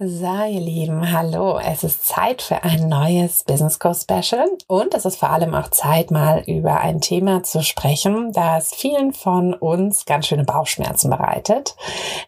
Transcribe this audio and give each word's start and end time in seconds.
So, 0.00 0.26
ihr 0.48 0.60
Lieben, 0.60 1.10
hallo. 1.10 1.58
Es 1.58 1.82
ist 1.82 2.06
Zeit 2.06 2.40
für 2.40 2.62
ein 2.62 2.88
neues 2.88 3.42
Business 3.42 3.80
Co 3.80 3.92
Special 3.92 4.46
und 4.68 4.94
es 4.94 5.04
ist 5.04 5.16
vor 5.16 5.30
allem 5.30 5.56
auch 5.56 5.70
Zeit, 5.70 6.12
mal 6.12 6.44
über 6.46 6.78
ein 6.78 7.00
Thema 7.00 7.42
zu 7.42 7.64
sprechen, 7.64 8.30
das 8.32 8.72
vielen 8.72 9.12
von 9.12 9.54
uns 9.54 10.04
ganz 10.04 10.28
schöne 10.28 10.44
Bauchschmerzen 10.44 11.10
bereitet, 11.10 11.74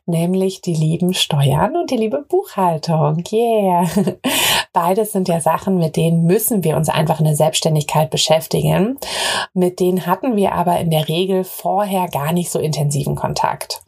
nämlich 0.05 0.63
die 0.63 0.75
lieben 0.75 1.15
Steuern 1.15 1.77
und 1.77 1.93
die 1.93 1.97
liebe 1.97 2.23
Buchhaltung. 2.23 3.23
Yeah. 3.31 3.87
Beides 4.73 5.13
sind 5.13 5.29
ja 5.29 5.41
Sachen, 5.41 5.79
mit 5.79 5.95
denen 5.95 6.25
müssen 6.25 6.65
wir 6.65 6.77
uns 6.77 6.89
einfach 6.89 7.21
in 7.21 7.27
der 7.27 7.37
Selbstständigkeit 7.37 8.11
beschäftigen. 8.11 8.99
Mit 9.55 9.79
denen 9.79 10.07
hatten 10.07 10.35
wir 10.35 10.53
aber 10.53 10.79
in 10.79 10.91
der 10.91 11.07
Regel 11.07 11.45
vorher 11.45 12.09
gar 12.09 12.33
nicht 12.33 12.51
so 12.51 12.59
intensiven 12.59 13.15
Kontakt. 13.15 13.83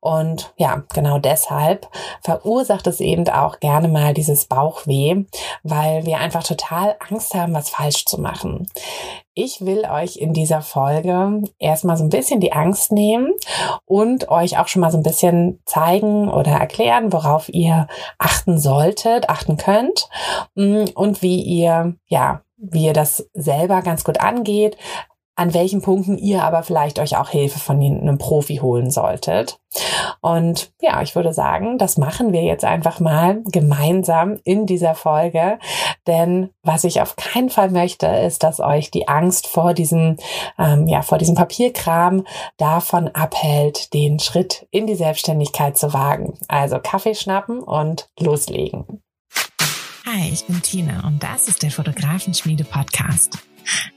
Und 0.00 0.52
ja, 0.56 0.84
genau 0.92 1.18
deshalb 1.18 1.88
verursacht 2.20 2.86
es 2.86 3.00
eben 3.00 3.23
eben 3.24 3.34
auch 3.34 3.60
gerne 3.60 3.88
mal 3.88 4.14
dieses 4.14 4.46
Bauchweh, 4.46 5.24
weil 5.62 6.06
wir 6.06 6.18
einfach 6.18 6.42
total 6.42 6.96
Angst 7.08 7.34
haben, 7.34 7.54
was 7.54 7.70
falsch 7.70 8.04
zu 8.04 8.20
machen. 8.20 8.66
Ich 9.34 9.64
will 9.64 9.84
euch 9.84 10.16
in 10.16 10.32
dieser 10.32 10.62
Folge 10.62 11.42
erstmal 11.58 11.96
so 11.96 12.04
ein 12.04 12.10
bisschen 12.10 12.40
die 12.40 12.52
Angst 12.52 12.92
nehmen 12.92 13.32
und 13.84 14.28
euch 14.28 14.58
auch 14.58 14.68
schon 14.68 14.80
mal 14.80 14.92
so 14.92 14.98
ein 14.98 15.02
bisschen 15.02 15.60
zeigen 15.64 16.28
oder 16.28 16.52
erklären, 16.52 17.12
worauf 17.12 17.48
ihr 17.48 17.88
achten 18.18 18.58
solltet, 18.58 19.28
achten 19.28 19.56
könnt 19.56 20.08
mm, 20.54 20.84
und 20.94 21.22
wie 21.22 21.42
ihr, 21.42 21.94
ja, 22.06 22.42
wie 22.56 22.86
ihr 22.86 22.92
das 22.92 23.28
selber 23.34 23.82
ganz 23.82 24.04
gut 24.04 24.20
angeht, 24.20 24.76
an 25.36 25.52
welchen 25.52 25.82
Punkten 25.82 26.16
ihr 26.16 26.44
aber 26.44 26.62
vielleicht 26.62 26.98
euch 26.98 27.16
auch 27.16 27.28
Hilfe 27.28 27.58
von 27.58 27.80
einem 27.80 28.18
Profi 28.18 28.56
holen 28.56 28.90
solltet. 28.90 29.58
Und 30.20 30.72
ja, 30.80 31.02
ich 31.02 31.16
würde 31.16 31.32
sagen, 31.32 31.78
das 31.78 31.98
machen 31.98 32.32
wir 32.32 32.42
jetzt 32.42 32.64
einfach 32.64 33.00
mal 33.00 33.42
gemeinsam 33.46 34.38
in 34.44 34.66
dieser 34.66 34.94
Folge. 34.94 35.58
Denn 36.06 36.50
was 36.62 36.84
ich 36.84 37.00
auf 37.00 37.16
keinen 37.16 37.50
Fall 37.50 37.70
möchte, 37.70 38.06
ist, 38.06 38.44
dass 38.44 38.60
euch 38.60 38.90
die 38.90 39.08
Angst 39.08 39.48
vor 39.48 39.74
diesem, 39.74 40.16
ähm, 40.58 40.86
ja, 40.86 41.02
vor 41.02 41.18
diesem 41.18 41.34
Papierkram 41.34 42.24
davon 42.56 43.08
abhält, 43.08 43.92
den 43.92 44.20
Schritt 44.20 44.66
in 44.70 44.86
die 44.86 44.94
Selbstständigkeit 44.94 45.76
zu 45.76 45.92
wagen. 45.92 46.34
Also 46.46 46.78
Kaffee 46.78 47.14
schnappen 47.14 47.60
und 47.60 48.08
loslegen. 48.20 49.02
Hi, 50.06 50.30
ich 50.32 50.46
bin 50.46 50.62
Tina 50.62 51.06
und 51.06 51.22
das 51.22 51.48
ist 51.48 51.62
der 51.62 51.70
Fotografenschmiede 51.70 52.64
Podcast. 52.64 53.38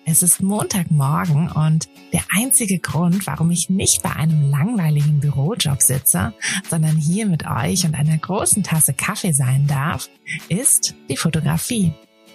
Es 0.05 0.23
ist 0.23 0.41
Montagmorgen 0.41 1.51
und 1.51 1.89
der 2.13 2.23
einzige 2.29 2.79
Grund, 2.79 3.28
warum 3.28 3.51
ich 3.51 3.69
nicht 3.69 4.03
bei 4.03 4.16
einem 4.16 4.50
langweiligen 4.50 5.19
Bürojob 5.19 5.81
sitze, 5.81 6.33
sondern 6.69 6.95
hier 6.95 7.25
mit 7.25 7.45
euch 7.45 7.85
und 7.85 7.95
einer 7.95 8.17
großen 8.17 8.63
Tasse 8.63 8.94
Kaffee 8.94 9.33
sein 9.33 9.67
darf, 9.67 10.09
ist 10.50 10.95
die 11.09 11.17
Fotografie. 11.17 11.94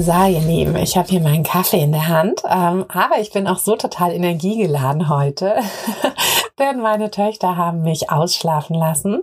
So, 0.00 0.10
ihr 0.10 0.40
Lieben, 0.40 0.74
ich 0.76 0.96
habe 0.96 1.08
hier 1.08 1.20
meinen 1.20 1.42
Kaffee 1.42 1.82
in 1.82 1.92
der 1.92 2.08
Hand, 2.08 2.42
ähm, 2.48 2.86
aber 2.88 3.18
ich 3.20 3.30
bin 3.30 3.46
auch 3.46 3.58
so 3.58 3.76
total 3.76 4.12
energiegeladen 4.12 5.10
heute, 5.10 5.56
denn 6.58 6.80
meine 6.80 7.10
Töchter 7.10 7.58
haben 7.58 7.82
mich 7.82 8.10
ausschlafen 8.10 8.74
lassen. 8.74 9.20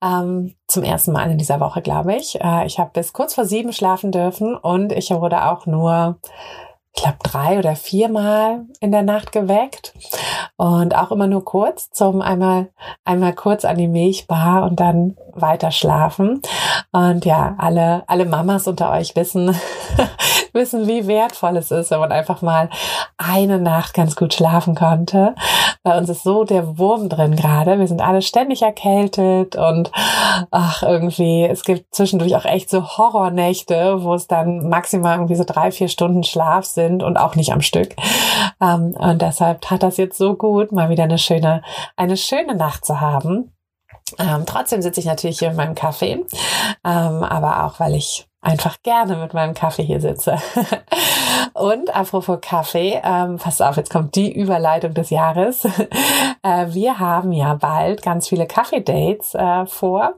Ähm, 0.00 0.54
zum 0.68 0.84
ersten 0.84 1.10
Mal 1.10 1.28
in 1.32 1.36
dieser 1.36 1.58
Woche, 1.58 1.82
glaube 1.82 2.14
ich. 2.14 2.40
Äh, 2.40 2.66
ich 2.66 2.78
habe 2.78 2.90
bis 2.92 3.12
kurz 3.12 3.34
vor 3.34 3.44
sieben 3.44 3.72
schlafen 3.72 4.12
dürfen 4.12 4.56
und 4.56 4.92
ich 4.92 5.10
wurde 5.10 5.46
auch 5.46 5.66
nur 5.66 6.20
ich 6.94 7.02
glaube, 7.02 7.18
drei 7.22 7.58
oder 7.58 7.74
viermal 7.74 8.66
in 8.80 8.92
der 8.92 9.02
Nacht 9.02 9.32
geweckt 9.32 9.94
und 10.56 10.96
auch 10.96 11.10
immer 11.10 11.26
nur 11.26 11.44
kurz 11.44 11.90
zum 11.90 12.22
einmal, 12.22 12.68
einmal 13.04 13.34
kurz 13.34 13.64
an 13.64 13.76
die 13.76 13.88
Milchbar 13.88 14.64
und 14.64 14.80
dann 14.80 15.16
weiter 15.34 15.70
schlafen. 15.70 16.42
Und 16.92 17.24
ja, 17.24 17.54
alle, 17.58 18.04
alle 18.06 18.24
Mamas 18.24 18.66
unter 18.66 18.90
euch 18.92 19.14
wissen, 19.16 19.54
wissen, 20.52 20.86
wie 20.86 21.06
wertvoll 21.06 21.56
es 21.56 21.70
ist, 21.70 21.90
wenn 21.90 22.00
man 22.00 22.12
einfach 22.12 22.42
mal 22.42 22.70
eine 23.16 23.58
Nacht 23.58 23.94
ganz 23.94 24.16
gut 24.16 24.34
schlafen 24.34 24.74
konnte. 24.74 25.34
Bei 25.82 25.96
uns 25.96 26.08
ist 26.08 26.22
so 26.22 26.44
der 26.44 26.78
Wurm 26.78 27.08
drin 27.08 27.36
gerade. 27.36 27.78
Wir 27.78 27.86
sind 27.86 28.02
alle 28.02 28.22
ständig 28.22 28.62
erkältet 28.62 29.56
und 29.56 29.90
ach, 30.50 30.82
irgendwie, 30.82 31.44
es 31.44 31.64
gibt 31.64 31.94
zwischendurch 31.94 32.36
auch 32.36 32.44
echt 32.44 32.70
so 32.70 32.96
Horrornächte, 32.98 34.02
wo 34.02 34.14
es 34.14 34.26
dann 34.26 34.68
maximal 34.68 35.16
irgendwie 35.16 35.36
so 35.36 35.44
drei, 35.46 35.70
vier 35.70 35.88
Stunden 35.88 36.24
Schlaf 36.24 36.64
sind 36.64 37.02
und 37.02 37.16
auch 37.16 37.36
nicht 37.36 37.52
am 37.52 37.60
Stück. 37.60 37.94
Ähm, 38.60 38.94
und 38.98 39.22
deshalb 39.22 39.60
tat 39.62 39.82
das 39.82 39.96
jetzt 39.96 40.18
so 40.18 40.34
gut, 40.38 40.72
mal 40.72 40.88
wieder 40.88 41.04
eine 41.04 41.18
schöne, 41.18 41.62
eine 41.96 42.16
schöne 42.16 42.54
Nacht 42.54 42.84
zu 42.84 43.00
haben. 43.00 43.52
Ähm, 44.18 44.44
trotzdem 44.46 44.80
sitze 44.80 45.00
ich 45.00 45.06
natürlich 45.06 45.38
hier 45.38 45.48
mit 45.48 45.58
meinem 45.58 45.74
Kaffee, 45.74 46.24
ähm, 46.84 47.22
aber 47.22 47.64
auch 47.64 47.78
weil 47.78 47.94
ich 47.94 48.26
einfach 48.40 48.82
gerne 48.82 49.16
mit 49.16 49.34
meinem 49.34 49.54
Kaffee 49.54 49.82
hier 49.82 50.00
sitze. 50.00 50.38
Und 51.54 51.94
apropos 51.94 52.38
Kaffee, 52.40 53.00
ähm, 53.02 53.36
pass 53.36 53.60
auf, 53.60 53.76
jetzt 53.76 53.90
kommt 53.90 54.14
die 54.14 54.32
Überleitung 54.32 54.94
des 54.94 55.10
Jahres. 55.10 55.64
äh, 56.42 56.66
wir 56.68 56.98
haben 56.98 57.32
ja 57.32 57.54
bald 57.54 58.02
ganz 58.02 58.28
viele 58.28 58.46
Kaffee-Dates 58.46 59.34
äh, 59.34 59.66
vor 59.66 60.14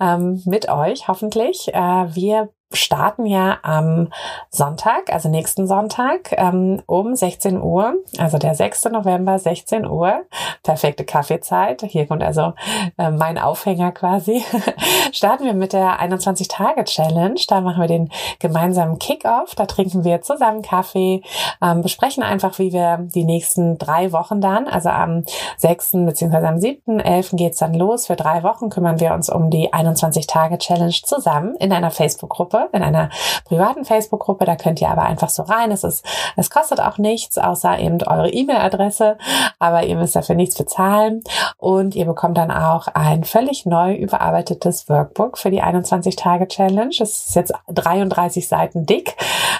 ähm, 0.00 0.42
mit 0.44 0.68
euch, 0.68 1.08
hoffentlich. 1.08 1.72
Äh, 1.74 2.14
wir 2.14 2.50
starten 2.72 3.26
ja 3.26 3.58
am 3.62 4.08
Sonntag, 4.50 5.12
also 5.12 5.28
nächsten 5.28 5.66
Sonntag 5.66 6.32
ähm, 6.32 6.82
um 6.86 7.14
16 7.14 7.60
Uhr, 7.60 7.94
also 8.18 8.38
der 8.38 8.54
6. 8.54 8.86
November, 8.86 9.38
16 9.38 9.86
Uhr, 9.86 10.24
perfekte 10.62 11.04
Kaffeezeit. 11.04 11.82
Hier 11.82 12.06
kommt 12.06 12.22
also 12.22 12.54
äh, 12.98 13.10
mein 13.10 13.38
Aufhänger 13.38 13.92
quasi. 13.92 14.44
starten 15.12 15.44
wir 15.44 15.54
mit 15.54 15.72
der 15.72 16.00
21-Tage-Challenge. 16.00 17.40
Da 17.48 17.60
machen 17.60 17.80
wir 17.80 17.88
den 17.88 18.10
gemeinsamen 18.38 18.98
Kick-Off. 18.98 19.54
Da 19.54 19.66
trinken 19.66 20.04
wir 20.04 20.22
zusammen 20.22 20.62
Kaffee, 20.62 21.22
ähm, 21.62 21.82
besprechen 21.82 22.22
einfach, 22.22 22.58
wie 22.58 22.72
wir 22.72 22.98
die 23.00 23.24
nächsten 23.24 23.78
drei 23.78 24.12
Wochen 24.12 24.40
dann, 24.40 24.66
also 24.66 24.88
am 24.88 25.24
6. 25.58 25.92
bzw. 26.06 26.36
am 26.46 26.58
7., 26.58 27.00
11. 27.00 27.30
geht's 27.32 27.58
dann 27.58 27.74
los. 27.74 28.06
Für 28.06 28.16
drei 28.16 28.42
Wochen 28.42 28.70
kümmern 28.70 29.00
wir 29.00 29.14
uns 29.14 29.30
um 29.30 29.50
die 29.50 29.72
21-Tage-Challenge 29.72 30.96
zusammen 31.04 31.54
in 31.56 31.72
einer 31.72 31.90
Facebook-Gruppe 31.90 32.55
in 32.72 32.82
einer 32.82 33.10
privaten 33.44 33.84
Facebook-Gruppe. 33.84 34.44
Da 34.44 34.56
könnt 34.56 34.80
ihr 34.80 34.88
aber 34.88 35.02
einfach 35.02 35.28
so 35.28 35.42
rein. 35.42 35.70
Es 35.70 35.84
ist, 35.84 36.04
es 36.36 36.50
kostet 36.50 36.80
auch 36.80 36.98
nichts, 36.98 37.38
außer 37.38 37.78
eben 37.78 38.02
eure 38.02 38.30
E-Mail-Adresse, 38.30 39.18
aber 39.58 39.84
ihr 39.84 39.96
müsst 39.96 40.16
dafür 40.16 40.34
nichts 40.34 40.56
bezahlen. 40.56 41.22
Und 41.58 41.94
ihr 41.94 42.04
bekommt 42.04 42.38
dann 42.38 42.50
auch 42.50 42.88
ein 42.88 43.24
völlig 43.24 43.66
neu 43.66 43.94
überarbeitetes 43.94 44.88
Workbook 44.88 45.38
für 45.38 45.50
die 45.50 45.62
21-Tage-Challenge. 45.62 46.94
Es 47.00 47.28
ist 47.28 47.36
jetzt 47.36 47.52
33 47.68 48.48
Seiten 48.48 48.86
dick. 48.86 49.16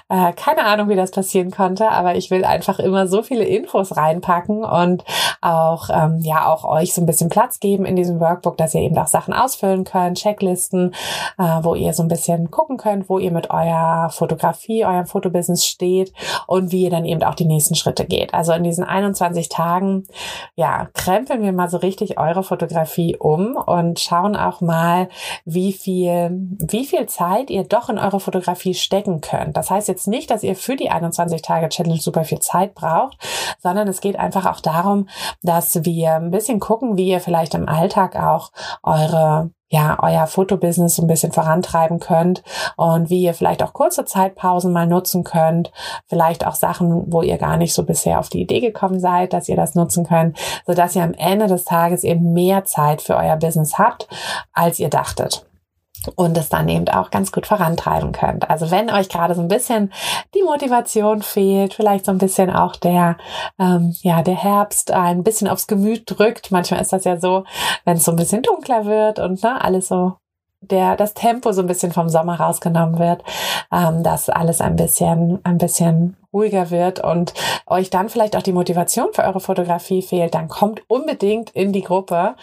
Äh, 0.08 0.32
keine 0.34 0.64
Ahnung, 0.64 0.88
wie 0.88 0.96
das 0.96 1.10
passieren 1.10 1.50
konnte, 1.50 1.90
aber 1.90 2.14
ich 2.14 2.30
will 2.30 2.44
einfach 2.44 2.78
immer 2.78 3.08
so 3.08 3.22
viele 3.22 3.44
Infos 3.44 3.96
reinpacken 3.96 4.64
und 4.64 5.04
auch, 5.40 5.90
ähm, 5.90 6.20
ja, 6.22 6.46
auch 6.46 6.64
euch 6.64 6.94
so 6.94 7.00
ein 7.00 7.06
bisschen 7.06 7.28
Platz 7.28 7.60
geben 7.60 7.84
in 7.84 7.96
diesem 7.96 8.20
Workbook, 8.20 8.56
dass 8.56 8.74
ihr 8.74 8.82
eben 8.82 8.98
auch 8.98 9.08
Sachen 9.08 9.34
ausfüllen 9.34 9.84
könnt, 9.84 10.18
Checklisten, 10.18 10.94
äh, 11.38 11.42
wo 11.62 11.74
ihr 11.74 11.92
so 11.92 12.02
ein 12.02 12.08
bisschen 12.08 12.50
gucken 12.50 12.76
könnt, 12.76 12.85
könnt, 12.86 13.08
wo 13.08 13.18
ihr 13.18 13.32
mit 13.32 13.50
eurer 13.50 14.10
Fotografie, 14.10 14.84
eurem 14.84 15.06
Fotobusiness 15.06 15.66
steht 15.66 16.12
und 16.46 16.70
wie 16.70 16.84
ihr 16.84 16.90
dann 16.90 17.04
eben 17.04 17.22
auch 17.24 17.34
die 17.34 17.44
nächsten 17.44 17.74
Schritte 17.74 18.04
geht. 18.06 18.32
Also 18.32 18.52
in 18.52 18.62
diesen 18.62 18.84
21 18.84 19.48
Tagen, 19.48 20.06
ja, 20.54 20.88
krempeln 20.94 21.42
wir 21.42 21.52
mal 21.52 21.68
so 21.68 21.78
richtig 21.78 22.16
eure 22.16 22.44
Fotografie 22.44 23.16
um 23.16 23.56
und 23.56 23.98
schauen 23.98 24.36
auch 24.36 24.60
mal, 24.60 25.08
wie 25.44 25.72
viel, 25.72 26.30
wie 26.60 26.86
viel 26.86 27.06
Zeit 27.06 27.50
ihr 27.50 27.64
doch 27.64 27.88
in 27.88 27.98
eure 27.98 28.20
Fotografie 28.20 28.74
stecken 28.74 29.20
könnt. 29.20 29.56
Das 29.56 29.68
heißt 29.70 29.88
jetzt 29.88 30.06
nicht, 30.06 30.30
dass 30.30 30.44
ihr 30.44 30.54
für 30.54 30.76
die 30.76 30.90
21 30.90 31.42
Tage 31.42 31.68
Challenge 31.68 32.00
super 32.00 32.22
viel 32.22 32.38
Zeit 32.38 32.74
braucht, 32.76 33.18
sondern 33.58 33.88
es 33.88 34.00
geht 34.00 34.16
einfach 34.16 34.46
auch 34.46 34.60
darum, 34.60 35.08
dass 35.42 35.84
wir 35.84 36.14
ein 36.14 36.30
bisschen 36.30 36.60
gucken, 36.60 36.96
wie 36.96 37.08
ihr 37.08 37.20
vielleicht 37.20 37.54
im 37.54 37.68
Alltag 37.68 38.14
auch 38.14 38.52
eure 38.84 39.50
ja, 39.68 39.98
euer 40.00 40.26
Fotobusiness 40.26 40.96
so 40.96 41.02
ein 41.02 41.08
bisschen 41.08 41.32
vorantreiben 41.32 41.98
könnt 41.98 42.42
und 42.76 43.10
wie 43.10 43.22
ihr 43.22 43.34
vielleicht 43.34 43.62
auch 43.62 43.72
kurze 43.72 44.04
Zeitpausen 44.04 44.72
mal 44.72 44.86
nutzen 44.86 45.24
könnt. 45.24 45.72
Vielleicht 46.06 46.46
auch 46.46 46.54
Sachen, 46.54 47.04
wo 47.12 47.22
ihr 47.22 47.38
gar 47.38 47.56
nicht 47.56 47.74
so 47.74 47.82
bisher 47.82 48.20
auf 48.20 48.28
die 48.28 48.42
Idee 48.42 48.60
gekommen 48.60 49.00
seid, 49.00 49.32
dass 49.32 49.48
ihr 49.48 49.56
das 49.56 49.74
nutzen 49.74 50.06
könnt, 50.06 50.38
so 50.66 50.74
dass 50.74 50.94
ihr 50.94 51.02
am 51.02 51.14
Ende 51.14 51.48
des 51.48 51.64
Tages 51.64 52.04
eben 52.04 52.32
mehr 52.32 52.64
Zeit 52.64 53.02
für 53.02 53.16
euer 53.16 53.36
Business 53.36 53.78
habt, 53.78 54.08
als 54.52 54.78
ihr 54.78 54.88
dachtet 54.88 55.46
und 56.14 56.36
es 56.38 56.48
dann 56.48 56.68
eben 56.68 56.88
auch 56.88 57.10
ganz 57.10 57.32
gut 57.32 57.46
vorantreiben 57.46 58.12
könnt. 58.12 58.48
Also 58.48 58.70
wenn 58.70 58.90
euch 58.90 59.08
gerade 59.08 59.34
so 59.34 59.40
ein 59.40 59.48
bisschen 59.48 59.92
die 60.34 60.42
Motivation 60.42 61.22
fehlt, 61.22 61.74
vielleicht 61.74 62.06
so 62.06 62.12
ein 62.12 62.18
bisschen 62.18 62.50
auch 62.50 62.76
der, 62.76 63.16
ähm, 63.58 63.94
ja, 64.02 64.22
der 64.22 64.36
Herbst 64.36 64.92
ein 64.92 65.22
bisschen 65.22 65.48
aufs 65.48 65.66
Gemüt 65.66 66.04
drückt. 66.06 66.50
Manchmal 66.50 66.80
ist 66.80 66.92
das 66.92 67.04
ja 67.04 67.18
so, 67.18 67.44
wenn 67.84 67.96
es 67.96 68.04
so 68.04 68.12
ein 68.12 68.16
bisschen 68.16 68.42
dunkler 68.42 68.84
wird 68.84 69.18
und 69.18 69.42
ne, 69.42 69.62
alles 69.62 69.88
so 69.88 70.16
der 70.60 70.96
das 70.96 71.14
Tempo 71.14 71.52
so 71.52 71.60
ein 71.60 71.66
bisschen 71.66 71.92
vom 71.92 72.08
Sommer 72.08 72.40
rausgenommen 72.40 72.98
wird, 72.98 73.22
ähm, 73.72 74.02
dass 74.02 74.28
alles 74.28 74.60
ein 74.60 74.76
bisschen 74.76 75.38
ein 75.44 75.58
bisschen 75.58 76.16
ruhiger 76.36 76.70
wird 76.70 77.00
und 77.02 77.32
euch 77.66 77.90
dann 77.90 78.08
vielleicht 78.08 78.36
auch 78.36 78.42
die 78.42 78.52
Motivation 78.52 79.08
für 79.12 79.24
eure 79.24 79.40
Fotografie 79.40 80.02
fehlt, 80.02 80.34
dann 80.34 80.48
kommt 80.48 80.82
unbedingt 80.88 81.50
in 81.50 81.72
die 81.72 81.82
Gruppe. 81.82 82.34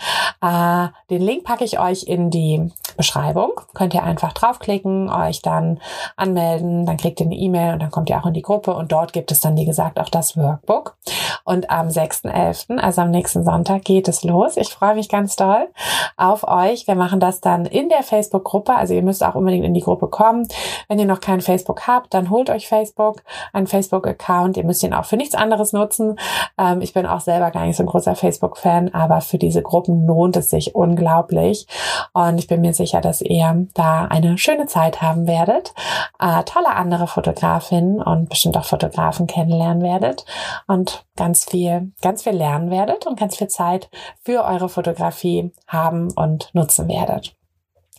Äh, 0.42 0.88
den 1.10 1.22
Link 1.22 1.44
packe 1.44 1.64
ich 1.64 1.80
euch 1.80 2.04
in 2.04 2.30
die 2.30 2.72
Beschreibung. 2.98 3.52
Könnt 3.74 3.94
ihr 3.94 4.04
einfach 4.04 4.34
draufklicken, 4.34 5.10
euch 5.10 5.42
dann 5.42 5.80
anmelden, 6.16 6.86
dann 6.86 6.98
kriegt 6.98 7.20
ihr 7.20 7.26
eine 7.26 7.36
E-Mail 7.36 7.74
und 7.74 7.82
dann 7.82 7.92
kommt 7.92 8.10
ihr 8.10 8.18
auch 8.18 8.26
in 8.26 8.34
die 8.34 8.42
Gruppe 8.42 8.74
und 8.74 8.92
dort 8.92 9.14
gibt 9.14 9.32
es 9.32 9.42
dann, 9.42 9.56
wie 9.58 9.66
gesagt, 9.66 10.00
auch 10.00 10.10
das 10.10 10.36
Workbook. 10.38 10.96
Und 11.44 11.70
am 11.70 11.88
6.11., 11.88 12.78
also 12.78 13.02
am 13.02 13.12
nächsten 13.12 13.44
Sonntag, 13.44 13.84
geht 13.84 14.08
es 14.08 14.24
los. 14.24 14.58
Ich 14.58 14.70
freue 14.70 14.96
mich 14.96 15.10
ganz 15.10 15.36
doll 15.36 15.70
auf 16.18 16.48
euch. 16.48 16.88
Wir 16.88 16.96
machen 16.96 17.20
das 17.20 17.42
dann 17.42 17.66
in 17.66 17.90
der 17.90 18.04
Facebook-Gruppe. 18.04 18.76
Also 18.76 18.94
ihr 18.94 19.04
müsst 19.04 19.24
auch 19.24 19.36
unbedingt 19.36 19.66
in 19.66 19.74
die 19.74 19.82
Gruppe 19.82 20.08
kommen. 20.08 20.48
Wenn 20.88 21.00
ihr 21.00 21.06
noch 21.06 21.20
kein 21.20 21.42
Facebook 21.42 21.88
habt, 21.88 22.14
dann 22.14 22.30
holt 22.30 22.50
euch 22.50 22.68
Facebook, 22.68 23.24
einen 23.52 23.68
Facebook-Account. 23.84 24.58
Ihr 24.58 24.64
müsst 24.64 24.84
ihn 24.84 24.94
auch 24.94 25.06
für 25.06 25.18
nichts 25.18 25.36
anderes 25.36 25.74
nutzen. 25.74 26.18
Ähm, 26.58 26.82
ich 26.82 26.94
bin 26.94 27.06
auch 27.06 27.20
selber 27.20 27.52
gar 27.52 27.66
nicht 27.66 27.78
so 27.78 27.84
ein 27.84 27.88
großer 27.88 28.16
Facebook-Fan, 28.16 28.94
aber 28.94 29.22
für 29.22 29.38
diese 29.38 29.62
Gruppen 29.62 30.06
lohnt 30.08 30.38
es 30.38 30.50
sich 30.50 30.76
unglaublich. 30.76 31.68
Und 32.14 32.38
ich 32.38 32.48
bin 32.48 32.62
mir 32.62 32.74
sicher, 32.74 33.02
dass 33.02 33.22
ihr 33.22 33.68
da 33.74 34.06
eine 34.06 34.38
schöne 34.38 34.68
Zeit 34.68 35.02
haben 35.02 35.28
werdet, 35.28 35.74
äh, 36.20 36.44
tolle 36.44 36.76
andere 36.76 37.08
Fotografinnen 37.08 38.02
und 38.02 38.30
bestimmt 38.30 38.58
auch 38.58 38.66
Fotografen 38.66 39.28
kennenlernen 39.28 39.84
werdet 39.84 40.26
und 40.68 41.06
ganz 41.16 41.46
viel, 41.46 41.92
ganz 42.02 42.24
viel 42.24 42.34
lernen 42.34 42.72
werdet 42.72 43.06
und 43.06 43.20
ganz 43.20 43.38
viel 43.38 43.48
Zeit 43.48 43.90
für 44.24 44.44
eure 44.44 44.70
Fotografie 44.70 45.52
haben 45.68 46.12
und 46.12 46.50
nutzen 46.54 46.88
werdet. 46.88 47.36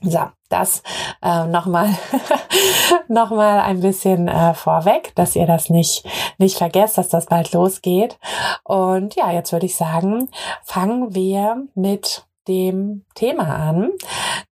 So, 0.02 0.20
das 0.48 0.82
äh, 1.22 1.46
nochmal 1.46 1.88
noch 3.08 3.30
mal 3.30 3.60
ein 3.60 3.80
bisschen 3.80 4.28
äh, 4.28 4.54
vorweg, 4.54 5.14
dass 5.14 5.36
ihr 5.36 5.46
das 5.46 5.70
nicht, 5.70 6.04
nicht 6.38 6.58
vergesst, 6.58 6.98
dass 6.98 7.08
das 7.08 7.26
bald 7.26 7.52
losgeht. 7.52 8.18
Und 8.64 9.14
ja, 9.14 9.30
jetzt 9.30 9.52
würde 9.52 9.66
ich 9.66 9.76
sagen, 9.76 10.28
fangen 10.62 11.14
wir 11.14 11.66
mit 11.74 12.26
dem 12.48 13.04
Thema 13.14 13.44
an. 13.44 13.90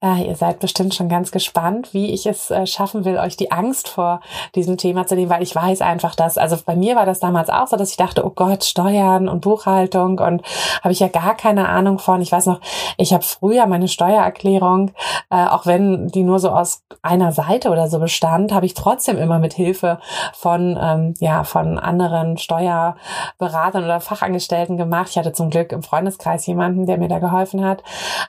Äh, 0.02 0.28
ihr 0.28 0.36
seid 0.36 0.60
bestimmt 0.60 0.94
schon 0.94 1.08
ganz 1.08 1.30
gespannt, 1.30 1.92
wie 1.92 2.12
ich 2.12 2.26
es 2.26 2.50
äh, 2.50 2.66
schaffen 2.66 3.04
will, 3.04 3.18
euch 3.18 3.36
die 3.36 3.52
Angst 3.52 3.88
vor 3.88 4.20
diesem 4.54 4.76
Thema 4.78 5.06
zu 5.06 5.14
nehmen, 5.14 5.30
weil 5.30 5.42
ich 5.42 5.54
weiß 5.54 5.82
einfach, 5.82 6.14
dass, 6.14 6.38
also 6.38 6.56
bei 6.64 6.74
mir 6.74 6.96
war 6.96 7.06
das 7.06 7.20
damals 7.20 7.50
auch 7.50 7.66
so, 7.66 7.76
dass 7.76 7.90
ich 7.90 7.96
dachte, 7.96 8.24
oh 8.24 8.30
Gott, 8.30 8.64
Steuern 8.64 9.28
und 9.28 9.40
Buchhaltung 9.40 10.18
und 10.18 10.42
habe 10.82 10.92
ich 10.92 11.00
ja 11.00 11.08
gar 11.08 11.36
keine 11.36 11.68
Ahnung 11.68 11.98
von. 11.98 12.22
Ich 12.22 12.32
weiß 12.32 12.46
noch, 12.46 12.60
ich 12.96 13.12
habe 13.12 13.22
früher 13.22 13.66
meine 13.66 13.88
Steuererklärung, 13.88 14.92
äh, 15.30 15.44
auch 15.46 15.66
wenn 15.66 16.08
die 16.08 16.22
nur 16.22 16.38
so 16.38 16.50
aus 16.50 16.84
einer 17.02 17.32
Seite 17.32 17.70
oder 17.70 17.88
so 17.88 17.98
bestand, 17.98 18.52
habe 18.52 18.66
ich 18.66 18.74
trotzdem 18.74 19.18
immer 19.18 19.38
mit 19.38 19.52
Hilfe 19.52 19.98
von, 20.34 20.78
ähm, 20.80 21.14
ja, 21.20 21.44
von 21.44 21.78
anderen 21.78 22.38
Steuerberatern 22.38 23.84
oder 23.84 24.00
Fachangestellten 24.00 24.76
gemacht. 24.76 25.08
Ich 25.10 25.18
hatte 25.18 25.32
zum 25.32 25.50
Glück 25.50 25.72
im 25.72 25.82
Freundeskreis 25.82 26.46
jemanden, 26.46 26.86
der 26.86 26.98
mir 26.98 27.08
da 27.08 27.18
geholfen 27.18 27.64
hat. 27.64 27.81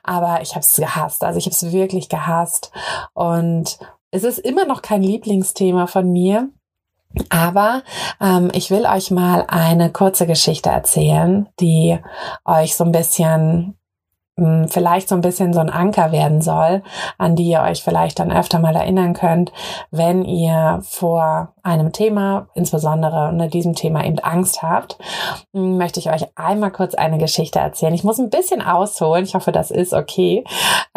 Aber 0.04 0.42
ich 0.42 0.52
habe 0.52 0.62
es 0.62 0.76
gehasst. 0.76 1.24
Also 1.24 1.38
ich 1.38 1.46
habe 1.46 1.56
es 1.56 1.72
wirklich 1.72 2.10
gehasst. 2.10 2.72
Und 3.14 3.80
es 4.12 4.24
ist 4.24 4.40
immer 4.40 4.66
noch 4.66 4.82
kein 4.82 5.04
Lieblingsthema 5.04 5.88
von 5.88 6.12
mir. 6.12 6.50
Aber 7.30 7.84
ähm, 8.20 8.50
ich 8.54 8.72
will 8.72 8.86
euch 8.86 9.12
mal 9.12 9.46
eine 9.48 9.92
kurze 9.92 10.26
Geschichte 10.26 10.70
erzählen, 10.70 11.48
die 11.60 12.00
euch 12.44 12.76
so 12.76 12.84
ein 12.84 12.92
bisschen 12.92 13.78
vielleicht 14.36 15.10
so 15.10 15.16
ein 15.16 15.22
bisschen 15.22 15.54
so 15.54 15.60
ein 15.60 15.70
Anker 15.70 16.12
werden 16.12 16.42
soll, 16.42 16.82
an 17.20 17.36
die 17.36 17.50
ihr 17.50 17.62
euch 17.62 17.84
vielleicht 17.84 18.18
dann 18.20 18.32
öfter 18.32 18.58
mal 18.58 18.76
erinnern 18.76 19.14
könnt, 19.14 19.52
wenn 19.92 20.26
ihr 20.26 20.80
vor 20.84 21.54
einem 21.62 21.94
Thema, 21.94 22.48
insbesondere 22.56 23.30
unter 23.30 23.48
diesem 23.48 23.76
Thema 23.76 24.04
eben 24.04 24.18
Angst 24.20 24.64
habt, 24.64 24.98
möchte 25.54 26.00
ich 26.00 26.12
euch 26.12 26.26
einmal 26.36 26.72
kurz 26.72 26.96
eine 26.96 27.20
Geschichte 27.20 27.60
erzählen. 27.60 27.94
Ich 27.94 28.04
muss 28.04 28.18
ein 28.18 28.32
bisschen 28.32 28.62
ausholen. 28.62 29.24
Ich 29.24 29.36
hoffe, 29.36 29.52
das 29.52 29.70
ist 29.70 29.94
okay. 29.94 30.44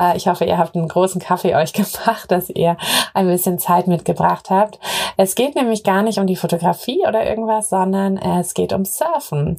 Äh, 0.01 0.17
ich 0.17 0.29
hoffe, 0.29 0.47
ihr 0.47 0.57
habt 0.57 0.75
einen 0.75 0.89
großen 0.89 1.21
Kaffee 1.21 1.55
euch 1.55 1.73
gemacht, 1.75 2.31
dass 2.31 2.49
ihr 2.49 2.79
ein 3.13 3.27
bisschen 3.27 3.59
Zeit 3.59 3.87
mitgebracht 3.87 4.49
habt. 4.49 4.81
Es 5.19 5.35
geht 5.35 5.55
nämlich 5.55 5.85
gar 5.85 6.03
nicht 6.03 6.19
um 6.19 6.27
die 6.27 6.37
Fotografie 6.37 7.05
oder 7.07 7.27
irgendwas, 7.27 7.69
sondern 7.69 8.17
es 8.17 8.55
geht 8.55 8.73
um 8.73 8.87
Surfen. 8.87 9.59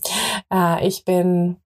Äh, 0.51 0.85
ich 0.85 1.05
bin 1.05 1.57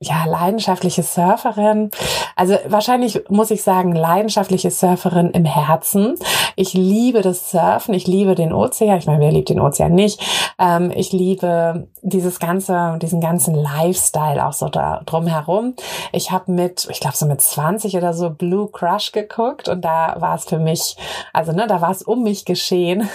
ja, 0.00 0.26
leidenschaftliche 0.26 1.02
Surferin. 1.02 1.90
Also 2.36 2.56
wahrscheinlich 2.66 3.24
muss 3.30 3.50
ich 3.50 3.64
sagen, 3.64 3.92
leidenschaftliche 3.92 4.70
Surferin 4.70 5.30
im 5.32 5.44
Herzen. 5.44 6.14
Ich 6.54 6.72
liebe 6.72 7.20
das 7.20 7.50
Surfen, 7.50 7.94
ich 7.94 8.06
liebe 8.06 8.36
den 8.36 8.52
Ozean. 8.52 8.98
Ich 8.98 9.06
meine, 9.06 9.20
wer 9.20 9.32
liebt 9.32 9.48
den 9.48 9.60
Ozean 9.60 9.92
nicht? 9.92 10.20
Ähm, 10.60 10.92
ich 10.94 11.12
liebe 11.12 11.88
dieses 12.02 12.38
ganze, 12.38 12.96
diesen 13.02 13.20
ganzen 13.20 13.56
Lifestyle 13.56 14.46
auch 14.46 14.52
so 14.52 14.68
da 14.68 15.02
drumherum. 15.04 15.74
Ich 16.12 16.30
habe 16.30 16.52
mit, 16.52 16.86
ich 16.90 17.00
glaube 17.00 17.16
so 17.16 17.26
mit 17.26 17.40
20 17.40 17.96
oder 17.96 18.14
so 18.14 18.30
Blue 18.30 18.70
Crush 18.70 19.10
geguckt 19.10 19.68
und 19.68 19.84
da 19.84 20.14
war 20.20 20.36
es 20.36 20.44
für 20.44 20.60
mich, 20.60 20.96
also 21.32 21.50
ne, 21.50 21.66
da 21.66 21.80
war 21.80 21.90
es 21.90 22.02
um 22.02 22.22
mich 22.22 22.44
geschehen. 22.44 23.08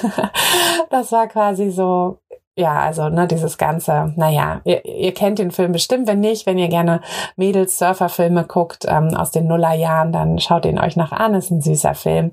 das 0.89 1.13
war 1.13 1.27
quasi 1.27 1.71
so 1.71 2.19
ja, 2.55 2.79
also 2.79 3.09
ne, 3.09 3.27
dieses 3.27 3.57
ganze, 3.57 4.13
naja, 4.15 4.61
ihr, 4.63 4.85
ihr 4.85 5.13
kennt 5.13 5.39
den 5.39 5.49
Film 5.49 5.71
bestimmt, 5.71 6.07
wenn 6.07 6.19
nicht, 6.19 6.45
wenn 6.45 6.59
ihr 6.59 6.67
gerne 6.67 7.01
Mädels-Surfer-Filme 7.35 8.43
guckt 8.43 8.85
ähm, 8.87 9.15
aus 9.15 9.31
den 9.31 9.47
Nullerjahren, 9.47 10.11
dann 10.11 10.37
schaut 10.37 10.65
ihn 10.65 10.77
euch 10.77 10.95
noch 10.95 11.11
an, 11.11 11.33
ist 11.33 11.49
ein 11.49 11.61
süßer 11.61 11.95
Film. 11.95 12.31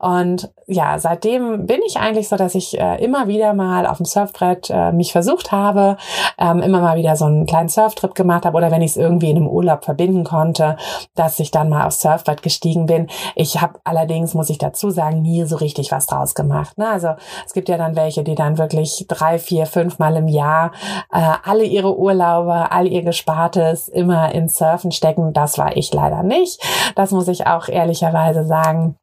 Und 0.00 0.50
ja, 0.66 0.98
seitdem 0.98 1.66
bin 1.66 1.80
ich 1.86 1.98
eigentlich 1.98 2.28
so, 2.28 2.36
dass 2.36 2.54
ich 2.54 2.78
äh, 2.80 3.02
immer 3.04 3.28
wieder 3.28 3.54
mal 3.54 3.86
auf 3.86 3.98
dem 3.98 4.06
Surfbrett 4.06 4.68
äh, 4.70 4.90
mich 4.90 5.12
versucht 5.12 5.52
habe, 5.52 5.96
ähm, 6.38 6.60
immer 6.60 6.80
mal 6.80 6.96
wieder 6.96 7.14
so 7.14 7.26
einen 7.26 7.46
kleinen 7.46 7.68
Surftrip 7.68 8.14
gemacht 8.14 8.44
habe 8.44 8.56
oder 8.56 8.70
wenn 8.70 8.82
ich 8.82 8.92
es 8.92 8.96
irgendwie 8.96 9.30
in 9.30 9.36
einem 9.36 9.48
Urlaub 9.48 9.84
verbinden 9.84 10.24
konnte, 10.24 10.76
dass 11.14 11.38
ich 11.38 11.50
dann 11.52 11.68
mal 11.68 11.86
aufs 11.86 12.00
Surfbrett 12.00 12.42
gestiegen 12.42 12.86
bin. 12.86 13.08
Ich 13.36 13.60
habe 13.60 13.78
allerdings, 13.84 14.34
muss 14.34 14.50
ich 14.50 14.58
dazu 14.58 14.90
sagen, 14.90 15.22
nie 15.22 15.44
so 15.44 15.56
richtig 15.56 15.92
was 15.92 16.06
draus 16.06 16.34
gemacht. 16.34 16.78
Ne? 16.78 16.88
Also 16.88 17.14
es 17.46 17.52
gibt 17.52 17.68
ja 17.68 17.76
dann 17.76 17.94
welche, 17.94 18.24
die 18.24 18.34
dann 18.34 18.58
wirklich 18.58 19.04
drei, 19.08 19.38
vier, 19.38 19.51
fünf 19.66 19.98
Mal 19.98 20.16
im 20.16 20.28
Jahr 20.28 20.72
äh, 21.12 21.20
alle 21.44 21.64
ihre 21.64 21.98
Urlaube, 21.98 22.70
all 22.70 22.86
ihr 22.86 23.02
Gespartes 23.02 23.88
immer 23.88 24.34
ins 24.34 24.56
Surfen 24.56 24.92
stecken. 24.92 25.32
Das 25.32 25.58
war 25.58 25.76
ich 25.76 25.92
leider 25.92 26.22
nicht. 26.22 26.62
Das 26.94 27.10
muss 27.10 27.28
ich 27.28 27.46
auch 27.46 27.68
ehrlicherweise 27.68 28.44
sagen. 28.44 28.96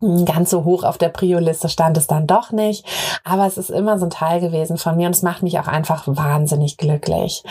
Hm, 0.00 0.26
ganz 0.26 0.50
so 0.50 0.64
hoch 0.64 0.84
auf 0.84 0.98
der 0.98 1.08
Prio-Liste 1.08 1.68
stand 1.68 1.96
es 1.96 2.06
dann 2.06 2.26
doch 2.26 2.52
nicht. 2.52 2.84
Aber 3.24 3.46
es 3.46 3.56
ist 3.56 3.70
immer 3.70 3.98
so 3.98 4.06
ein 4.06 4.10
Teil 4.10 4.40
gewesen 4.40 4.76
von 4.76 4.96
mir 4.96 5.06
und 5.06 5.14
es 5.14 5.22
macht 5.22 5.42
mich 5.42 5.58
auch 5.58 5.68
einfach 5.68 6.04
wahnsinnig 6.06 6.76
glücklich. 6.76 7.42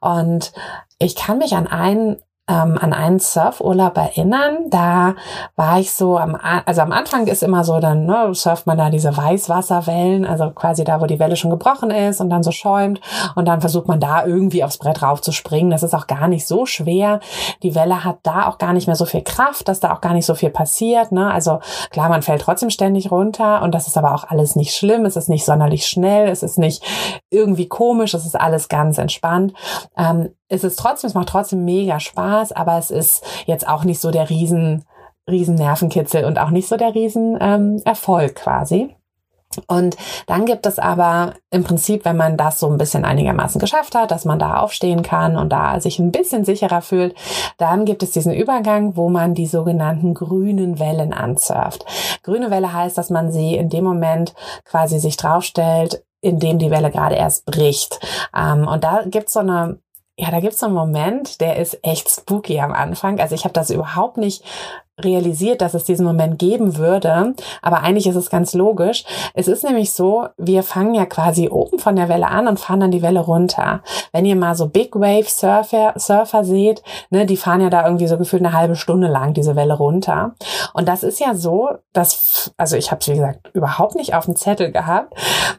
Und 0.00 0.52
ich 0.98 1.16
kann 1.16 1.38
mich 1.38 1.54
an 1.56 1.66
einen 1.66 2.16
ähm, 2.48 2.78
an 2.80 2.92
einen 2.92 3.18
Surfurlaub 3.18 3.96
erinnern. 3.96 4.70
Da 4.70 5.14
war 5.56 5.78
ich 5.78 5.92
so 5.92 6.18
am, 6.18 6.36
also 6.64 6.80
am 6.80 6.92
Anfang 6.92 7.26
ist 7.26 7.42
immer 7.42 7.64
so, 7.64 7.78
dann 7.78 8.06
ne, 8.06 8.34
surft 8.34 8.66
man 8.66 8.78
da 8.78 8.90
diese 8.90 9.16
Weißwasserwellen, 9.16 10.24
also 10.24 10.50
quasi 10.50 10.84
da, 10.84 11.00
wo 11.00 11.06
die 11.06 11.18
Welle 11.18 11.36
schon 11.36 11.50
gebrochen 11.50 11.90
ist 11.90 12.20
und 12.20 12.30
dann 12.30 12.42
so 12.42 12.50
schäumt 12.50 13.00
und 13.34 13.46
dann 13.46 13.60
versucht 13.60 13.86
man 13.86 14.00
da 14.00 14.24
irgendwie 14.24 14.64
aufs 14.64 14.78
Brett 14.78 15.02
rauf 15.02 15.20
zu 15.20 15.32
springen. 15.32 15.70
Das 15.70 15.82
ist 15.82 15.94
auch 15.94 16.06
gar 16.06 16.28
nicht 16.28 16.46
so 16.46 16.66
schwer. 16.66 17.20
Die 17.62 17.74
Welle 17.74 18.04
hat 18.04 18.18
da 18.22 18.48
auch 18.48 18.58
gar 18.58 18.72
nicht 18.72 18.86
mehr 18.86 18.96
so 18.96 19.04
viel 19.04 19.22
Kraft, 19.22 19.68
dass 19.68 19.80
da 19.80 19.92
auch 19.92 20.00
gar 20.00 20.14
nicht 20.14 20.26
so 20.26 20.34
viel 20.34 20.50
passiert. 20.50 21.12
Ne? 21.12 21.30
Also 21.30 21.60
klar, 21.90 22.08
man 22.08 22.22
fällt 22.22 22.42
trotzdem 22.42 22.70
ständig 22.70 23.10
runter 23.10 23.62
und 23.62 23.74
das 23.74 23.86
ist 23.86 23.98
aber 23.98 24.14
auch 24.14 24.24
alles 24.24 24.56
nicht 24.56 24.74
schlimm. 24.74 25.04
Es 25.04 25.16
ist 25.16 25.28
nicht 25.28 25.44
sonderlich 25.44 25.86
schnell, 25.86 26.28
es 26.28 26.42
ist 26.42 26.58
nicht 26.58 26.82
irgendwie 27.30 27.68
komisch, 27.68 28.14
es 28.14 28.24
ist 28.24 28.40
alles 28.40 28.68
ganz 28.68 28.98
entspannt. 28.98 29.52
Ähm, 29.96 30.30
es 30.48 30.64
ist 30.64 30.78
trotzdem, 30.78 31.08
es 31.08 31.14
macht 31.14 31.28
trotzdem 31.28 31.64
mega 31.64 32.00
Spaß, 32.00 32.52
aber 32.52 32.78
es 32.78 32.90
ist 32.90 33.22
jetzt 33.46 33.68
auch 33.68 33.84
nicht 33.84 34.00
so 34.00 34.10
der 34.10 34.30
riesen, 34.30 34.84
riesen 35.28 35.56
Nervenkitzel 35.56 36.24
und 36.24 36.38
auch 36.38 36.50
nicht 36.50 36.68
so 36.68 36.76
der 36.76 36.94
riesen 36.94 37.36
ähm, 37.40 37.82
Erfolg 37.84 38.36
quasi. 38.36 38.94
Und 39.66 39.96
dann 40.26 40.44
gibt 40.44 40.66
es 40.66 40.78
aber 40.78 41.34
im 41.50 41.64
Prinzip, 41.64 42.04
wenn 42.04 42.16
man 42.16 42.36
das 42.36 42.60
so 42.60 42.68
ein 42.68 42.76
bisschen 42.76 43.04
einigermaßen 43.04 43.58
geschafft 43.58 43.94
hat, 43.94 44.10
dass 44.10 44.24
man 44.26 44.38
da 44.38 44.60
aufstehen 44.60 45.02
kann 45.02 45.36
und 45.36 45.50
da 45.50 45.80
sich 45.80 45.98
ein 45.98 46.12
bisschen 46.12 46.44
sicherer 46.44 46.82
fühlt, 46.82 47.14
dann 47.56 47.84
gibt 47.86 48.02
es 48.02 48.10
diesen 48.10 48.32
Übergang, 48.32 48.96
wo 48.96 49.08
man 49.08 49.34
die 49.34 49.46
sogenannten 49.46 50.12
grünen 50.12 50.78
Wellen 50.78 51.12
ansurft. 51.12 51.84
Grüne 52.22 52.50
Welle 52.50 52.72
heißt, 52.72 52.98
dass 52.98 53.10
man 53.10 53.32
sie 53.32 53.56
in 53.56 53.70
dem 53.70 53.84
Moment 53.84 54.34
quasi 54.64 54.98
sich 54.98 55.16
draufstellt, 55.16 56.04
in 56.20 56.38
dem 56.38 56.58
die 56.58 56.70
Welle 56.70 56.90
gerade 56.90 57.14
erst 57.14 57.46
bricht. 57.46 58.00
Ähm, 58.36 58.68
und 58.68 58.84
da 58.84 59.02
gibt 59.06 59.28
es 59.28 59.32
so 59.32 59.40
eine 59.40 59.78
ja, 60.18 60.32
da 60.32 60.40
gibt's 60.40 60.58
so 60.58 60.66
einen 60.66 60.74
Moment, 60.74 61.40
der 61.40 61.56
ist 61.56 61.78
echt 61.82 62.10
spooky 62.10 62.58
am 62.60 62.72
Anfang. 62.72 63.20
Also 63.20 63.36
ich 63.36 63.44
habe 63.44 63.52
das 63.54 63.70
überhaupt 63.70 64.16
nicht 64.16 64.44
realisiert, 65.04 65.60
dass 65.60 65.74
es 65.74 65.84
diesen 65.84 66.04
Moment 66.04 66.38
geben 66.38 66.76
würde. 66.76 67.34
Aber 67.62 67.82
eigentlich 67.82 68.06
ist 68.06 68.16
es 68.16 68.30
ganz 68.30 68.54
logisch. 68.54 69.04
Es 69.34 69.48
ist 69.48 69.64
nämlich 69.64 69.92
so, 69.92 70.26
wir 70.36 70.62
fangen 70.62 70.94
ja 70.94 71.06
quasi 71.06 71.48
oben 71.48 71.78
von 71.78 71.96
der 71.96 72.08
Welle 72.08 72.28
an 72.28 72.48
und 72.48 72.60
fahren 72.60 72.80
dann 72.80 72.90
die 72.90 73.02
Welle 73.02 73.20
runter. 73.20 73.82
Wenn 74.12 74.24
ihr 74.24 74.36
mal 74.36 74.54
so 74.54 74.68
Big 74.68 74.94
Wave 74.94 75.28
Surfer, 75.28 75.94
Surfer 75.96 76.44
seht, 76.44 76.82
ne, 77.10 77.26
die 77.26 77.36
fahren 77.36 77.60
ja 77.60 77.70
da 77.70 77.84
irgendwie 77.84 78.06
so 78.06 78.18
gefühlt 78.18 78.44
eine 78.44 78.56
halbe 78.56 78.76
Stunde 78.76 79.08
lang 79.08 79.34
diese 79.34 79.56
Welle 79.56 79.74
runter. 79.74 80.34
Und 80.74 80.88
das 80.88 81.02
ist 81.02 81.20
ja 81.20 81.34
so, 81.34 81.70
dass, 81.92 82.52
also 82.56 82.76
ich 82.76 82.90
habe 82.90 83.00
es 83.00 83.08
wie 83.08 83.14
gesagt 83.14 83.50
überhaupt 83.52 83.94
nicht 83.94 84.14
auf 84.14 84.24
dem 84.24 84.36
Zettel 84.36 84.72
gehabt, 84.72 85.14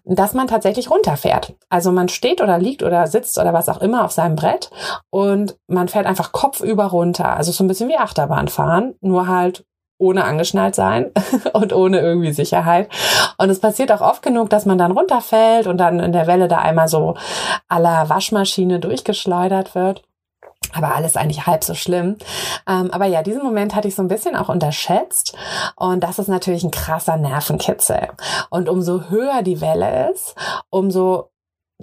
dass 0.06 0.34
man 0.34 0.48
tatsächlich 0.48 0.90
runterfährt. 0.90 1.56
Also 1.70 1.92
man 1.92 2.10
steht 2.10 2.42
oder 2.42 2.58
liegt 2.58 2.84
oder 2.84 3.08
sitzt 3.08 3.38
oder 3.38 3.54
was 3.54 3.70
auch 3.70 3.82
immer 3.82 4.06
auf 4.06 4.12
seinem 4.12 4.36
Brett 4.36 4.70
und 5.10 5.58
man 5.68 5.88
fährt 5.88 6.06
einfach 6.06 6.32
kopfüber 6.32 6.86
runter. 6.86 7.36
Also 7.36 7.52
so 7.52 7.64
ein 7.64 7.68
bisschen 7.68 7.90
wie 7.90 7.98
Achterbahn 7.98 8.48
fahren, 8.48 8.96
nur 9.02 9.28
halt 9.30 9.66
ohne 10.00 10.24
angeschnallt 10.24 10.76
sein 10.76 11.12
und 11.54 11.74
ohne 11.74 12.00
irgendwie 12.00 12.32
Sicherheit. 12.32 12.90
Und 13.38 13.50
es 13.50 13.60
passiert 13.60 13.92
auch 13.92 14.02
oft 14.02 14.24
genug, 14.24 14.50
dass 14.50 14.66
man 14.66 14.78
dann 14.78 14.92
runterfällt 14.92 15.68
und 15.68 15.78
dann 15.78 16.00
in 16.00 16.14
der 16.14 16.26
Welle 16.26 16.48
da 16.48 16.58
einmal 16.58 16.88
so 16.88 17.16
aller 17.68 18.10
Waschmaschine 18.10 18.80
durchgeschleudert 18.80 19.76
wird. 19.76 20.04
Aber 20.74 20.96
alles 20.96 21.16
eigentlich 21.16 21.48
halb 21.48 21.64
so 21.64 21.74
schlimm. 21.74 22.18
Ähm, 22.68 22.92
aber 22.92 23.06
ja, 23.06 23.24
diesen 23.24 23.44
Moment 23.44 23.76
hatte 23.76 23.88
ich 23.88 23.96
so 23.96 24.04
ein 24.04 24.08
bisschen 24.08 24.36
auch 24.36 24.50
unterschätzt. 24.50 25.36
Und 25.76 26.04
das 26.04 26.20
ist 26.20 26.28
natürlich 26.28 26.64
ein 26.64 26.72
krasser 26.72 27.18
Nervenkitzel. 27.18 28.10
Und 28.50 28.70
umso 28.70 29.10
höher 29.10 29.42
die 29.42 29.62
Welle 29.62 30.12
ist, 30.12 30.36
umso 30.70 31.32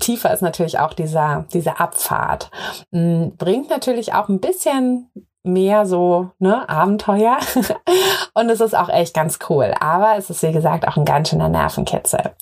tiefer 0.00 0.32
ist 0.32 0.42
natürlich 0.42 0.78
auch 0.78 0.94
dieser, 0.94 1.46
diese 1.52 1.80
Abfahrt. 1.80 2.50
Hm, 2.92 3.36
bringt 3.36 3.70
natürlich 3.70 4.14
auch 4.14 4.28
ein 4.28 4.40
bisschen 4.40 5.10
mehr 5.46 5.86
so 5.86 6.30
ne, 6.38 6.68
Abenteuer. 6.68 7.38
und 8.34 8.50
es 8.50 8.60
ist 8.60 8.76
auch 8.76 8.88
echt 8.88 9.14
ganz 9.14 9.38
cool. 9.48 9.74
Aber 9.80 10.16
es 10.16 10.30
ist, 10.30 10.42
wie 10.42 10.52
gesagt, 10.52 10.86
auch 10.86 10.96
ein 10.96 11.04
ganz 11.04 11.30
schöner 11.30 11.48
Nervenkitzel. 11.48 12.32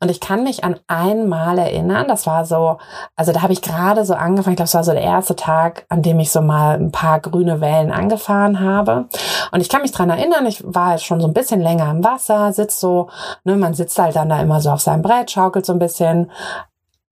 Und 0.00 0.10
ich 0.10 0.20
kann 0.20 0.44
mich 0.44 0.64
an 0.64 0.80
einmal 0.86 1.58
erinnern, 1.58 2.08
das 2.08 2.26
war 2.26 2.44
so, 2.44 2.78
also 3.16 3.32
da 3.32 3.42
habe 3.42 3.52
ich 3.52 3.62
gerade 3.62 4.04
so 4.04 4.14
angefangen, 4.14 4.54
ich 4.54 4.56
glaube, 4.56 4.70
das 4.70 4.74
war 4.74 4.84
so 4.84 4.92
der 4.92 5.02
erste 5.02 5.36
Tag, 5.36 5.84
an 5.88 6.02
dem 6.02 6.18
ich 6.20 6.30
so 6.30 6.40
mal 6.40 6.76
ein 6.76 6.92
paar 6.92 7.20
grüne 7.20 7.60
Wellen 7.60 7.92
angefahren 7.92 8.60
habe. 8.60 9.06
Und 9.50 9.60
ich 9.60 9.68
kann 9.68 9.82
mich 9.82 9.92
dran 9.92 10.10
erinnern, 10.10 10.46
ich 10.46 10.62
war 10.64 10.92
jetzt 10.92 11.04
schon 11.04 11.20
so 11.20 11.26
ein 11.26 11.34
bisschen 11.34 11.60
länger 11.60 11.90
im 11.90 12.04
Wasser, 12.04 12.52
sitzt 12.52 12.80
so, 12.80 13.08
ne, 13.44 13.56
man 13.56 13.74
sitzt 13.74 13.98
halt 13.98 14.16
dann 14.16 14.28
da 14.28 14.40
immer 14.40 14.60
so 14.60 14.70
auf 14.70 14.80
seinem 14.80 15.02
Brett, 15.02 15.30
schaukelt 15.30 15.66
so 15.66 15.72
ein 15.72 15.78
bisschen 15.78 16.30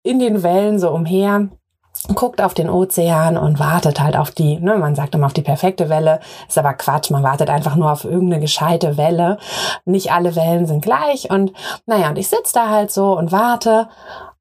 in 0.02 0.19
den 0.19 0.42
Wellen 0.42 0.78
so 0.78 0.90
umher 0.90 1.49
guckt 2.14 2.40
auf 2.40 2.54
den 2.54 2.71
Ozean 2.71 3.37
und 3.37 3.59
wartet 3.59 4.00
halt 4.00 4.16
auf 4.16 4.30
die, 4.30 4.59
ne, 4.59 4.76
man 4.76 4.95
sagt 4.95 5.14
immer 5.14 5.26
auf 5.26 5.33
die 5.33 5.42
perfekte 5.42 5.88
Welle, 5.88 6.21
ist 6.49 6.59
aber 6.59 6.75
Quatsch, 6.75 7.11
man 7.11 7.23
wartet 7.23 7.50
einfach 7.50 7.76
nur 7.76 7.92
auf 7.92 8.04
irgendeine 8.04 8.40
gescheite 8.40 8.97
Welle. 8.97 9.38
Nicht 9.85 10.12
alle 10.12 10.35
Wellen 10.35 10.66
sind 10.66 10.83
gleich 10.83 11.30
und 11.30 11.52
naja, 11.87 12.09
und 12.09 12.19
ich 12.19 12.28
sitze 12.28 12.54
da 12.54 12.69
halt 12.69 12.90
so 12.90 13.16
und 13.16 13.33
warte 13.33 13.88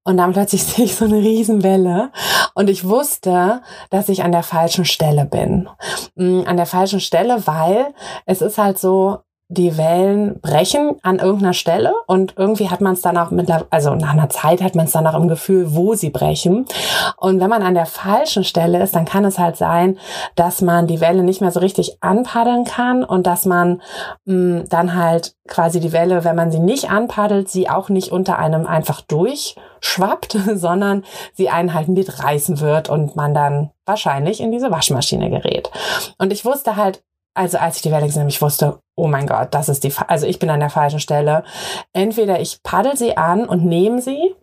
und 0.03 0.17
dann 0.17 0.33
plötzlich 0.33 0.63
sehe 0.65 0.85
ich 0.85 0.95
so 0.95 1.05
eine 1.05 1.17
Riesenwelle 1.17 2.11
und 2.55 2.69
ich 2.69 2.87
wusste, 2.87 3.61
dass 3.89 4.09
ich 4.09 4.23
an 4.23 4.31
der 4.31 4.43
falschen 4.43 4.85
Stelle 4.85 5.25
bin. 5.25 5.69
Mm, 6.15 6.41
an 6.45 6.57
der 6.57 6.65
falschen 6.65 6.99
Stelle, 6.99 7.45
weil 7.45 7.93
es 8.25 8.41
ist 8.41 8.57
halt 8.57 8.79
so, 8.79 9.19
die 9.51 9.77
Wellen 9.79 10.39
brechen 10.41 10.97
an 11.01 11.17
irgendeiner 11.17 11.53
Stelle 11.53 11.93
und 12.05 12.35
irgendwie 12.37 12.69
hat 12.69 12.81
man 12.81 12.93
es 12.93 13.01
dann 13.01 13.17
auch 13.17 13.31
mit, 13.31 13.51
also 13.71 13.95
nach 13.95 14.13
einer 14.13 14.29
Zeit 14.29 14.61
hat 14.61 14.75
man 14.75 14.85
es 14.85 14.91
dann 14.91 15.07
auch 15.07 15.15
im 15.15 15.27
Gefühl, 15.27 15.73
wo 15.73 15.95
sie 15.95 16.11
brechen. 16.11 16.67
Und 17.17 17.39
wenn 17.39 17.49
man 17.49 17.63
an 17.63 17.73
der 17.73 17.87
falschen 17.87 18.43
Stelle 18.43 18.81
ist, 18.83 18.93
dann 18.95 19.05
kann 19.05 19.25
es 19.25 19.39
halt 19.39 19.57
sein, 19.57 19.97
dass 20.35 20.61
man 20.61 20.85
die 20.85 21.01
Welle 21.01 21.23
nicht 21.23 21.41
mehr 21.41 21.49
so 21.49 21.61
richtig 21.61 21.97
anpaddeln 22.01 22.63
kann 22.63 23.03
und 23.03 23.25
dass 23.25 23.45
man 23.45 23.81
mh, 24.25 24.35
mm, 24.35 24.69
dann 24.69 24.95
halt 24.95 25.33
quasi 25.47 25.79
die 25.79 25.93
Welle, 25.93 26.23
wenn 26.23 26.35
man 26.35 26.51
sie 26.51 26.59
nicht 26.59 26.91
anpaddelt, 26.91 27.49
sie 27.49 27.69
auch 27.69 27.89
nicht 27.89 28.11
unter 28.11 28.37
einem 28.37 28.67
einfach 28.67 29.01
durchschwappt, 29.01 30.37
sondern 30.53 31.03
sie 31.33 31.49
einen 31.49 31.73
halt 31.73 31.87
mitreißen 31.87 32.59
wird 32.59 32.87
und 32.87 33.15
man 33.15 33.33
dann 33.33 33.71
wahrscheinlich 33.87 34.41
in 34.41 34.51
diese 34.51 34.69
Waschmaschine 34.69 35.31
gerät. 35.31 35.71
Und 36.19 36.31
ich 36.31 36.45
wusste 36.45 36.75
halt, 36.75 37.01
also 37.39 37.57
als 37.57 37.77
ich 37.77 37.83
die 37.83 37.91
Welle 37.91 38.05
gesehen 38.05 38.23
habe, 38.23 38.29
ich 38.29 38.41
wusste, 38.41 38.79
oh 38.95 39.07
mein 39.07 39.25
Gott, 39.25 39.47
das 39.51 39.69
ist 39.69 39.85
die, 39.85 39.93
also 40.07 40.27
ich 40.27 40.39
bin 40.39 40.49
an 40.49 40.59
der 40.59 40.69
falschen 40.69 40.99
Stelle. 40.99 41.45
Entweder 41.93 42.41
ich 42.41 42.61
paddel 42.63 42.97
sie 42.97 43.15
an 43.15 43.47
und 43.47 43.63
nehme 43.63 44.01
sie 44.01 44.35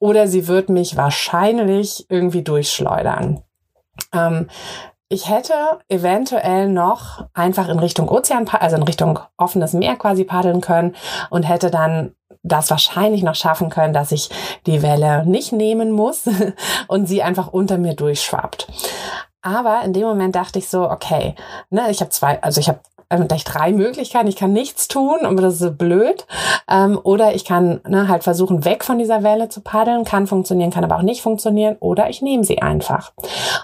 oder 0.00 0.26
sie 0.26 0.48
wird 0.48 0.68
mich 0.68 0.96
wahrscheinlich 0.96 2.06
irgendwie 2.08 2.42
durchschleudern. 2.42 3.40
Ähm, 4.12 4.48
ich 5.08 5.28
hätte 5.28 5.54
eventuell 5.88 6.68
noch 6.68 7.24
einfach 7.34 7.68
in 7.68 7.78
Richtung 7.78 8.08
Ozean, 8.08 8.48
also 8.48 8.74
in 8.74 8.82
Richtung 8.82 9.20
offenes 9.36 9.72
Meer 9.72 9.94
quasi 9.94 10.24
paddeln 10.24 10.60
können 10.60 10.96
und 11.30 11.44
hätte 11.44 11.70
dann 11.70 12.16
das 12.42 12.68
wahrscheinlich 12.70 13.22
noch 13.22 13.36
schaffen 13.36 13.70
können, 13.70 13.94
dass 13.94 14.10
ich 14.10 14.28
die 14.66 14.82
Welle 14.82 15.24
nicht 15.24 15.52
nehmen 15.52 15.92
muss 15.92 16.28
und 16.88 17.06
sie 17.06 17.22
einfach 17.22 17.46
unter 17.52 17.78
mir 17.78 17.94
durchschwappt. 17.94 18.66
Aber 19.42 19.82
in 19.84 19.92
dem 19.92 20.06
Moment 20.06 20.34
dachte 20.34 20.58
ich 20.58 20.68
so, 20.68 20.90
okay, 20.90 21.34
ne, 21.70 21.90
ich 21.90 22.00
habe 22.00 22.10
zwei, 22.10 22.42
also 22.42 22.60
ich 22.60 22.68
habe 22.68 22.80
ähm, 23.10 23.26
gleich 23.26 23.44
drei 23.44 23.72
Möglichkeiten. 23.72 24.28
Ich 24.28 24.36
kann 24.36 24.52
nichts 24.52 24.88
tun, 24.88 25.18
aber 25.24 25.42
das 25.42 25.60
ist 25.60 25.78
blöd. 25.78 26.26
Ähm, 26.70 26.98
oder 27.02 27.34
ich 27.34 27.44
kann 27.44 27.80
ne, 27.86 28.08
halt 28.08 28.22
versuchen, 28.22 28.64
weg 28.64 28.84
von 28.84 28.98
dieser 28.98 29.22
Welle 29.22 29.48
zu 29.48 29.60
paddeln. 29.60 30.04
Kann 30.04 30.26
funktionieren, 30.26 30.70
kann 30.70 30.84
aber 30.84 30.96
auch 30.96 31.02
nicht 31.02 31.22
funktionieren. 31.22 31.76
Oder 31.80 32.08
ich 32.08 32.22
nehme 32.22 32.44
sie 32.44 32.62
einfach. 32.62 33.12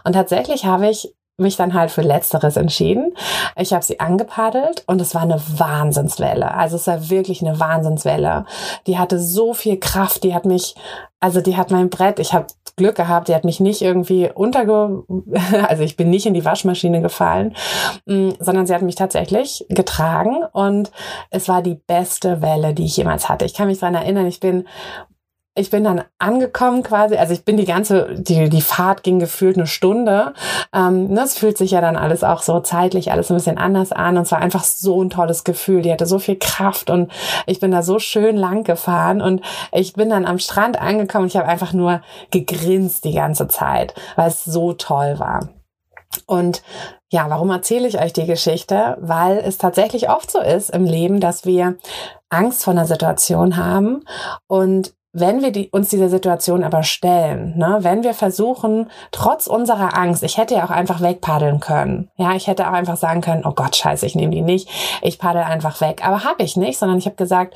Und 0.05 0.15
tatsächlich 0.15 0.65
habe 0.65 0.89
ich 0.89 1.15
mich 1.39 1.57
dann 1.57 1.75
halt 1.75 1.91
für 1.91 2.03
Letzteres 2.03 2.57
entschieden. 2.57 3.13
Ich 3.57 3.73
habe 3.73 3.85
sie 3.85 4.01
angepaddelt 4.01 4.85
und 4.87 5.01
es 5.01 5.15
war 5.15 5.23
eine 5.23 5.41
Wahnsinnswelle. 5.59 6.55
Also 6.55 6.77
es 6.77 6.87
war 6.87 7.11
wirklich 7.11 7.43
eine 7.43 7.61
Wahnsinnswelle. 7.61 8.47
Die 8.87 8.99
hatte 8.99 9.21
so 9.21 9.53
viel 9.53 9.79
Kraft, 9.79 10.25
die 10.25 10.35
hat 10.35 10.47
mich, 10.47 10.75
also 11.21 11.43
die 11.43 11.57
hat 11.57 11.71
mein 11.71 11.91
Brett, 11.91 12.19
ich 12.21 12.33
habe 12.33 12.47
Glück 12.77 12.97
gehabt, 12.97 13.29
die 13.29 13.35
hat 13.35 13.45
mich 13.45 13.61
nicht 13.61 13.83
irgendwie 13.83 14.31
unterge, 14.33 15.05
also 15.69 15.83
ich 15.83 15.97
bin 15.97 16.11
nicht 16.11 16.27
in 16.27 16.35
die 16.35 16.45
Waschmaschine 16.45 17.03
gefallen, 17.03 17.55
mm, 18.07 18.31
sondern 18.39 18.67
sie 18.67 18.75
hat 18.75 18.83
mich 18.83 18.97
tatsächlich 18.97 19.65
getragen 19.69 20.45
und 20.53 20.91
es 21.31 21.49
war 21.49 21.63
die 21.63 21.75
beste 21.75 22.43
Welle, 22.43 22.75
die 22.75 22.85
ich 22.85 22.97
jemals 22.97 23.29
hatte. 23.29 23.45
Ich 23.45 23.55
kann 23.55 23.69
mich 23.69 23.79
daran 23.79 23.95
erinnern, 23.95 24.27
ich 24.27 24.41
bin 24.41 24.67
ich 25.57 25.71
bin 25.71 25.85
dann 25.85 26.05
angekommen 26.19 26.83
quasi, 26.83 27.17
also 27.17 27.33
ich 27.33 27.45
bin 27.45 27.57
die 27.57 27.65
ganze, 27.65 28.15
die, 28.15 28.51
die 28.51 28.61
Fahrt 28.61 29.03
ging 29.03 29.19
gefühlt 29.19 29.57
eine 29.57 29.67
Stunde. 29.67 30.35
Ähm, 30.73 31.15
das 31.15 31.35
ne, 31.35 31.41
fühlt 31.41 31.59
sich 31.59 31.71
ja 31.71 31.81
dann 31.81 31.97
alles 31.97 32.23
auch 32.23 32.43
so 32.43 32.61
zeitlich 32.61 33.11
alles 33.11 33.31
ein 33.31 33.37
bisschen 33.37 33.57
anders 33.57 33.91
an 33.91 34.19
und 34.19 34.25
es 34.25 34.33
war 34.33 34.39
einfach 34.39 34.65
so 34.65 35.03
ein 35.03 35.11
tolles 35.11 35.45
Gefühl. 35.45 35.81
Die 35.81 35.91
hatte 35.91 36.07
so 36.07 36.19
viel 36.19 36.39
Kraft 36.39 36.91
und 36.91 37.11
ich 37.47 37.59
bin 37.59 37.71
da 37.71 37.83
so 37.83 37.99
schön 37.99 38.37
lang 38.37 38.65
gefahren 38.65 39.23
und 39.23 39.41
ich 39.73 39.95
bin 39.95 40.11
dann 40.11 40.27
am 40.27 40.39
Strand 40.39 40.81
angekommen 40.81 41.25
und 41.25 41.29
ich 41.29 41.37
habe 41.37 41.49
einfach 41.49 41.73
nur 41.73 42.03
gegrinst 42.31 43.05
die 43.05 43.15
ganze 43.15 43.49
Zeit, 43.49 43.95
weil 44.17 44.29
es 44.29 44.45
so 44.45 44.75
toll 44.75 45.19
war. 45.19 45.49
Und 46.27 46.63
ja, 47.11 47.31
warum 47.31 47.51
erzähle 47.51 47.89
ich 47.89 48.01
euch 48.01 48.13
die 48.13 48.27
Geschichte? 48.27 48.99
Weil 49.01 49.39
es 49.39 49.59
tatsächlich 49.59 50.11
oft 50.11 50.31
so 50.31 50.41
ist 50.41 50.71
im 50.71 50.85
Leben, 50.85 51.21
dass 51.21 51.47
wir 51.47 51.77
Angst 52.29 52.65
vor 52.65 52.73
einer 52.73 52.87
Situation 52.87 53.57
haben 53.57 54.05
und 54.49 54.93
wenn 55.19 55.41
wir 55.41 55.51
die, 55.51 55.71
uns 55.71 55.89
dieser 55.89 56.11
Situation 56.11 56.63
aber 56.63 56.83
stellen, 56.83 57.57
ne, 57.57 57.79
wenn 57.81 58.03
wir 58.03 58.13
versuchen, 58.13 58.91
trotz 59.13 59.47
unserer 59.47 59.97
Angst, 59.97 60.23
ich 60.23 60.37
hätte 60.37 60.55
ja 60.55 60.65
auch 60.65 60.71
einfach 60.71 61.01
wegpaddeln 61.01 61.59
können. 61.59 62.11
Ja, 62.17 62.35
ich 62.35 62.47
hätte 62.47 62.69
auch 62.69 62.75
einfach 62.75 62.99
sagen 62.99 63.23
können, 63.23 63.47
oh 63.47 63.53
Gott, 63.53 63.77
scheiße, 63.77 64.05
ich 64.05 64.15
nehme 64.15 64.35
die 64.35 64.43
nicht. 64.43 64.69
Ich 65.01 65.19
paddel 65.19 65.43
einfach 65.43 65.81
weg. 65.81 66.07
Aber 66.07 66.25
habe 66.25 66.43
ich 66.43 66.59
nicht, 66.59 66.79
sondern 66.79 66.99
ich 66.99 67.07
habe 67.07 67.17
gesagt, 67.17 67.55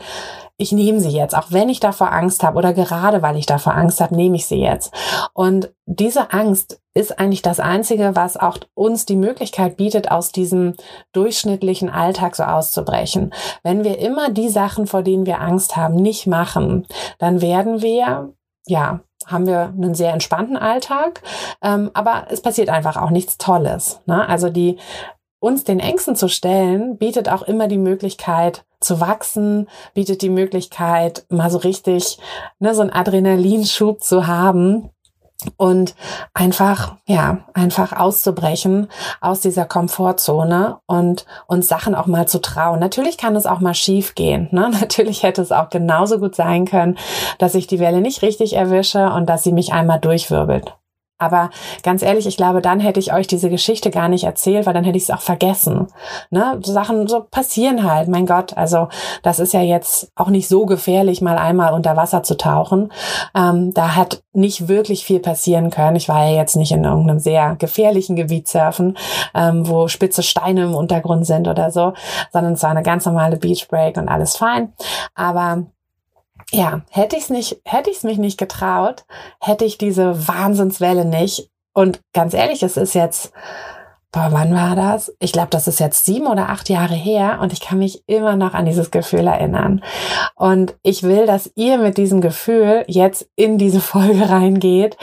ich 0.60 0.72
nehme 0.72 1.00
sie 1.00 1.10
jetzt, 1.10 1.34
auch 1.36 1.50
wenn 1.50 1.68
ich 1.68 1.80
davor 1.80 2.12
Angst 2.12 2.42
habe 2.42 2.58
oder 2.58 2.72
gerade 2.72 3.22
weil 3.22 3.36
ich 3.36 3.46
davor 3.46 3.74
Angst 3.74 4.00
habe, 4.00 4.14
nehme 4.14 4.36
ich 4.36 4.46
sie 4.46 4.60
jetzt. 4.60 4.92
Und 5.32 5.72
diese 5.86 6.32
Angst 6.32 6.80
ist 6.92 7.18
eigentlich 7.18 7.42
das 7.42 7.60
Einzige, 7.60 8.14
was 8.14 8.36
auch 8.36 8.58
uns 8.74 9.06
die 9.06 9.16
Möglichkeit 9.16 9.76
bietet, 9.76 10.10
aus 10.10 10.32
diesem 10.32 10.74
durchschnittlichen 11.12 11.88
Alltag 11.88 12.36
so 12.36 12.42
auszubrechen. 12.42 13.32
Wenn 13.62 13.84
wir 13.84 13.98
immer 13.98 14.30
die 14.30 14.48
Sachen, 14.48 14.86
vor 14.86 15.02
denen 15.02 15.26
wir 15.26 15.40
Angst 15.40 15.76
haben, 15.76 15.94
nicht 15.94 16.26
machen, 16.26 16.86
dann 17.18 17.40
werden 17.40 17.80
wir, 17.80 18.34
ja, 18.66 19.00
haben 19.26 19.46
wir 19.46 19.72
einen 19.76 19.94
sehr 19.94 20.12
entspannten 20.12 20.56
Alltag, 20.56 21.22
ähm, 21.62 21.90
aber 21.94 22.26
es 22.30 22.42
passiert 22.42 22.68
einfach 22.68 22.96
auch 22.96 23.10
nichts 23.10 23.38
Tolles. 23.38 24.00
Ne? 24.06 24.28
Also 24.28 24.50
die 24.50 24.78
uns 25.40 25.64
den 25.64 25.80
Ängsten 25.80 26.14
zu 26.14 26.28
stellen, 26.28 26.98
bietet 26.98 27.28
auch 27.28 27.42
immer 27.42 27.66
die 27.66 27.78
Möglichkeit 27.78 28.64
zu 28.78 29.00
wachsen, 29.00 29.68
bietet 29.94 30.22
die 30.22 30.30
Möglichkeit, 30.30 31.24
mal 31.28 31.50
so 31.50 31.58
richtig 31.58 32.18
ne, 32.60 32.74
so 32.74 32.82
einen 32.82 32.90
Adrenalinschub 32.90 34.02
zu 34.02 34.26
haben 34.26 34.90
und 35.56 35.94
einfach, 36.34 36.96
ja, 37.06 37.44
einfach 37.54 37.92
auszubrechen 37.92 38.88
aus 39.20 39.40
dieser 39.40 39.64
Komfortzone 39.64 40.78
und 40.86 41.24
uns 41.46 41.68
Sachen 41.68 41.94
auch 41.94 42.06
mal 42.06 42.28
zu 42.28 42.40
trauen. 42.40 42.78
Natürlich 42.78 43.16
kann 43.16 43.36
es 43.36 43.46
auch 43.46 43.60
mal 43.60 43.74
schief 43.74 44.14
gehen. 44.14 44.48
Ne? 44.50 44.70
Natürlich 44.80 45.22
hätte 45.22 45.42
es 45.42 45.52
auch 45.52 45.70
genauso 45.70 46.18
gut 46.18 46.34
sein 46.34 46.66
können, 46.66 46.98
dass 47.38 47.54
ich 47.54 47.66
die 47.66 47.80
Welle 47.80 48.00
nicht 48.00 48.22
richtig 48.22 48.54
erwische 48.54 49.10
und 49.10 49.26
dass 49.26 49.42
sie 49.42 49.52
mich 49.52 49.72
einmal 49.72 50.00
durchwirbelt. 50.00 50.74
Aber 51.20 51.50
ganz 51.82 52.02
ehrlich, 52.02 52.26
ich 52.26 52.36
glaube, 52.36 52.62
dann 52.62 52.80
hätte 52.80 52.98
ich 52.98 53.12
euch 53.12 53.26
diese 53.26 53.50
Geschichte 53.50 53.90
gar 53.90 54.08
nicht 54.08 54.24
erzählt, 54.24 54.66
weil 54.66 54.74
dann 54.74 54.84
hätte 54.84 54.96
ich 54.96 55.04
es 55.04 55.10
auch 55.10 55.20
vergessen. 55.20 55.88
Ne? 56.30 56.58
So 56.62 56.72
Sachen 56.72 57.06
so 57.06 57.20
passieren 57.20 57.84
halt. 57.84 58.08
Mein 58.08 58.26
Gott, 58.26 58.56
also 58.56 58.88
das 59.22 59.38
ist 59.38 59.52
ja 59.52 59.60
jetzt 59.60 60.10
auch 60.16 60.28
nicht 60.28 60.48
so 60.48 60.64
gefährlich, 60.64 61.20
mal 61.20 61.36
einmal 61.36 61.74
unter 61.74 61.96
Wasser 61.96 62.22
zu 62.22 62.36
tauchen. 62.36 62.90
Ähm, 63.34 63.72
da 63.74 63.94
hat 63.94 64.22
nicht 64.32 64.68
wirklich 64.68 65.04
viel 65.04 65.20
passieren 65.20 65.70
können. 65.70 65.96
Ich 65.96 66.08
war 66.08 66.26
ja 66.26 66.36
jetzt 66.36 66.56
nicht 66.56 66.72
in 66.72 66.84
irgendeinem 66.84 67.18
sehr 67.18 67.56
gefährlichen 67.56 68.16
Gebiet 68.16 68.48
surfen, 68.48 68.96
ähm, 69.34 69.68
wo 69.68 69.88
spitze 69.88 70.22
Steine 70.22 70.62
im 70.64 70.74
Untergrund 70.74 71.26
sind 71.26 71.48
oder 71.48 71.70
so, 71.70 71.92
sondern 72.32 72.54
es 72.54 72.62
war 72.62 72.70
eine 72.70 72.82
ganz 72.82 73.04
normale 73.04 73.36
Beach 73.36 73.68
Break 73.68 73.98
und 73.98 74.08
alles 74.08 74.36
fein. 74.36 74.72
Aber 75.14 75.64
ja, 76.52 76.82
hätte 76.90 77.16
ich 77.16 77.24
es 77.24 77.30
nicht, 77.30 77.60
hätte 77.64 77.90
ich 77.90 77.98
es 77.98 78.02
mich 78.02 78.18
nicht 78.18 78.38
getraut, 78.38 79.04
hätte 79.40 79.64
ich 79.64 79.78
diese 79.78 80.28
Wahnsinnswelle 80.28 81.04
nicht. 81.04 81.50
Und 81.72 82.00
ganz 82.12 82.34
ehrlich, 82.34 82.62
es 82.62 82.76
ist 82.76 82.94
jetzt, 82.94 83.32
boah, 84.12 84.28
wann 84.30 84.52
war 84.54 84.74
das? 84.74 85.14
Ich 85.20 85.32
glaube, 85.32 85.50
das 85.50 85.68
ist 85.68 85.78
jetzt 85.78 86.04
sieben 86.04 86.26
oder 86.26 86.48
acht 86.48 86.68
Jahre 86.68 86.94
her 86.94 87.38
und 87.40 87.52
ich 87.52 87.60
kann 87.60 87.78
mich 87.78 88.02
immer 88.06 88.34
noch 88.36 88.54
an 88.54 88.66
dieses 88.66 88.90
Gefühl 88.90 89.26
erinnern. 89.26 89.82
Und 90.34 90.76
ich 90.82 91.04
will, 91.04 91.26
dass 91.26 91.52
ihr 91.54 91.78
mit 91.78 91.96
diesem 91.96 92.20
Gefühl 92.20 92.84
jetzt 92.88 93.28
in 93.36 93.56
diese 93.56 93.80
Folge 93.80 94.28
reingeht, 94.30 94.96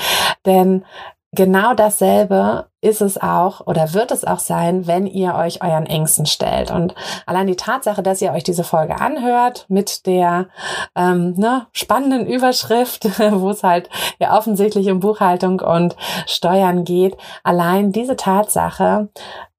denn 0.46 0.86
genau 1.32 1.74
dasselbe 1.74 2.68
ist 2.82 3.02
es 3.02 3.22
auch 3.22 3.66
oder 3.66 3.94
wird 3.94 4.12
es 4.12 4.24
auch 4.24 4.40
sein, 4.40 4.88
wenn 4.88 5.08
ihr 5.08 5.36
euch 5.36 5.64
euren 5.64 5.86
Ängsten 5.86 6.26
stellt. 6.26 6.72
Und 6.72 6.96
allein 7.26 7.48
die 7.48 7.56
Tatsache, 7.56 8.04
dass 8.04 8.22
ihr 8.22 8.32
euch 8.32 8.44
diese 8.44 8.64
Folge 8.64 9.00
anhört 9.00 9.66
mit 9.68 10.06
der 10.06 10.48
ähm, 10.96 11.34
ne, 11.36 11.68
spannenden 11.72 12.28
Überschrift, 12.28 13.06
wo 13.34 13.50
es 13.50 13.64
halt 13.64 13.90
ja 14.20 14.38
offensichtlich 14.38 14.90
um 14.90 15.00
Buchhaltung 15.00 15.60
und 15.60 15.96
Steuern 16.26 16.84
geht, 16.84 17.18
allein 17.44 17.92
diese 17.92 18.16
Tatsache, 18.16 19.10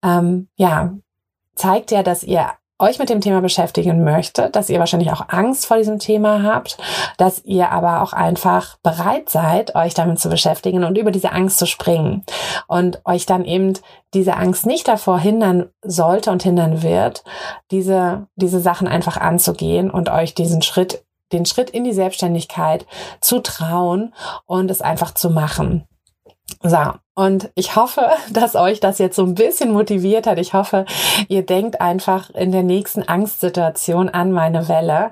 ähm, 0.02 0.48
ja, 0.56 0.92
zeigt 1.54 1.90
ja, 1.90 2.02
dass 2.02 2.22
ihr 2.22 2.50
euch 2.78 2.98
mit 2.98 3.08
dem 3.08 3.20
Thema 3.20 3.40
beschäftigen 3.40 4.04
möchte, 4.04 4.50
dass 4.50 4.68
ihr 4.68 4.78
wahrscheinlich 4.78 5.10
auch 5.10 5.28
Angst 5.28 5.66
vor 5.66 5.76
diesem 5.76 5.98
Thema 5.98 6.42
habt, 6.42 6.78
dass 7.16 7.44
ihr 7.44 7.70
aber 7.70 8.02
auch 8.02 8.12
einfach 8.12 8.76
bereit 8.82 9.30
seid, 9.30 9.74
euch 9.74 9.94
damit 9.94 10.20
zu 10.20 10.28
beschäftigen 10.28 10.84
und 10.84 10.96
über 10.96 11.10
diese 11.10 11.32
Angst 11.32 11.58
zu 11.58 11.66
springen 11.66 12.24
und 12.68 13.00
euch 13.04 13.26
dann 13.26 13.44
eben 13.44 13.74
diese 14.14 14.36
Angst 14.36 14.64
nicht 14.64 14.86
davor 14.88 15.18
hindern 15.18 15.70
sollte 15.82 16.30
und 16.30 16.42
hindern 16.42 16.82
wird, 16.82 17.24
diese, 17.70 18.26
diese 18.36 18.60
Sachen 18.60 18.86
einfach 18.86 19.16
anzugehen 19.16 19.90
und 19.90 20.08
euch 20.08 20.34
diesen 20.34 20.62
Schritt, 20.62 21.04
den 21.32 21.46
Schritt 21.46 21.70
in 21.70 21.84
die 21.84 21.92
Selbstständigkeit 21.92 22.86
zu 23.20 23.40
trauen 23.40 24.14
und 24.46 24.70
es 24.70 24.80
einfach 24.80 25.12
zu 25.12 25.30
machen. 25.30 25.86
So, 26.62 26.94
und 27.18 27.50
ich 27.56 27.74
hoffe, 27.74 28.10
dass 28.30 28.54
euch 28.54 28.78
das 28.78 28.98
jetzt 28.98 29.16
so 29.16 29.24
ein 29.24 29.34
bisschen 29.34 29.72
motiviert 29.72 30.28
hat. 30.28 30.38
Ich 30.38 30.54
hoffe, 30.54 30.84
ihr 31.26 31.44
denkt 31.44 31.80
einfach 31.80 32.30
in 32.30 32.52
der 32.52 32.62
nächsten 32.62 33.02
Angstsituation 33.02 34.08
an 34.08 34.30
meine 34.30 34.68
Welle. 34.68 35.10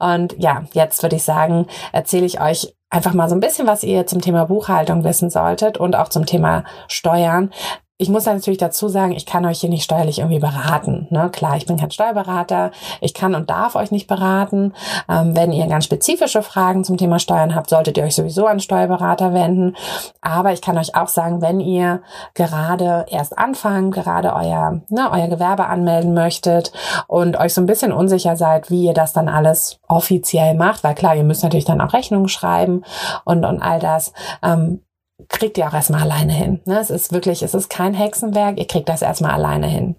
Und 0.00 0.34
ja, 0.36 0.64
jetzt 0.72 1.04
würde 1.04 1.14
ich 1.14 1.22
sagen, 1.22 1.68
erzähle 1.92 2.26
ich 2.26 2.40
euch 2.40 2.74
einfach 2.90 3.14
mal 3.14 3.28
so 3.28 3.36
ein 3.36 3.40
bisschen, 3.40 3.68
was 3.68 3.84
ihr 3.84 4.04
zum 4.04 4.20
Thema 4.20 4.46
Buchhaltung 4.46 5.04
wissen 5.04 5.30
solltet 5.30 5.78
und 5.78 5.94
auch 5.94 6.08
zum 6.08 6.26
Thema 6.26 6.64
Steuern, 6.88 7.52
ich 7.96 8.08
muss 8.08 8.26
natürlich 8.26 8.58
dazu 8.58 8.88
sagen, 8.88 9.12
ich 9.12 9.24
kann 9.24 9.46
euch 9.46 9.60
hier 9.60 9.70
nicht 9.70 9.84
steuerlich 9.84 10.18
irgendwie 10.18 10.40
beraten. 10.40 11.06
Ne? 11.10 11.30
Klar, 11.30 11.56
ich 11.56 11.66
bin 11.66 11.76
kein 11.76 11.92
Steuerberater. 11.92 12.72
Ich 13.00 13.14
kann 13.14 13.36
und 13.36 13.50
darf 13.50 13.76
euch 13.76 13.92
nicht 13.92 14.08
beraten. 14.08 14.72
Ähm, 15.08 15.36
wenn 15.36 15.52
ihr 15.52 15.68
ganz 15.68 15.84
spezifische 15.84 16.42
Fragen 16.42 16.82
zum 16.82 16.96
Thema 16.96 17.20
Steuern 17.20 17.54
habt, 17.54 17.70
solltet 17.70 17.96
ihr 17.96 18.02
euch 18.02 18.16
sowieso 18.16 18.46
an 18.46 18.58
Steuerberater 18.58 19.32
wenden. 19.32 19.76
Aber 20.20 20.52
ich 20.52 20.60
kann 20.60 20.76
euch 20.76 20.96
auch 20.96 21.06
sagen, 21.06 21.40
wenn 21.40 21.60
ihr 21.60 22.02
gerade 22.34 23.06
erst 23.08 23.38
anfangt, 23.38 23.94
gerade 23.94 24.32
euer, 24.34 24.80
ne, 24.88 25.10
euer 25.12 25.28
Gewerbe 25.28 25.66
anmelden 25.66 26.14
möchtet 26.14 26.72
und 27.06 27.36
euch 27.38 27.54
so 27.54 27.60
ein 27.60 27.66
bisschen 27.66 27.92
unsicher 27.92 28.36
seid, 28.36 28.70
wie 28.70 28.86
ihr 28.86 28.94
das 28.94 29.12
dann 29.12 29.28
alles 29.28 29.78
offiziell 29.86 30.54
macht, 30.54 30.82
weil 30.82 30.96
klar, 30.96 31.14
ihr 31.14 31.22
müsst 31.22 31.44
natürlich 31.44 31.64
dann 31.64 31.80
auch 31.80 31.92
Rechnungen 31.92 32.28
schreiben 32.28 32.82
und, 33.24 33.44
und 33.44 33.62
all 33.62 33.78
das. 33.78 34.12
Ähm, 34.42 34.80
kriegt 35.28 35.58
ihr 35.58 35.68
auch 35.68 35.74
erstmal 35.74 36.02
alleine 36.02 36.32
hin. 36.32 36.60
Ne? 36.64 36.78
Es 36.78 36.90
ist 36.90 37.12
wirklich, 37.12 37.42
es 37.42 37.54
ist 37.54 37.70
kein 37.70 37.94
Hexenwerk, 37.94 38.58
ihr 38.58 38.66
kriegt 38.66 38.88
das 38.88 39.02
erstmal 39.02 39.32
alleine 39.32 39.66
hin. 39.66 39.96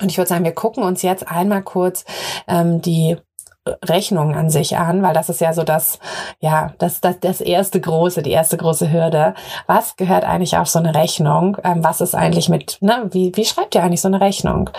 Und 0.00 0.10
ich 0.10 0.18
würde 0.18 0.28
sagen, 0.28 0.44
wir 0.44 0.54
gucken 0.54 0.82
uns 0.82 1.02
jetzt 1.02 1.28
einmal 1.28 1.62
kurz 1.62 2.04
ähm, 2.46 2.80
die 2.80 3.16
Rechnung 3.84 4.34
an 4.34 4.50
sich 4.50 4.76
an, 4.76 5.02
weil 5.02 5.12
das 5.12 5.28
ist 5.28 5.40
ja 5.40 5.52
so 5.52 5.62
das, 5.62 5.98
ja, 6.40 6.72
das, 6.78 7.00
das, 7.00 7.20
das 7.20 7.40
erste 7.40 7.80
große, 7.80 8.22
die 8.22 8.30
erste 8.30 8.56
große 8.56 8.92
Hürde. 8.92 9.34
Was 9.66 9.96
gehört 9.96 10.24
eigentlich 10.24 10.56
auf 10.56 10.68
so 10.68 10.78
eine 10.78 10.94
Rechnung? 10.94 11.58
Ähm, 11.64 11.84
was 11.84 12.00
ist 12.00 12.14
eigentlich 12.14 12.48
mit, 12.48 12.78
ne, 12.80 13.08
wie, 13.10 13.32
wie 13.34 13.44
schreibt 13.44 13.74
ihr 13.74 13.82
eigentlich 13.82 14.00
so 14.00 14.08
eine 14.08 14.20
Rechnung? 14.20 14.70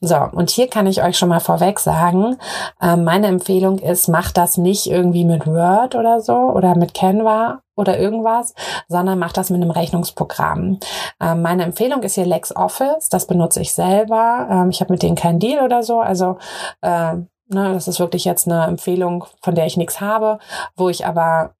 So, 0.00 0.16
und 0.16 0.50
hier 0.50 0.68
kann 0.68 0.86
ich 0.86 1.02
euch 1.02 1.16
schon 1.16 1.28
mal 1.28 1.40
vorweg 1.40 1.78
sagen, 1.78 2.36
ähm, 2.82 3.04
meine 3.04 3.28
Empfehlung 3.28 3.78
ist, 3.78 4.08
macht 4.08 4.36
das 4.36 4.58
nicht 4.58 4.86
irgendwie 4.86 5.24
mit 5.24 5.46
Word 5.46 5.94
oder 5.94 6.20
so 6.20 6.34
oder 6.34 6.76
mit 6.76 6.94
Canva 6.94 7.62
oder 7.76 7.98
irgendwas, 7.98 8.54
sondern 8.88 9.18
macht 9.18 9.36
das 9.36 9.50
mit 9.50 9.62
einem 9.62 9.70
Rechnungsprogramm. 9.70 10.80
Ähm, 11.20 11.42
meine 11.42 11.64
Empfehlung 11.64 12.02
ist 12.02 12.14
hier 12.14 12.26
LexOffice, 12.26 13.08
das 13.08 13.26
benutze 13.26 13.60
ich 13.60 13.72
selber. 13.72 14.48
Ähm, 14.50 14.70
ich 14.70 14.80
habe 14.80 14.92
mit 14.92 15.02
denen 15.02 15.16
keinen 15.16 15.38
Deal 15.38 15.64
oder 15.64 15.82
so, 15.82 16.00
also 16.00 16.38
äh, 16.80 17.14
ne, 17.14 17.26
das 17.48 17.88
ist 17.88 18.00
wirklich 18.00 18.24
jetzt 18.24 18.48
eine 18.48 18.64
Empfehlung, 18.64 19.24
von 19.42 19.54
der 19.54 19.66
ich 19.66 19.76
nichts 19.76 20.00
habe, 20.00 20.38
wo 20.76 20.88
ich 20.88 21.06
aber 21.06 21.54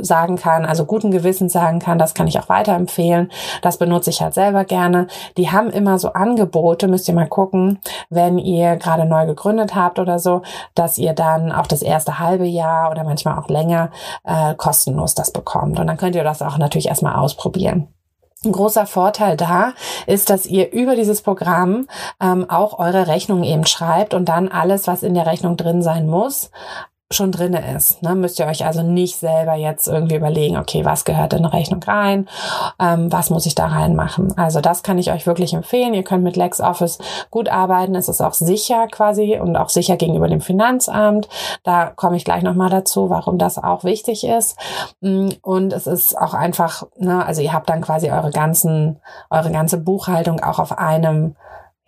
sagen 0.00 0.36
kann, 0.36 0.64
also 0.64 0.84
guten 0.84 1.10
Gewissens 1.10 1.52
sagen 1.52 1.78
kann, 1.78 1.98
das 1.98 2.14
kann 2.14 2.26
ich 2.26 2.38
auch 2.38 2.48
weiterempfehlen. 2.48 3.30
Das 3.62 3.78
benutze 3.78 4.10
ich 4.10 4.20
halt 4.20 4.34
selber 4.34 4.64
gerne. 4.64 5.08
Die 5.36 5.50
haben 5.50 5.70
immer 5.70 5.98
so 5.98 6.12
Angebote, 6.12 6.88
müsst 6.88 7.08
ihr 7.08 7.14
mal 7.14 7.28
gucken, 7.28 7.78
wenn 8.08 8.38
ihr 8.38 8.76
gerade 8.76 9.04
neu 9.04 9.26
gegründet 9.26 9.74
habt 9.74 9.98
oder 9.98 10.18
so, 10.18 10.42
dass 10.74 10.98
ihr 10.98 11.12
dann 11.12 11.52
auch 11.52 11.66
das 11.66 11.82
erste 11.82 12.18
halbe 12.18 12.46
Jahr 12.46 12.90
oder 12.90 13.04
manchmal 13.04 13.38
auch 13.38 13.48
länger 13.48 13.90
äh, 14.24 14.54
kostenlos 14.54 15.14
das 15.14 15.32
bekommt. 15.32 15.78
Und 15.78 15.86
dann 15.86 15.96
könnt 15.96 16.16
ihr 16.16 16.24
das 16.24 16.42
auch 16.42 16.58
natürlich 16.58 16.88
erstmal 16.88 17.16
ausprobieren. 17.16 17.88
Ein 18.44 18.52
großer 18.52 18.86
Vorteil 18.86 19.36
da 19.36 19.72
ist, 20.06 20.30
dass 20.30 20.46
ihr 20.46 20.72
über 20.72 20.94
dieses 20.94 21.22
Programm 21.22 21.88
ähm, 22.20 22.48
auch 22.48 22.78
eure 22.78 23.08
Rechnung 23.08 23.42
eben 23.42 23.66
schreibt 23.66 24.14
und 24.14 24.28
dann 24.28 24.46
alles, 24.46 24.86
was 24.86 25.02
in 25.02 25.14
der 25.14 25.26
Rechnung 25.26 25.56
drin 25.56 25.82
sein 25.82 26.06
muss, 26.06 26.52
schon 27.10 27.32
drinne 27.32 27.74
ist. 27.74 28.02
Ne? 28.02 28.14
Müsst 28.14 28.38
ihr 28.38 28.46
euch 28.46 28.66
also 28.66 28.82
nicht 28.82 29.16
selber 29.16 29.54
jetzt 29.54 29.88
irgendwie 29.88 30.16
überlegen, 30.16 30.58
okay, 30.58 30.84
was 30.84 31.06
gehört 31.06 31.32
in 31.32 31.38
eine 31.38 31.54
Rechnung 31.54 31.82
rein, 31.82 32.28
ähm, 32.78 33.10
was 33.10 33.30
muss 33.30 33.46
ich 33.46 33.54
da 33.54 33.66
reinmachen. 33.66 34.36
Also 34.36 34.60
das 34.60 34.82
kann 34.82 34.98
ich 34.98 35.10
euch 35.10 35.26
wirklich 35.26 35.54
empfehlen. 35.54 35.94
Ihr 35.94 36.02
könnt 36.02 36.22
mit 36.22 36.36
LexOffice 36.36 36.98
gut 37.30 37.48
arbeiten. 37.48 37.94
Es 37.94 38.10
ist 38.10 38.20
auch 38.20 38.34
sicher 38.34 38.88
quasi 38.88 39.38
und 39.40 39.56
auch 39.56 39.70
sicher 39.70 39.96
gegenüber 39.96 40.28
dem 40.28 40.42
Finanzamt. 40.42 41.28
Da 41.62 41.86
komme 41.86 42.16
ich 42.16 42.26
gleich 42.26 42.42
nochmal 42.42 42.68
dazu, 42.68 43.08
warum 43.08 43.38
das 43.38 43.56
auch 43.56 43.84
wichtig 43.84 44.24
ist. 44.24 44.58
Mm, 45.00 45.30
und 45.40 45.72
es 45.72 45.86
ist 45.86 46.18
auch 46.18 46.34
einfach, 46.34 46.82
ne, 46.98 47.24
also 47.24 47.40
ihr 47.40 47.54
habt 47.54 47.70
dann 47.70 47.80
quasi 47.80 48.10
eure 48.10 48.30
ganzen, 48.30 49.00
eure 49.30 49.50
ganze 49.50 49.78
Buchhaltung 49.78 50.40
auch 50.40 50.58
auf 50.58 50.76
einem 50.76 51.36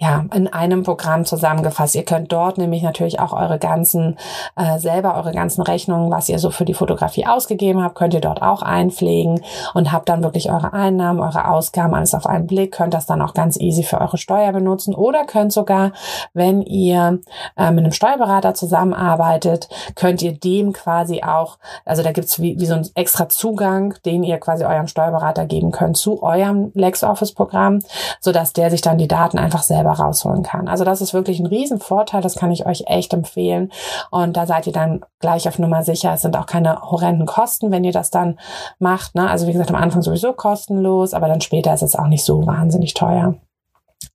ja, 0.03 0.25
in 0.33 0.49
einem 0.49 0.83
Programm 0.83 1.27
zusammengefasst. 1.27 1.95
Ihr 1.95 2.07
könnt 2.07 2.33
dort 2.33 2.57
nämlich 2.57 2.83
natürlich 2.83 3.21
auch 3.21 3.35
eure 3.35 3.59
ganzen, 3.59 4.17
äh, 4.57 4.79
selber 4.79 5.15
eure 5.15 5.33
ganzen 5.33 5.61
Rechnungen, 5.61 6.11
was 6.11 6.31
ihr 6.31 6.39
so 6.39 6.51
für 6.51 6.65
die 6.65 6.73
Fotografie 6.73 7.27
ausgegeben 7.27 7.83
habt, 7.83 7.97
könnt 7.97 8.15
ihr 8.15 8.23
dort 8.23 8.41
auch 8.41 8.63
einpflegen 8.63 9.43
und 9.75 9.93
habt 9.93 10.09
dann 10.09 10.23
wirklich 10.23 10.51
eure 10.51 10.73
Einnahmen, 10.73 11.21
eure 11.21 11.49
Ausgaben, 11.49 11.93
alles 11.95 12.15
auf 12.15 12.25
einen 12.25 12.47
Blick, 12.47 12.73
könnt 12.73 12.95
das 12.95 13.05
dann 13.05 13.21
auch 13.21 13.35
ganz 13.35 13.61
easy 13.61 13.83
für 13.83 14.01
eure 14.01 14.17
Steuer 14.17 14.53
benutzen 14.53 14.95
oder 14.95 15.27
könnt 15.27 15.53
sogar, 15.53 15.93
wenn 16.33 16.63
ihr 16.63 17.19
äh, 17.59 17.71
mit 17.71 17.85
einem 17.85 17.93
Steuerberater 17.93 18.55
zusammenarbeitet, 18.55 19.69
könnt 19.97 20.23
ihr 20.23 20.33
dem 20.33 20.73
quasi 20.73 21.23
auch, 21.23 21.59
also 21.85 22.03
da 22.03 22.13
gibt's 22.13 22.41
wie, 22.41 22.59
wie 22.59 22.67
so 22.67 22.73
ein 22.73 22.89
extra 22.95 23.29
Zugang, 23.29 23.93
den 24.07 24.23
ihr 24.23 24.39
quasi 24.39 24.65
eurem 24.65 24.87
Steuerberater 24.87 25.45
geben 25.45 25.73
könnt 25.73 25.99
zu 25.99 26.23
eurem 26.23 26.73
LexOffice-Programm, 26.73 27.81
sodass 28.21 28.55
der 28.55 28.71
sich 28.71 28.81
dann 28.81 28.97
die 28.97 29.07
Daten 29.07 29.39
einfach 29.39 29.63
selber 29.63 29.90
selber 29.91 30.03
rausholen 30.03 30.43
kann. 30.43 30.69
Also 30.69 30.85
das 30.85 31.01
ist 31.01 31.15
wirklich 31.15 31.41
ein 31.41 31.47
Riesenvorteil, 31.47 32.23
das 32.23 32.37
kann 32.37 32.51
ich 32.51 32.67
euch 32.67 32.85
echt 32.87 33.13
empfehlen. 33.13 33.71
Und 34.11 34.37
da 34.37 34.47
seid 34.47 34.67
ihr 34.67 34.73
dann 34.73 35.01
gleich 35.21 35.49
auf 35.49 35.59
Nummer 35.59 35.83
sicher. 35.83 36.13
Es 36.15 36.23
sind 36.23 36.37
auch 36.37 36.47
keine 36.47 36.81
horrenden 36.83 37.27
Kosten, 37.27 37.71
wenn 37.71 37.85
ihr 37.85 37.93
das 37.93 38.11
dann 38.11 38.39
macht. 38.79 39.15
Ne? 39.15 39.29
Also 39.29 39.47
wie 39.47 39.53
gesagt, 39.53 39.71
am 39.71 39.77
Anfang 39.77 40.03
sowieso 40.03 40.33
kostenlos, 40.33 41.15
aber 41.15 41.29
dann 41.29 41.41
später 41.41 41.73
ist 41.75 41.83
es 41.83 41.97
auch 41.97 42.07
nicht 42.07 42.25
so 42.25 42.47
wahnsinnig 42.47 42.95
teuer. 42.95 43.35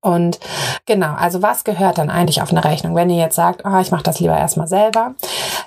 Und 0.05 0.39
genau, 0.85 1.15
also 1.15 1.41
was 1.41 1.63
gehört 1.63 1.97
dann 1.97 2.11
eigentlich 2.11 2.43
auf 2.43 2.51
eine 2.51 2.63
Rechnung? 2.63 2.93
Wenn 2.93 3.09
ihr 3.09 3.17
jetzt 3.17 3.35
sagt, 3.35 3.63
oh, 3.65 3.79
ich 3.79 3.89
mache 3.89 4.03
das 4.03 4.19
lieber 4.19 4.37
erstmal 4.37 4.67
selber, 4.67 5.15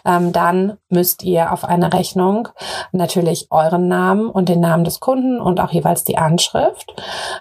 ähm, 0.04 0.32
dann 0.32 0.78
müsst 0.88 1.24
ihr 1.24 1.52
auf 1.52 1.64
eine 1.64 1.92
Rechnung 1.92 2.48
natürlich 2.92 3.48
euren 3.50 3.88
Namen 3.88 4.30
und 4.30 4.48
den 4.48 4.60
Namen 4.60 4.84
des 4.84 5.00
Kunden 5.00 5.40
und 5.40 5.58
auch 5.58 5.72
jeweils 5.72 6.04
die 6.04 6.18
Anschrift. 6.18 6.94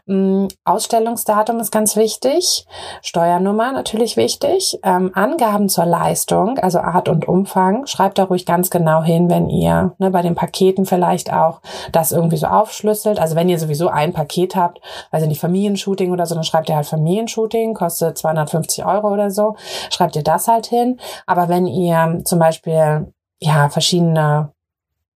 Ähm, 0.07 0.47
Ausstellungsdatum 0.65 1.59
ist 1.59 1.71
ganz 1.71 1.95
wichtig, 1.95 2.65
Steuernummer 3.03 3.73
natürlich 3.73 4.17
wichtig, 4.17 4.79
ähm, 4.81 5.11
Angaben 5.13 5.69
zur 5.69 5.85
Leistung, 5.85 6.57
also 6.57 6.79
Art 6.79 7.09
und 7.09 7.27
Umfang. 7.27 7.85
Schreibt 7.85 8.17
da 8.17 8.23
ruhig 8.23 8.47
ganz 8.47 8.71
genau 8.71 9.03
hin, 9.03 9.29
wenn 9.29 9.51
ihr 9.51 9.93
ne, 9.99 10.09
bei 10.09 10.23
den 10.23 10.33
Paketen 10.33 10.87
vielleicht 10.87 11.31
auch 11.31 11.61
das 11.91 12.11
irgendwie 12.11 12.37
so 12.37 12.47
aufschlüsselt. 12.47 13.19
Also 13.19 13.35
wenn 13.35 13.49
ihr 13.49 13.59
sowieso 13.59 13.87
ein 13.89 14.13
Paket 14.13 14.55
habt, 14.55 14.81
also 15.11 15.27
nicht 15.27 15.39
Familienshooting 15.39 16.11
oder 16.11 16.25
so, 16.25 16.33
dann 16.33 16.43
schreibt 16.43 16.69
ihr 16.69 16.75
halt 16.75 16.86
Familienshooting, 16.87 17.73
kostet 17.73 18.17
250 18.17 18.85
Euro 18.85 19.13
oder 19.13 19.31
so, 19.31 19.55
schreibt 19.89 20.15
ihr 20.15 20.23
das 20.23 20.47
halt 20.47 20.67
hin. 20.67 20.99
Aber 21.25 21.49
wenn 21.49 21.67
ihr 21.67 22.21
zum 22.25 22.39
Beispiel 22.39 23.13
ja 23.39 23.69
verschiedene 23.69 24.51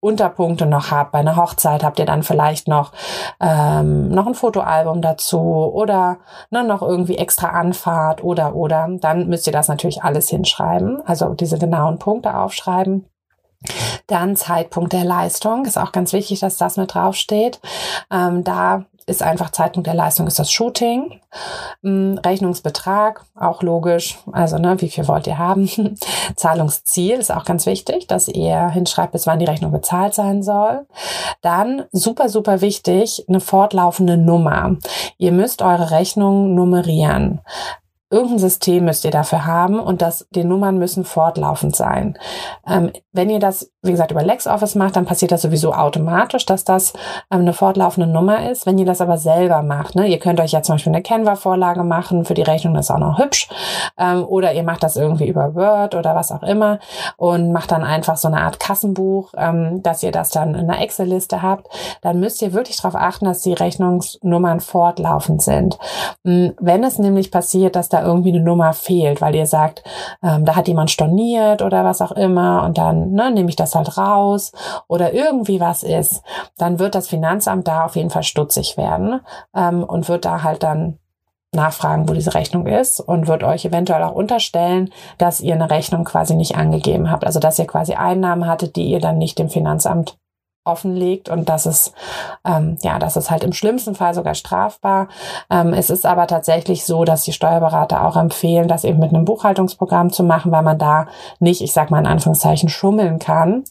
Unterpunkte 0.01 0.65
noch 0.65 0.89
habt. 0.89 1.11
Bei 1.11 1.19
einer 1.19 1.35
Hochzeit 1.35 1.83
habt 1.83 1.99
ihr 1.99 2.05
dann 2.05 2.23
vielleicht 2.23 2.67
noch, 2.67 2.91
ähm, 3.39 4.09
noch 4.09 4.25
ein 4.25 4.33
Fotoalbum 4.33 5.01
dazu 5.01 5.39
oder 5.39 6.17
ne, 6.49 6.63
noch 6.63 6.81
irgendwie 6.81 7.17
extra 7.17 7.49
Anfahrt 7.49 8.23
oder 8.23 8.55
oder. 8.55 8.87
Dann 8.99 9.27
müsst 9.27 9.45
ihr 9.45 9.53
das 9.53 9.67
natürlich 9.67 10.03
alles 10.03 10.27
hinschreiben, 10.27 11.01
also 11.05 11.35
diese 11.35 11.59
genauen 11.59 11.99
Punkte 11.99 12.35
aufschreiben. 12.35 13.05
Dann 14.07 14.35
Zeitpunkt 14.35 14.91
der 14.91 15.05
Leistung 15.05 15.65
ist 15.65 15.77
auch 15.77 15.91
ganz 15.91 16.13
wichtig, 16.13 16.39
dass 16.39 16.57
das 16.57 16.77
mit 16.77 16.95
draufsteht. 16.95 17.61
Ähm, 18.11 18.43
da 18.43 18.85
ist 19.11 19.21
einfach 19.21 19.51
Zeitpunkt 19.51 19.87
der 19.87 19.93
Leistung 19.93 20.25
ist 20.25 20.39
das 20.39 20.51
Shooting. 20.51 21.19
Hm, 21.83 22.19
Rechnungsbetrag, 22.25 23.23
auch 23.35 23.61
logisch. 23.61 24.17
Also, 24.31 24.57
ne, 24.57 24.81
wie 24.81 24.89
viel 24.89 25.07
wollt 25.07 25.27
ihr 25.27 25.37
haben? 25.37 25.69
Zahlungsziel 26.35 27.19
ist 27.19 27.31
auch 27.31 27.45
ganz 27.45 27.65
wichtig, 27.65 28.07
dass 28.07 28.27
ihr 28.27 28.69
hinschreibt, 28.69 29.11
bis 29.11 29.27
wann 29.27 29.39
die 29.39 29.45
Rechnung 29.45 29.71
bezahlt 29.71 30.13
sein 30.13 30.41
soll. 30.41 30.87
Dann 31.41 31.83
super, 31.91 32.29
super 32.29 32.61
wichtig, 32.61 33.25
eine 33.27 33.41
fortlaufende 33.41 34.17
Nummer. 34.17 34.77
Ihr 35.17 35.31
müsst 35.31 35.61
eure 35.61 35.91
Rechnung 35.91 36.55
nummerieren. 36.55 37.41
Irgendein 38.09 38.39
System 38.39 38.85
müsst 38.85 39.05
ihr 39.05 39.11
dafür 39.11 39.45
haben 39.45 39.79
und 39.79 40.01
das, 40.01 40.27
die 40.31 40.43
Nummern 40.43 40.77
müssen 40.77 41.05
fortlaufend 41.05 41.77
sein. 41.77 42.17
Ähm, 42.67 42.91
wenn 43.13 43.29
ihr 43.29 43.39
das, 43.39 43.71
wie 43.83 43.91
gesagt, 43.91 44.11
über 44.11 44.21
LexOffice 44.21 44.75
macht, 44.75 44.95
dann 44.95 45.05
passiert 45.05 45.31
das 45.31 45.41
sowieso 45.41 45.73
automatisch, 45.73 46.45
dass 46.45 46.63
das 46.63 46.93
ähm, 47.31 47.41
eine 47.41 47.53
fortlaufende 47.53 48.07
Nummer 48.07 48.47
ist. 48.51 48.67
Wenn 48.67 48.77
ihr 48.77 48.85
das 48.85 49.01
aber 49.01 49.17
selber 49.17 49.63
macht, 49.63 49.95
ne, 49.95 50.05
ihr 50.05 50.19
könnt 50.19 50.39
euch 50.39 50.51
ja 50.51 50.61
zum 50.61 50.75
Beispiel 50.75 50.93
eine 50.93 51.01
Canva-Vorlage 51.01 51.83
machen 51.83 52.23
für 52.23 52.35
die 52.35 52.43
Rechnung, 52.43 52.75
ist 52.75 52.91
auch 52.91 52.99
noch 52.99 53.17
hübsch. 53.17 53.49
Ähm, 53.97 54.23
oder 54.23 54.53
ihr 54.53 54.61
macht 54.61 54.83
das 54.83 54.97
irgendwie 54.97 55.27
über 55.27 55.55
Word 55.55 55.95
oder 55.95 56.13
was 56.13 56.31
auch 56.31 56.43
immer 56.43 56.77
und 57.17 57.51
macht 57.51 57.71
dann 57.71 57.83
einfach 57.83 58.17
so 58.17 58.27
eine 58.27 58.41
Art 58.41 58.59
Kassenbuch, 58.59 59.33
ähm, 59.35 59.81
dass 59.81 60.03
ihr 60.03 60.11
das 60.11 60.29
dann 60.29 60.53
in 60.53 60.69
einer 60.69 60.79
Excel-Liste 60.79 61.41
habt. 61.41 61.67
Dann 62.01 62.19
müsst 62.19 62.43
ihr 62.43 62.53
wirklich 62.53 62.77
darauf 62.77 62.93
achten, 62.93 63.25
dass 63.25 63.41
die 63.41 63.53
Rechnungsnummern 63.53 64.59
fortlaufend 64.59 65.41
sind. 65.41 65.79
Hm, 66.23 66.53
wenn 66.59 66.83
es 66.83 66.99
nämlich 66.99 67.31
passiert, 67.31 67.75
dass 67.75 67.89
da 67.89 68.03
irgendwie 68.03 68.29
eine 68.29 68.43
Nummer 68.43 68.73
fehlt, 68.73 69.21
weil 69.21 69.33
ihr 69.33 69.47
sagt, 69.47 69.83
ähm, 70.21 70.45
da 70.45 70.55
hat 70.55 70.67
jemand 70.67 70.91
storniert 70.91 71.63
oder 71.63 71.83
was 71.83 71.99
auch 72.01 72.11
immer 72.11 72.63
und 72.63 72.77
dann 72.77 73.13
ne, 73.13 73.31
nehme 73.31 73.49
ich 73.49 73.55
das 73.55 73.70
halt 73.75 73.97
raus 73.97 74.51
oder 74.87 75.13
irgendwie 75.13 75.59
was 75.59 75.83
ist, 75.83 76.23
dann 76.57 76.79
wird 76.79 76.95
das 76.95 77.07
Finanzamt 77.07 77.67
da 77.67 77.85
auf 77.85 77.95
jeden 77.95 78.09
Fall 78.09 78.23
stutzig 78.23 78.77
werden 78.77 79.21
ähm, 79.55 79.83
und 79.83 80.09
wird 80.09 80.25
da 80.25 80.43
halt 80.43 80.63
dann 80.63 80.97
nachfragen, 81.53 82.07
wo 82.07 82.13
diese 82.13 82.33
Rechnung 82.33 82.65
ist 82.65 82.99
und 82.99 83.27
wird 83.27 83.43
euch 83.43 83.65
eventuell 83.65 84.03
auch 84.03 84.13
unterstellen, 84.13 84.89
dass 85.17 85.41
ihr 85.41 85.53
eine 85.53 85.69
Rechnung 85.69 86.05
quasi 86.05 86.35
nicht 86.35 86.55
angegeben 86.55 87.11
habt. 87.11 87.25
Also 87.25 87.39
dass 87.39 87.59
ihr 87.59 87.67
quasi 87.67 87.93
Einnahmen 87.95 88.47
hattet, 88.47 88.77
die 88.77 88.85
ihr 88.85 89.01
dann 89.01 89.17
nicht 89.17 89.37
dem 89.37 89.49
Finanzamt 89.49 90.17
offenlegt 90.63 91.29
und 91.29 91.49
das 91.49 91.65
ist 91.65 91.93
ähm, 92.45 92.77
ja 92.81 92.99
das 92.99 93.17
ist 93.17 93.31
halt 93.31 93.43
im 93.43 93.53
schlimmsten 93.53 93.95
Fall 93.95 94.13
sogar 94.13 94.35
strafbar. 94.35 95.07
Ähm, 95.49 95.73
es 95.73 95.89
ist 95.89 96.05
aber 96.05 96.27
tatsächlich 96.27 96.85
so, 96.85 97.03
dass 97.03 97.23
die 97.23 97.33
Steuerberater 97.33 98.05
auch 98.05 98.15
empfehlen, 98.15 98.67
das 98.67 98.83
eben 98.83 98.99
mit 98.99 99.13
einem 99.13 99.25
Buchhaltungsprogramm 99.25 100.11
zu 100.11 100.23
machen, 100.23 100.51
weil 100.51 100.63
man 100.63 100.77
da 100.77 101.07
nicht, 101.39 101.61
ich 101.61 101.73
sag 101.73 101.91
mal 101.91 101.99
in 101.99 102.05
Anführungszeichen, 102.05 102.69
schummeln 102.69 103.19
kann. 103.19 103.63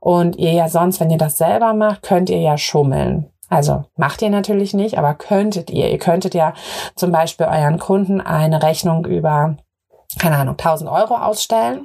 Und 0.00 0.36
ihr 0.36 0.52
ja 0.52 0.68
sonst, 0.68 1.00
wenn 1.00 1.10
ihr 1.10 1.18
das 1.18 1.38
selber 1.38 1.74
macht, 1.74 2.02
könnt 2.02 2.30
ihr 2.30 2.40
ja 2.40 2.56
schummeln. 2.58 3.30
Also 3.48 3.84
macht 3.96 4.22
ihr 4.22 4.30
natürlich 4.30 4.74
nicht, 4.74 4.98
aber 4.98 5.14
könntet 5.14 5.70
ihr. 5.70 5.90
Ihr 5.90 5.98
könntet 5.98 6.34
ja 6.34 6.52
zum 6.96 7.12
Beispiel 7.12 7.46
euren 7.46 7.78
Kunden 7.78 8.20
eine 8.20 8.62
Rechnung 8.62 9.04
über 9.06 9.56
keine 10.18 10.36
Ahnung, 10.36 10.56
1000 10.58 10.90
Euro 10.90 11.14
ausstellen, 11.16 11.84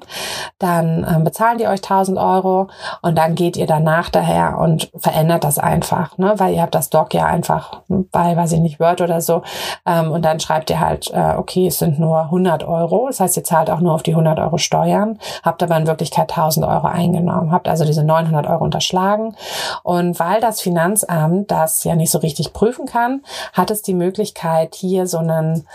dann 0.59 1.05
ähm, 1.09 1.23
bezahlen 1.23 1.57
die 1.57 1.67
euch 1.67 1.81
1000 1.81 2.17
Euro 2.17 2.67
und 3.01 3.17
dann 3.17 3.35
geht 3.35 3.57
ihr 3.57 3.67
danach 3.67 4.09
daher 4.09 4.57
und 4.57 4.89
verändert 4.97 5.43
das 5.43 5.57
einfach, 5.57 6.17
ne? 6.17 6.35
weil 6.37 6.53
ihr 6.53 6.61
habt 6.61 6.75
das 6.75 6.89
Doc 6.89 7.13
ja 7.13 7.25
einfach 7.25 7.81
bei, 7.87 8.35
weiß 8.35 8.53
ich 8.53 8.59
nicht, 8.59 8.79
Word 8.79 9.01
oder 9.01 9.21
so. 9.21 9.41
Ähm, 9.85 10.11
und 10.11 10.23
dann 10.23 10.39
schreibt 10.39 10.69
ihr 10.69 10.79
halt, 10.79 11.11
äh, 11.11 11.35
okay, 11.37 11.67
es 11.67 11.79
sind 11.79 11.99
nur 11.99 12.23
100 12.23 12.63
Euro, 12.63 13.07
das 13.07 13.19
heißt, 13.19 13.37
ihr 13.37 13.43
zahlt 13.43 13.69
auch 13.69 13.79
nur 13.79 13.93
auf 13.93 14.03
die 14.03 14.11
100 14.11 14.39
Euro 14.39 14.57
Steuern, 14.57 15.19
habt 15.43 15.61
aber 15.63 15.77
in 15.77 15.87
Wirklichkeit 15.87 16.29
1000 16.29 16.65
Euro 16.65 16.87
eingenommen, 16.87 17.51
habt 17.51 17.67
also 17.67 17.85
diese 17.85 18.03
900 18.03 18.47
Euro 18.47 18.63
unterschlagen. 18.63 19.35
Und 19.83 20.19
weil 20.19 20.39
das 20.41 20.61
Finanzamt 20.61 21.51
das 21.51 21.83
ja 21.83 21.95
nicht 21.95 22.11
so 22.11 22.19
richtig 22.19 22.53
prüfen 22.53 22.85
kann, 22.85 23.21
hat 23.53 23.71
es 23.71 23.81
die 23.81 23.93
Möglichkeit, 23.93 24.75
hier 24.75 25.07
so 25.07 25.17
einen 25.17 25.67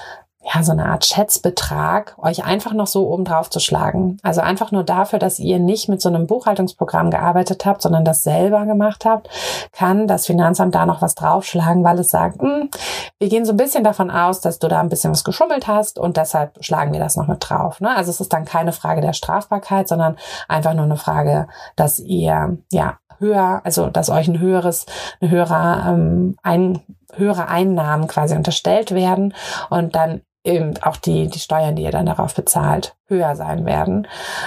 ja, 0.55 0.63
so 0.63 0.71
eine 0.71 0.87
Art 0.87 1.05
Schätzbetrag 1.05 2.15
euch 2.19 2.45
einfach 2.45 2.73
noch 2.73 2.87
so 2.87 3.09
oben 3.09 3.25
drauf 3.25 3.51
zu 3.51 3.59
schlagen. 3.59 4.19
Also 4.23 4.43
einfach 4.43 4.71
nur 4.71 4.85
dafür, 4.85 5.19
dass 5.19 5.41
ihr 5.41 5.59
nicht 5.59 5.89
mit 5.89 6.01
so 6.01 6.09
einem 6.09 6.29
Buchhaltungsprogramm 6.29 7.11
gearbeitet 7.11 7.67
habt, 7.67 7.83
sondern 7.83 8.05
das 8.05 8.23
selber 8.23 8.65
gemacht 8.65 9.05
habt, 9.05 9.29
kann 9.73 10.07
das 10.07 10.27
Finanzamt 10.27 10.77
da 10.77 10.87
noch 10.87 11.03
was 11.03 11.17
draufschlagen, 11.17 11.83
weil 11.83 11.99
es 11.99 12.11
sagt, 12.11 12.41
hm, 12.41 12.71
wir 13.19 13.29
gehen 13.29 13.45
so 13.45 13.55
ein 13.55 13.57
bisschen 13.57 13.83
davon 13.83 14.09
aus, 14.09 14.41
dass 14.41 14.61
du 14.61 14.69
da 14.69 14.79
ein 14.79 14.89
bisschen 14.89 15.11
was 15.11 15.25
geschummelt 15.25 15.67
hast 15.67 15.99
und 15.99 16.17
deshalb 16.17 16.63
schlagen 16.65 16.93
wir 16.93 17.01
das 17.01 17.17
noch 17.17 17.27
mit 17.27 17.39
drauf. 17.41 17.81
Ne? 17.81 17.95
Also 17.97 18.11
es 18.11 18.21
ist 18.21 18.33
dann 18.33 18.45
keine 18.45 18.71
Frage 18.71 19.01
der 19.01 19.15
Strafbarkeit, 19.15 19.89
sondern 19.89 20.17
einfach 20.47 20.75
nur 20.75 20.85
eine 20.85 20.97
Frage, 20.97 21.49
dass 21.75 21.99
ihr 21.99 22.59
ja 22.71 22.99
höher, 23.19 23.63
also 23.65 23.89
dass 23.89 24.11
euch 24.11 24.29
ein 24.29 24.39
höheres, 24.39 24.87
eine 25.21 25.31
höhere, 25.31 25.85
ähm, 25.89 26.37
ein, 26.45 26.83
höhere 27.15 27.49
Einnahmen 27.49 28.07
quasi 28.09 28.37
unterstellt 28.37 28.93
werden 28.93 29.35
und 29.71 29.95
dann 29.95 30.21
eben 30.47 30.75
auch 30.83 30.97
die, 30.97 31.29
die 31.29 31.39
Steuern, 31.39 31.77
die 31.77 31.83
ihr 31.83 31.91
dann 31.91 32.07
darauf 32.07 32.35
bezahlt, 32.35 32.97
höher 33.07 33.37
sein 33.37 33.67
werden. 33.67 34.07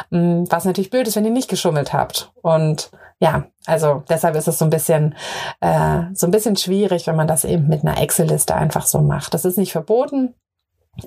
Mm, 0.10 0.46
was 0.50 0.66
natürlich 0.66 0.90
blöd 0.90 1.08
ist, 1.08 1.16
wenn 1.16 1.26
ihr 1.26 1.32
nicht 1.32 1.50
geschummelt 1.50 1.94
habt. 1.94 2.32
Und 2.42 2.92
ja, 3.20 3.46
also 3.66 4.04
deshalb 4.10 4.36
ist 4.36 4.48
es 4.48 4.58
so 4.58 4.66
ein 4.66 4.72
bisschen, 4.72 5.16
äh, 5.60 6.04
so 6.14 6.28
ein 6.28 6.32
bisschen 6.32 6.56
schwierig, 6.56 7.06
wenn 7.08 7.16
man 7.16 7.28
das 7.28 7.46
eben 7.46 7.68
mit 7.68 7.84
einer 7.84 8.02
Excel-Liste 8.02 8.56
einfach 8.56 8.86
so 8.86 9.02
macht. 9.02 9.34
Das 9.34 9.46
ist 9.46 9.58
nicht 9.58 9.72
verboten. 9.72 10.34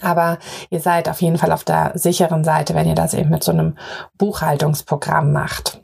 Aber 0.00 0.38
ihr 0.70 0.80
seid 0.80 1.08
auf 1.08 1.20
jeden 1.20 1.38
Fall 1.38 1.52
auf 1.52 1.64
der 1.64 1.92
sicheren 1.94 2.44
Seite, 2.44 2.74
wenn 2.74 2.88
ihr 2.88 2.94
das 2.94 3.14
eben 3.14 3.30
mit 3.30 3.44
so 3.44 3.52
einem 3.52 3.76
Buchhaltungsprogramm 4.16 5.32
macht. 5.32 5.82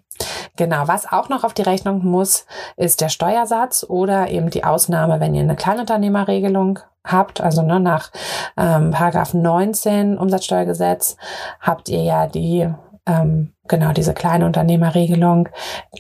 Genau, 0.57 0.89
was 0.89 1.11
auch 1.11 1.29
noch 1.29 1.45
auf 1.45 1.55
die 1.55 1.63
Rechnung 1.63 2.05
muss, 2.05 2.47
ist 2.77 3.01
der 3.01 3.09
Steuersatz 3.09 3.85
oder 3.89 4.29
eben 4.31 4.51
die 4.51 4.65
Ausnahme, 4.65 5.21
wenn 5.21 5.35
ihr 5.35 5.43
eine 5.43 5.57
Kleinunternehmerregelung 5.57 6.81
habt, 7.05 7.41
also 7.41 7.63
ne, 7.63 7.81
nach 7.81 8.11
ähm, 8.57 8.91
Paragraph 8.91 9.35
19 9.35 10.19
Umsatzsteuergesetz 10.19 11.17
habt 11.61 11.89
ihr 11.89 12.03
ja 12.03 12.27
die 12.27 12.69
ähm, 13.07 13.55
genau 13.67 13.93
diese 13.93 14.15
Kleinunternehmerregelung 14.15 15.49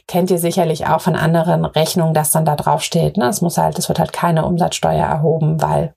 kennt 0.06 0.30
ihr 0.30 0.38
sicherlich 0.38 0.86
auch 0.86 1.00
von 1.00 1.16
anderen 1.16 1.64
Rechnungen, 1.64 2.14
dass 2.14 2.32
dann 2.32 2.44
da 2.44 2.54
drauf 2.56 2.82
steht. 2.82 3.16
Ne? 3.16 3.26
Es 3.26 3.40
muss 3.40 3.58
halt, 3.58 3.78
es 3.78 3.88
wird 3.88 3.98
halt 3.98 4.12
keine 4.12 4.44
Umsatzsteuer 4.44 5.06
erhoben, 5.06 5.60
weil 5.62 5.94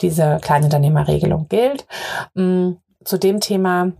diese 0.00 0.38
Kleinunternehmerregelung 0.40 1.48
gilt. 1.48 1.86
Mm, 2.34 2.72
zu 3.04 3.18
dem 3.18 3.40
Thema 3.40 3.92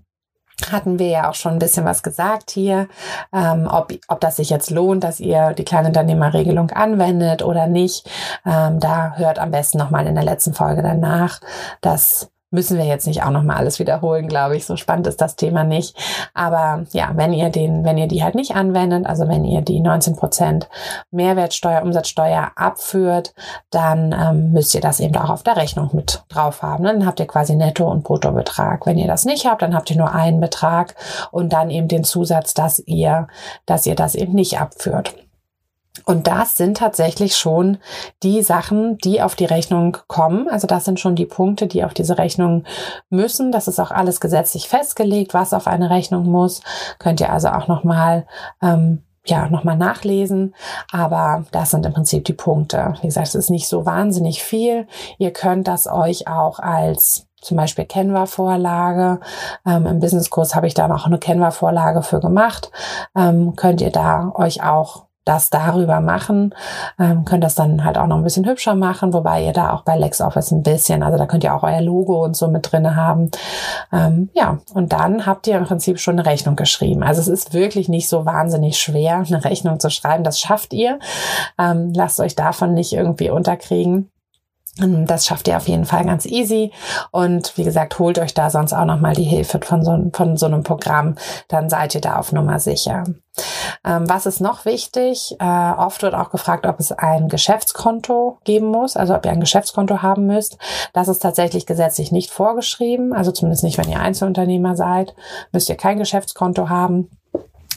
hatten 0.71 0.99
wir 0.99 1.09
ja 1.09 1.31
auch 1.31 1.35
schon 1.35 1.53
ein 1.53 1.59
bisschen 1.59 1.85
was 1.85 2.03
gesagt 2.03 2.51
hier, 2.51 2.89
ähm, 3.33 3.67
ob, 3.71 3.93
ob 4.09 4.21
das 4.21 4.37
sich 4.37 4.51
jetzt 4.51 4.71
lohnt, 4.71 5.03
dass 5.03 5.19
ihr 5.19 5.55
die 5.55 5.65
Kleinunternehmerregelung 5.65 6.71
anwendet 6.71 7.43
oder 7.43 7.67
nicht. 7.67 8.09
Ähm, 8.47 8.79
da 8.79 9.15
hört 9.17 9.39
am 9.39 9.51
besten 9.51 9.79
nochmal 9.79 10.07
in 10.07 10.15
der 10.15 10.25
letzten 10.25 10.55
Folge 10.55 10.83
danach. 10.83 11.41
Das 11.81 12.32
müssen 12.53 12.79
wir 12.79 12.85
jetzt 12.85 13.07
nicht 13.07 13.25
auch 13.25 13.31
noch 13.31 13.43
mal 13.43 13.57
alles 13.57 13.79
wiederholen, 13.79 14.29
glaube 14.29 14.57
ich. 14.57 14.67
So 14.67 14.77
spannend 14.77 15.07
ist 15.07 15.21
das 15.21 15.37
Thema 15.37 15.65
nicht. 15.65 15.97
Aber 16.35 16.85
ja, 16.93 17.11
wenn 17.15 17.33
ihr 17.33 17.49
den, 17.49 17.85
wenn 17.85 17.99
ihr 17.99 18.07
die 18.07 18.23
halt 18.23 18.35
nicht 18.35 18.55
anwendet, 18.55 19.07
also 19.07 19.27
wenn 19.27 19.45
ihr 19.45 19.63
die 19.63 19.81
19 19.81 20.17
Prozent 20.17 20.69
Mehrwertsteuer, 21.11 21.83
Umsatzsteuer 21.83 22.53
abführt, 22.55 23.35
dann 23.71 24.13
ähm, 24.13 24.53
müsst 24.53 24.75
ihr 24.75 24.81
das 24.81 25.01
eben 25.01 25.17
auch 25.17 25.31
auf 25.31 25.43
der 25.43 25.57
Rechnung 25.57 25.91
mit 25.93 26.23
drauf 26.29 26.63
haben. 26.63 26.85
Dann 26.85 27.07
habt 27.07 27.21
ihr 27.21 27.27
quasi 27.27 27.57
Netto- 27.57 27.91
und 27.91 28.05
Bruttobetrag. 28.05 28.87
Wenn 28.87 28.99
ihr 28.99 29.09
das 29.09 29.25
nicht 29.25 29.47
habt, 29.47 29.63
dann 29.63 29.75
habt 29.75 29.91
ihr 29.91 29.97
nur 29.97 30.15
einen 30.15 30.41
Betrag 30.41 30.95
und 31.31 31.53
dann 31.53 31.71
eben 31.71 31.89
den 31.89 32.05
Zusatz, 32.05 32.55
dass 32.55 32.79
ihr, 32.81 33.29
dass 33.65 33.87
ihr 33.87 33.95
das 33.95 34.15
eben 34.15 34.35
nicht 34.35 34.61
abführt. 34.61 35.15
Und 36.07 36.27
das 36.27 36.57
sind 36.57 36.79
tatsächlich 36.79 37.37
schon 37.37 37.79
die 38.23 38.43
Sachen, 38.43 38.97
die 38.99 39.21
auf 39.21 39.35
die 39.35 39.45
Rechnung 39.45 39.99
kommen. 40.09 40.49
Also 40.49 40.67
das 40.67 40.87
sind 40.87 40.99
schon 40.99 41.17
die 41.17 41.27
Punkte, 41.27 41.67
die 41.67 41.85
auf 41.85 41.93
diese 41.93 42.17
Rechnung 42.17 42.65
müssen. 43.11 43.53
Das 43.53 43.69
ist 43.69 43.79
auch 43.79 43.91
alles 43.91 44.21
gesetzlich 44.21 44.69
festgelegt, 44.69 45.35
was 45.35 45.53
auf 45.53 45.67
eine 45.67 45.91
Rechnung 45.91 46.25
muss. 46.25 46.63
Könnt 46.99 47.21
ihr 47.21 47.31
also 47.31 47.49
auch 47.49 47.69
nochmal 47.69 48.27
ähm, 48.63 49.05
ja, 49.27 49.49
nochmal 49.49 49.77
nachlesen. 49.77 50.55
Aber 50.91 51.45
das 51.53 51.71
sind 51.71 51.87
im 51.87 51.93
Prinzip 51.93 52.25
die 52.25 52.33
Punkte. 52.33 52.95
Wie 53.01 53.07
gesagt, 53.07 53.29
es 53.29 53.35
ist 53.35 53.51
nicht 53.51 53.69
so 53.69 53.87
wahnsinnig 53.87 54.43
viel. 54.43 54.87
Ihr 55.19 55.33
könnt 55.33 55.69
das 55.69 55.87
euch 55.87 56.27
auch 56.27 56.59
als 56.59 57.27
zum 57.41 57.57
Beispiel 57.57 57.85
Canva-Vorlage. 57.85 59.21
Ähm, 59.67 59.87
Im 59.87 60.01
Businesskurs 60.01 60.55
habe 60.55 60.67
ich 60.67 60.75
da 60.75 60.89
noch 60.89 61.07
eine 61.07 61.19
Canva-Vorlage 61.19 62.03
für 62.03 62.21
gemacht. 62.21 62.71
Ähm, 63.17 63.55
könnt 63.57 63.81
ihr 63.81 63.91
da 63.91 64.33
euch 64.35 64.63
auch 64.63 65.07
das 65.25 65.51
darüber 65.51 66.01
machen, 66.01 66.55
ähm, 66.99 67.25
könnt 67.25 67.45
das 67.45 67.55
dann 67.55 67.85
halt 67.85 67.97
auch 67.97 68.07
noch 68.07 68.17
ein 68.17 68.25
bisschen 68.25 68.47
hübscher 68.47 68.75
machen, 68.75 69.13
wobei 69.13 69.45
ihr 69.45 69.53
da 69.53 69.73
auch 69.73 69.83
bei 69.83 69.97
LexOffice 69.97 70.51
ein 70.51 70.63
bisschen, 70.63 71.03
also 71.03 71.17
da 71.17 71.27
könnt 71.27 71.45
ihr 71.45 71.55
auch 71.55 71.63
euer 71.63 71.81
Logo 71.81 72.25
und 72.25 72.37
so 72.37 72.49
mit 72.49 72.71
drinne 72.71 72.97
haben. 72.97 73.31
Ähm, 73.93 74.31
ja, 74.35 74.59
und 74.75 74.93
dann 74.93 75.27
habt 75.27 75.47
ihr 75.47 75.57
im 75.57 75.65
Prinzip 75.65 76.01
schon 76.01 76.19
eine 76.19 76.27
Rechnung 76.27 76.57
geschrieben. 76.57 77.03
Also 77.03 77.21
es 77.21 77.29
ist 77.29 77.55
wirklich 77.55 77.89
nicht 77.89 78.09
so 78.09 78.25
wahnsinnig 78.25 78.79
schwer, 78.79 79.17
eine 79.27 79.45
Rechnung 79.45 79.79
zu 79.79 79.91
schreiben. 79.91 80.25
Das 80.25 80.41
schafft 80.41 80.73
ihr. 80.73 80.99
Ähm, 81.59 81.93
lasst 81.95 82.21
euch 82.21 82.35
davon 82.35 82.75
nicht 82.75 82.93
irgendwie 82.93 83.31
unterkriegen. 83.31 84.11
Ähm, 84.81 85.07
das 85.07 85.27
schafft 85.27 85.49
ihr 85.49 85.57
auf 85.57 85.69
jeden 85.69 85.85
Fall 85.85 86.05
ganz 86.05 86.27
easy. 86.27 86.73
Und 87.11 87.57
wie 87.59 87.65
gesagt, 87.65 87.99
holt 87.99 88.19
euch 88.19 88.35
da 88.35 88.51
sonst 88.51 88.73
auch 88.73 88.85
nochmal 88.85 89.15
die 89.15 89.25
Hilfe 89.25 89.61
von 89.63 89.85
so, 89.85 90.11
von 90.13 90.37
so 90.37 90.47
einem 90.47 90.63
Programm. 90.63 91.17
Dann 91.49 91.69
seid 91.69 91.95
ihr 91.95 92.01
da 92.01 92.17
auf 92.17 92.33
Nummer 92.33 92.59
sicher. 92.59 93.05
Ähm, 93.85 94.09
was 94.09 94.27
ist 94.27 94.41
noch 94.41 94.65
wichtig? 94.65 95.37
Äh, 95.39 95.73
oft 95.77 96.03
wird 96.03 96.15
auch 96.15 96.31
gefragt, 96.31 96.67
ob 96.67 96.81
es 96.81 96.93
ein 96.93 97.29
Geschäftskonto 97.29 98.39
geben 98.45 98.67
muss, 98.67 98.97
also 98.97 99.15
ob 99.15 99.25
ihr 99.25 99.33
ein 99.33 99.41
Geschäftskonto 99.41 100.03
haben 100.03 100.27
müsst. 100.27 100.59
Das 100.93 101.09
ist 101.09 101.21
tatsächlich 101.21 101.67
gesetzlich 101.67 102.13
nicht 102.13 102.31
vorgeschrieben. 102.31 103.13
Also 103.13 103.33
zumindest 103.33 103.65
nicht, 103.65 103.79
wenn 103.79 103.91
ihr 103.91 104.01
Einzelunternehmer 104.01 104.77
seid, 104.77 105.15
müsst 105.53 105.69
ihr 105.69 105.77
kein 105.77 105.99
Geschäftskonto 105.99 106.69
haben. 106.69 107.11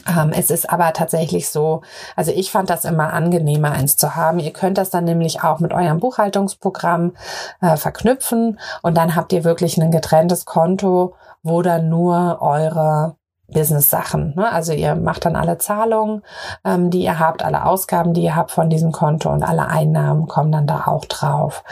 Ähm, 0.08 0.32
es 0.32 0.50
ist 0.50 0.70
aber 0.70 0.92
tatsächlich 0.92 1.48
so, 1.48 1.82
also 2.14 2.32
ich 2.32 2.50
fand 2.50 2.70
das 2.70 2.84
immer 2.84 3.12
angenehmer, 3.12 3.72
eins 3.72 3.96
zu 3.96 4.14
haben. 4.16 4.38
Ihr 4.38 4.52
könnt 4.52 4.78
das 4.78 4.90
dann 4.90 5.04
nämlich 5.04 5.42
auch 5.42 5.60
mit 5.60 5.72
eurem 5.72 6.00
Buchhaltungsprogramm 6.00 7.12
äh, 7.60 7.76
verknüpfen 7.76 8.58
und 8.82 8.96
dann 8.96 9.16
habt 9.16 9.32
ihr 9.32 9.44
wirklich 9.44 9.76
ein 9.78 9.90
getrenntes 9.90 10.44
Konto, 10.44 11.14
wo 11.42 11.62
dann 11.62 11.88
nur 11.88 12.38
eure 12.40 13.16
Business-Sachen. 13.48 14.34
Ne? 14.36 14.50
Also 14.50 14.72
ihr 14.72 14.94
macht 14.96 15.24
dann 15.24 15.36
alle 15.36 15.58
Zahlungen, 15.58 16.22
ähm, 16.64 16.90
die 16.90 17.02
ihr 17.02 17.18
habt, 17.18 17.44
alle 17.44 17.64
Ausgaben, 17.64 18.12
die 18.12 18.22
ihr 18.22 18.36
habt 18.36 18.50
von 18.50 18.70
diesem 18.70 18.92
Konto 18.92 19.30
und 19.30 19.42
alle 19.42 19.68
Einnahmen 19.68 20.26
kommen 20.26 20.50
dann 20.50 20.66
da 20.66 20.84
auch 20.86 21.04
drauf. 21.04 21.62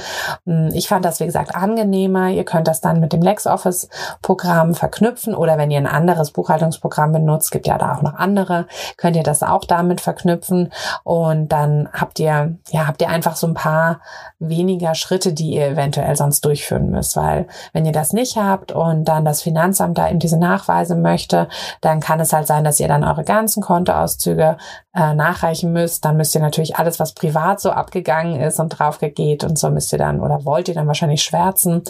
Hm, 0.47 0.71
ich 0.73 0.89
fand 0.89 1.05
das, 1.05 1.21
wie 1.21 1.27
gesagt, 1.27 1.55
angenehmer. 1.55 2.29
Ihr 2.29 2.45
könnt 2.45 2.69
das 2.69 2.81
dann 2.81 3.01
mit 3.01 3.13
dem 3.13 3.23
LexOffice-Programm 3.23 4.75
verknüpfen 4.75 5.35
oder 5.35 5.59
wenn 5.59 5.71
ihr 5.71 5.79
ein 5.79 5.87
anderes 5.87 6.31
Buchhaltungsprogramm 6.31 7.13
benutzt, 7.13 7.51
gibt 7.51 7.67
ja 7.67 7.79
da 7.79 7.95
auch 7.95 8.03
noch 8.03 8.15
andere, 8.15 8.67
könnt 8.97 9.17
ihr 9.17 9.23
das 9.23 9.43
auch 9.43 9.65
damit 9.65 10.01
verknüpfen 10.01 10.73
und 11.03 11.49
dann 11.49 11.89
habt 11.93 12.21
ihr, 12.21 12.57
ja, 12.71 12.87
habt 12.87 13.03
ihr 13.03 13.09
einfach 13.09 13.37
so 13.37 13.47
ein 13.47 13.55
paar 13.55 14.01
weniger 14.39 14.95
Schritte, 14.95 15.33
die 15.33 15.55
ihr 15.55 15.67
eventuell 15.67 16.15
sonst 16.17 16.45
durchführen 16.45 16.91
müsst, 16.91 17.17
weil 17.17 17.47
wenn 17.73 17.87
ihr 17.87 17.93
das 17.93 18.13
nicht 18.13 18.37
habt 18.37 18.73
und 18.73 19.07
dann 19.07 19.25
das 19.25 19.43
Finanzamt 19.43 19.99
da 19.99 20.09
eben 20.09 20.19
diese 20.19 20.39
Nachweise 20.39 20.95
möchte, 20.95 21.49
dann 21.81 22.00
kann 22.00 22.20
es 22.20 22.33
halt 22.33 22.46
sein, 22.46 22.64
dass 22.64 22.81
ihr 22.81 22.88
dann 22.88 23.05
eure 23.05 23.24
ganzen 23.24 23.62
Kontoauszüge 23.62 24.57
äh, 24.94 25.14
nachreichen 25.14 25.72
müsst. 25.72 26.05
Dann 26.05 26.16
müsst 26.16 26.35
ihr 26.35 26.40
natürlich 26.40 26.77
alles, 26.77 27.00
was 27.00 27.14
privat 27.14 27.61
so 27.61 27.70
abgegangen 27.70 28.40
ist 28.40 28.61
und 28.61 28.70
draufgeht 28.70 29.44
und 29.44 29.59
so 29.59 29.70
müsst 29.70 29.92
ihr 29.92 29.98
dann 29.98 30.20
oder 30.20 30.44
wollt 30.44 30.68
ihr 30.68 30.74
dann 30.74 30.87
wahrscheinlich 30.87 31.22
schwärzen. 31.22 31.83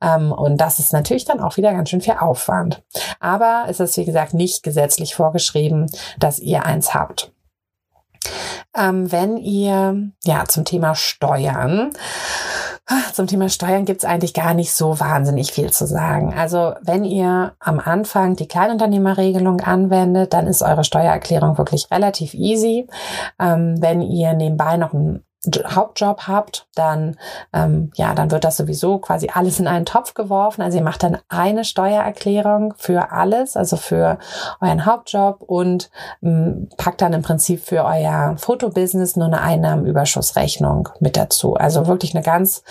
Ähm, 0.00 0.32
und 0.32 0.58
das 0.60 0.78
ist 0.78 0.92
natürlich 0.92 1.24
dann 1.24 1.40
auch 1.40 1.56
wieder 1.56 1.72
ganz 1.72 1.90
schön 1.90 2.00
viel 2.00 2.16
Aufwand. 2.18 2.82
Aber 3.20 3.64
es 3.68 3.80
ist, 3.80 3.96
wie 3.96 4.04
gesagt, 4.04 4.34
nicht 4.34 4.62
gesetzlich 4.62 5.14
vorgeschrieben, 5.14 5.90
dass 6.18 6.38
ihr 6.38 6.64
eins 6.64 6.94
habt. 6.94 7.32
Ähm, 8.76 9.10
wenn 9.10 9.36
ihr 9.36 10.10
ja 10.24 10.44
zum 10.46 10.64
Thema 10.64 10.94
Steuern 10.94 11.92
zum 13.12 13.26
Thema 13.26 13.48
Steuern 13.48 13.84
gibt 13.84 14.02
es 14.02 14.08
eigentlich 14.08 14.34
gar 14.34 14.54
nicht 14.54 14.72
so 14.72 14.98
wahnsinnig 15.00 15.52
viel 15.52 15.70
zu 15.70 15.86
sagen. 15.86 16.34
Also 16.36 16.74
wenn 16.82 17.04
ihr 17.04 17.52
am 17.58 17.78
Anfang 17.78 18.36
die 18.36 18.48
Kleinunternehmerregelung 18.48 19.60
anwendet, 19.60 20.32
dann 20.32 20.46
ist 20.46 20.62
eure 20.62 20.84
Steuererklärung 20.84 21.58
wirklich 21.58 21.90
relativ 21.90 22.34
easy. 22.34 22.88
Ähm, 23.38 23.80
wenn 23.80 24.00
ihr 24.00 24.34
nebenbei 24.34 24.76
noch 24.76 24.92
ein 24.92 25.24
Hauptjob 25.66 26.28
habt, 26.28 26.68
dann 26.74 27.16
ähm, 27.54 27.90
ja, 27.94 28.14
dann 28.14 28.30
wird 28.30 28.44
das 28.44 28.58
sowieso 28.58 28.98
quasi 28.98 29.30
alles 29.32 29.58
in 29.58 29.66
einen 29.66 29.86
Topf 29.86 30.12
geworfen. 30.12 30.60
Also 30.60 30.76
ihr 30.76 30.84
macht 30.84 31.02
dann 31.02 31.18
eine 31.28 31.64
Steuererklärung 31.64 32.74
für 32.76 33.10
alles, 33.12 33.56
also 33.56 33.76
für 33.76 34.18
euren 34.60 34.84
Hauptjob 34.84 35.40
und 35.40 35.90
ähm, 36.22 36.68
packt 36.76 37.00
dann 37.00 37.14
im 37.14 37.22
Prinzip 37.22 37.64
für 37.64 37.84
euer 37.84 38.36
Fotobusiness 38.36 39.16
nur 39.16 39.26
eine 39.26 39.40
Einnahmenüberschussrechnung 39.40 40.90
mit 41.00 41.16
dazu. 41.16 41.54
Also 41.54 41.86
wirklich 41.86 42.14
eine 42.14 42.22
ganz 42.22 42.62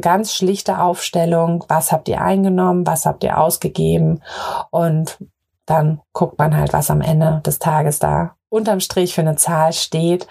ganz 0.00 0.34
schlichte 0.34 0.80
Aufstellung. 0.80 1.64
Was 1.68 1.92
habt 1.92 2.08
ihr 2.08 2.20
eingenommen? 2.20 2.86
Was 2.86 3.06
habt 3.06 3.24
ihr 3.24 3.38
ausgegeben? 3.38 4.22
Und 4.70 5.18
dann 5.66 6.00
guckt 6.12 6.38
man 6.38 6.56
halt, 6.56 6.72
was 6.72 6.90
am 6.90 7.00
Ende 7.00 7.40
des 7.46 7.58
Tages 7.58 7.98
da 7.98 8.36
unterm 8.48 8.80
Strich 8.80 9.14
für 9.14 9.22
eine 9.22 9.36
Zahl 9.36 9.72
steht. 9.72 10.26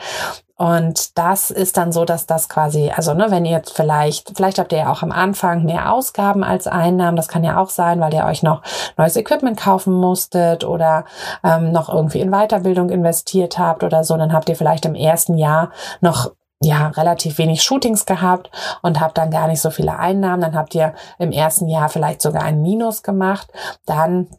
Und 0.63 1.17
das 1.17 1.51
ist 1.51 1.75
dann 1.75 1.91
so, 1.91 2.05
dass 2.05 2.25
das 2.25 2.47
quasi, 2.47 2.89
also 2.89 3.13
ne, 3.13 3.25
wenn 3.27 3.43
ihr 3.43 3.51
jetzt 3.51 3.75
vielleicht, 3.75 4.31
vielleicht 4.33 4.59
habt 4.59 4.71
ihr 4.71 4.77
ja 4.77 4.91
auch 4.93 5.03
am 5.03 5.11
Anfang 5.11 5.65
mehr 5.65 5.91
Ausgaben 5.91 6.41
als 6.41 6.67
Einnahmen, 6.67 7.17
das 7.17 7.27
kann 7.27 7.43
ja 7.43 7.57
auch 7.57 7.69
sein, 7.69 7.99
weil 7.99 8.13
ihr 8.13 8.23
euch 8.23 8.43
noch 8.43 8.61
neues 8.95 9.17
Equipment 9.17 9.59
kaufen 9.59 9.93
musstet 9.93 10.63
oder 10.63 11.03
ähm, 11.43 11.73
noch 11.73 11.89
irgendwie 11.89 12.21
in 12.21 12.31
Weiterbildung 12.31 12.91
investiert 12.91 13.59
habt 13.59 13.83
oder 13.83 14.05
so, 14.05 14.15
dann 14.15 14.31
habt 14.31 14.47
ihr 14.47 14.55
vielleicht 14.55 14.85
im 14.85 14.95
ersten 14.95 15.37
Jahr 15.37 15.71
noch 15.99 16.31
ja, 16.61 16.87
relativ 16.87 17.39
wenig 17.39 17.61
Shootings 17.61 18.05
gehabt 18.05 18.49
und 18.81 19.01
habt 19.01 19.17
dann 19.17 19.31
gar 19.31 19.49
nicht 19.49 19.59
so 19.59 19.69
viele 19.69 19.99
Einnahmen. 19.99 20.39
Dann 20.39 20.55
habt 20.55 20.73
ihr 20.75 20.93
im 21.19 21.33
ersten 21.33 21.67
Jahr 21.67 21.89
vielleicht 21.89 22.21
sogar 22.21 22.43
ein 22.43 22.61
Minus 22.61 23.03
gemacht. 23.03 23.51
Dann 23.85 24.29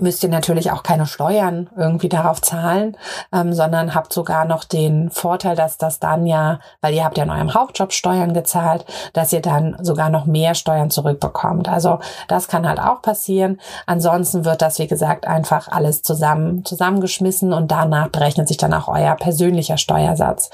müsst 0.00 0.22
ihr 0.22 0.28
natürlich 0.28 0.70
auch 0.72 0.82
keine 0.82 1.06
Steuern 1.06 1.70
irgendwie 1.76 2.08
darauf 2.08 2.42
zahlen, 2.42 2.96
ähm, 3.32 3.52
sondern 3.52 3.94
habt 3.94 4.12
sogar 4.12 4.44
noch 4.44 4.64
den 4.64 5.10
Vorteil, 5.10 5.56
dass 5.56 5.78
das 5.78 6.00
dann 6.00 6.26
ja, 6.26 6.58
weil 6.80 6.94
ihr 6.94 7.04
habt 7.04 7.16
ja 7.16 7.24
in 7.24 7.30
eurem 7.30 7.54
Hauptjob 7.54 7.92
Steuern 7.92 8.34
gezahlt, 8.34 8.84
dass 9.12 9.32
ihr 9.32 9.40
dann 9.40 9.76
sogar 9.80 10.10
noch 10.10 10.26
mehr 10.26 10.54
Steuern 10.54 10.90
zurückbekommt. 10.90 11.68
Also 11.68 12.00
das 12.26 12.48
kann 12.48 12.68
halt 12.68 12.80
auch 12.80 13.02
passieren. 13.02 13.60
Ansonsten 13.86 14.44
wird 14.44 14.62
das, 14.62 14.78
wie 14.78 14.86
gesagt, 14.86 15.26
einfach 15.26 15.68
alles 15.68 16.02
zusammen 16.02 16.64
zusammengeschmissen 16.64 17.52
und 17.52 17.70
danach 17.70 18.08
berechnet 18.08 18.48
sich 18.48 18.56
dann 18.56 18.74
auch 18.74 18.88
euer 18.88 19.14
persönlicher 19.14 19.76
Steuersatz. 19.76 20.50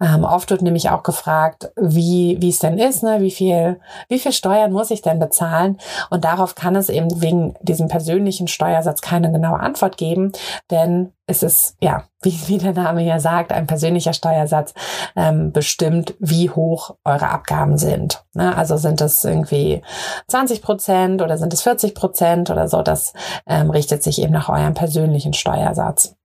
Ähm, 0.00 0.24
oft 0.24 0.50
wird 0.50 0.62
nämlich 0.62 0.90
auch 0.90 1.02
gefragt, 1.02 1.70
wie 1.76 2.36
wie 2.40 2.50
es 2.50 2.58
denn 2.58 2.78
ist, 2.78 3.02
ne? 3.02 3.20
wie 3.20 3.30
viel 3.30 3.80
wie 4.08 4.18
viel 4.18 4.32
Steuern 4.32 4.72
muss 4.72 4.90
ich 4.90 5.02
denn 5.02 5.18
bezahlen? 5.18 5.78
Und 6.10 6.24
darauf 6.24 6.54
kann 6.54 6.76
es 6.76 6.88
eben 6.88 7.20
wegen 7.22 7.54
diesem 7.62 7.88
persönlichen 7.88 8.48
Steuersatz 8.48 8.65
Steuersatz 8.66 9.00
keine 9.00 9.30
genaue 9.30 9.60
Antwort 9.60 9.96
geben, 9.96 10.32
denn 10.70 11.12
es 11.26 11.42
ist, 11.42 11.76
ja, 11.80 12.04
wie, 12.22 12.36
wie 12.48 12.58
der 12.58 12.72
Name 12.72 13.04
ja 13.04 13.20
sagt, 13.20 13.52
ein 13.52 13.66
persönlicher 13.66 14.12
Steuersatz 14.12 14.74
ähm, 15.14 15.52
bestimmt, 15.52 16.14
wie 16.18 16.50
hoch 16.50 16.96
eure 17.04 17.28
Abgaben 17.30 17.78
sind. 17.78 18.24
Ne? 18.34 18.56
Also 18.56 18.76
sind 18.76 19.00
es 19.00 19.24
irgendwie 19.24 19.82
20 20.28 20.62
Prozent 20.62 21.22
oder 21.22 21.38
sind 21.38 21.52
es 21.52 21.62
40 21.62 21.94
Prozent 21.94 22.50
oder 22.50 22.68
so, 22.68 22.82
das 22.82 23.12
ähm, 23.46 23.70
richtet 23.70 24.02
sich 24.02 24.20
eben 24.20 24.32
nach 24.32 24.48
eurem 24.48 24.74
persönlichen 24.74 25.32
Steuersatz. 25.32 26.16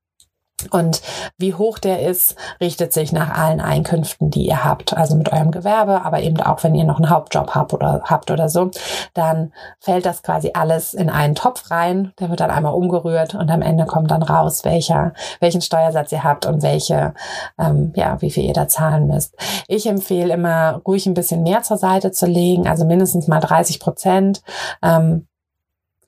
Und 0.69 1.02
wie 1.38 1.54
hoch 1.54 1.80
der 1.80 2.02
ist, 2.02 2.36
richtet 2.60 2.93
sich 2.93 3.12
nach 3.12 3.38
allen 3.38 3.62
Einkünften, 3.62 4.30
die 4.30 4.47
ihr 4.47 4.63
habt. 4.63 4.95
Also 4.95 5.15
mit 5.15 5.32
eurem 5.32 5.52
Gewerbe, 5.52 6.06
aber 6.06 6.21
eben 6.21 6.39
auch, 6.39 6.63
wenn 6.63 6.76
ihr 6.76 6.84
noch 6.84 6.97
einen 6.97 7.10
Hauptjob 7.10 7.56
habt 7.56 7.74
oder 7.74 8.02
habt 8.06 8.32
oder 8.32 8.50
so, 8.50 8.71
dann 9.13 9.54
fällt 9.80 10.06
das 10.06 10.24
quasi 10.24 10.52
alles 10.54 10.93
in 10.93 11.10
einen 11.10 11.36
Topf 11.36 11.71
rein. 11.71 12.13
Der 12.19 12.30
wird 12.30 12.39
dann 12.39 12.52
einmal 12.52 12.74
umgerührt 12.74 13.36
und 13.36 13.50
am 13.50 13.62
Ende 13.62 13.86
kommt 13.86 14.12
dann 14.12 14.24
raus, 14.24 14.63
welcher, 14.63 15.13
welchen 15.39 15.62
Steuersatz 15.62 16.12
ihr 16.12 16.24
habt 16.24 16.45
und 16.45 16.62
welche, 16.62 17.13
ähm, 17.60 17.93
ja, 17.95 18.21
wie 18.21 18.32
viel 18.32 18.45
ihr 18.45 18.54
da 18.54 18.67
zahlen 18.67 19.08
müsst. 19.08 19.36
Ich 19.67 19.88
empfehle 19.88 20.34
immer, 20.34 20.82
ruhig 20.86 21.06
ein 21.06 21.13
bisschen 21.13 21.43
mehr 21.43 21.63
zur 21.63 21.78
Seite 21.78 22.12
zu 22.12 22.26
legen, 22.26 22.67
also 22.67 22.86
mindestens 22.86 23.28
mal 23.28 23.39
30 23.39 23.80
Prozent. 23.80 24.41
Ähm, 24.82 25.28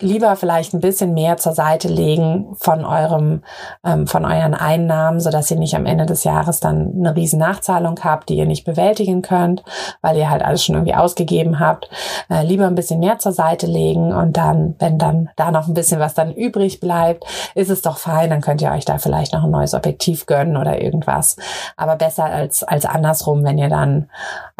lieber 0.01 0.35
vielleicht 0.35 0.73
ein 0.73 0.81
bisschen 0.81 1.13
mehr 1.13 1.37
zur 1.37 1.53
Seite 1.53 1.87
legen 1.87 2.55
von 2.55 2.83
eurem, 2.83 3.43
ähm, 3.85 4.07
von 4.07 4.25
euren 4.25 4.53
Einnahmen, 4.53 5.19
so 5.19 5.29
dass 5.29 5.51
ihr 5.51 5.57
nicht 5.57 5.75
am 5.75 5.85
Ende 5.85 6.05
des 6.05 6.23
Jahres 6.23 6.59
dann 6.59 6.93
eine 6.97 7.15
riesen 7.15 7.39
Nachzahlung 7.39 7.99
habt, 8.03 8.29
die 8.29 8.35
ihr 8.35 8.45
nicht 8.45 8.65
bewältigen 8.65 9.21
könnt, 9.21 9.63
weil 10.01 10.17
ihr 10.17 10.29
halt 10.29 10.43
alles 10.43 10.63
schon 10.65 10.75
irgendwie 10.75 10.95
ausgegeben 10.95 11.59
habt. 11.59 11.89
Äh, 12.29 12.43
lieber 12.43 12.65
ein 12.65 12.75
bisschen 12.75 12.99
mehr 12.99 13.19
zur 13.19 13.31
Seite 13.31 13.67
legen 13.67 14.11
und 14.13 14.35
dann, 14.35 14.75
wenn 14.79 14.97
dann 14.97 15.29
da 15.35 15.51
noch 15.51 15.67
ein 15.67 15.73
bisschen 15.73 15.99
was 15.99 16.15
dann 16.15 16.33
übrig 16.33 16.79
bleibt, 16.79 17.23
ist 17.53 17.69
es 17.69 17.81
doch 17.81 17.97
fein, 17.97 18.29
dann 18.29 18.41
könnt 18.41 18.61
ihr 18.61 18.71
euch 18.71 18.85
da 18.85 18.97
vielleicht 18.97 19.33
noch 19.33 19.43
ein 19.43 19.51
neues 19.51 19.73
Objektiv 19.73 20.25
gönnen 20.25 20.57
oder 20.57 20.81
irgendwas. 20.81 21.37
Aber 21.77 21.95
besser 21.95 22.25
als, 22.25 22.63
als 22.63 22.85
andersrum, 22.85 23.43
wenn 23.43 23.57
ihr 23.57 23.69
dann, 23.69 24.09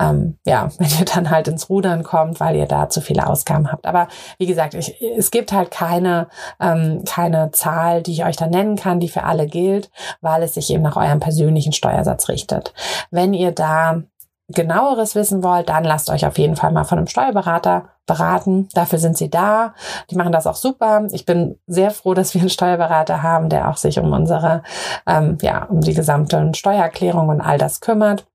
ähm, 0.04 0.38
ja, 0.46 0.70
wenn 0.78 0.90
ihr 1.00 1.06
dann 1.06 1.30
halt 1.30 1.48
ins 1.48 1.70
Rudern 1.70 2.04
kommt, 2.04 2.40
weil 2.40 2.56
ihr 2.56 2.66
da 2.66 2.90
zu 2.90 3.02
viele 3.02 3.28
Ausgaben 3.28 3.72
habt. 3.72 3.86
Aber 3.86 4.08
wie 4.38 4.46
gesagt, 4.46 4.74
ich, 4.74 5.02
es 5.18 5.32
gibt 5.32 5.52
halt 5.52 5.72
keine, 5.72 6.28
ähm, 6.60 7.04
keine 7.08 7.52
Zahl, 7.52 8.02
die 8.02 8.12
ich 8.12 8.26
euch 8.26 8.36
da 8.36 8.48
nennen 8.48 8.76
kann, 8.76 9.00
die 9.00 9.10
für 9.10 9.24
alle 9.24 9.48
gilt, 9.48 9.90
weil 10.22 10.44
es 10.44 10.56
sich 10.56 10.72
eben 10.72 10.84
nach 10.84 10.98
eurem 10.98 11.20
persönlichen 11.20 11.74
Steuersatz 11.74 12.30
richtet. 12.30 12.74
Wenn 13.12 13.34
ihr 13.34 13.52
da 13.52 14.04
genaueres 14.50 15.16
wissen 15.16 15.42
wollt, 15.42 15.70
dann 15.70 15.86
lasst 15.86 16.10
euch 16.10 16.26
auf 16.26 16.38
jeden 16.38 16.58
Fall 16.58 16.72
mal 16.72 16.84
von 16.84 16.98
einem 16.98 17.08
Steuerberater 17.08 17.90
beraten. 18.06 18.68
Dafür 18.74 19.00
sind 19.00 19.18
sie 19.18 19.30
da. 19.30 19.74
Die 20.12 20.16
machen 20.16 20.34
das 20.34 20.46
auch 20.46 20.56
super. 20.56 21.08
Ich 21.12 21.26
bin 21.26 21.58
sehr 21.66 21.92
froh, 21.92 22.14
dass 22.14 22.34
wir 22.34 22.42
einen 22.42 22.50
Steuerberater 22.50 23.24
haben, 23.24 23.48
der 23.48 23.70
auch 23.70 23.78
sich 23.78 23.98
um 24.00 24.12
unsere, 24.12 24.62
ähm, 25.08 25.38
ja, 25.42 25.64
um 25.64 25.80
die 25.80 25.94
gesamte 25.94 26.52
Steuererklärung 26.54 27.30
und 27.30 27.40
all 27.40 27.58
das 27.58 27.80
kümmert 27.80 28.26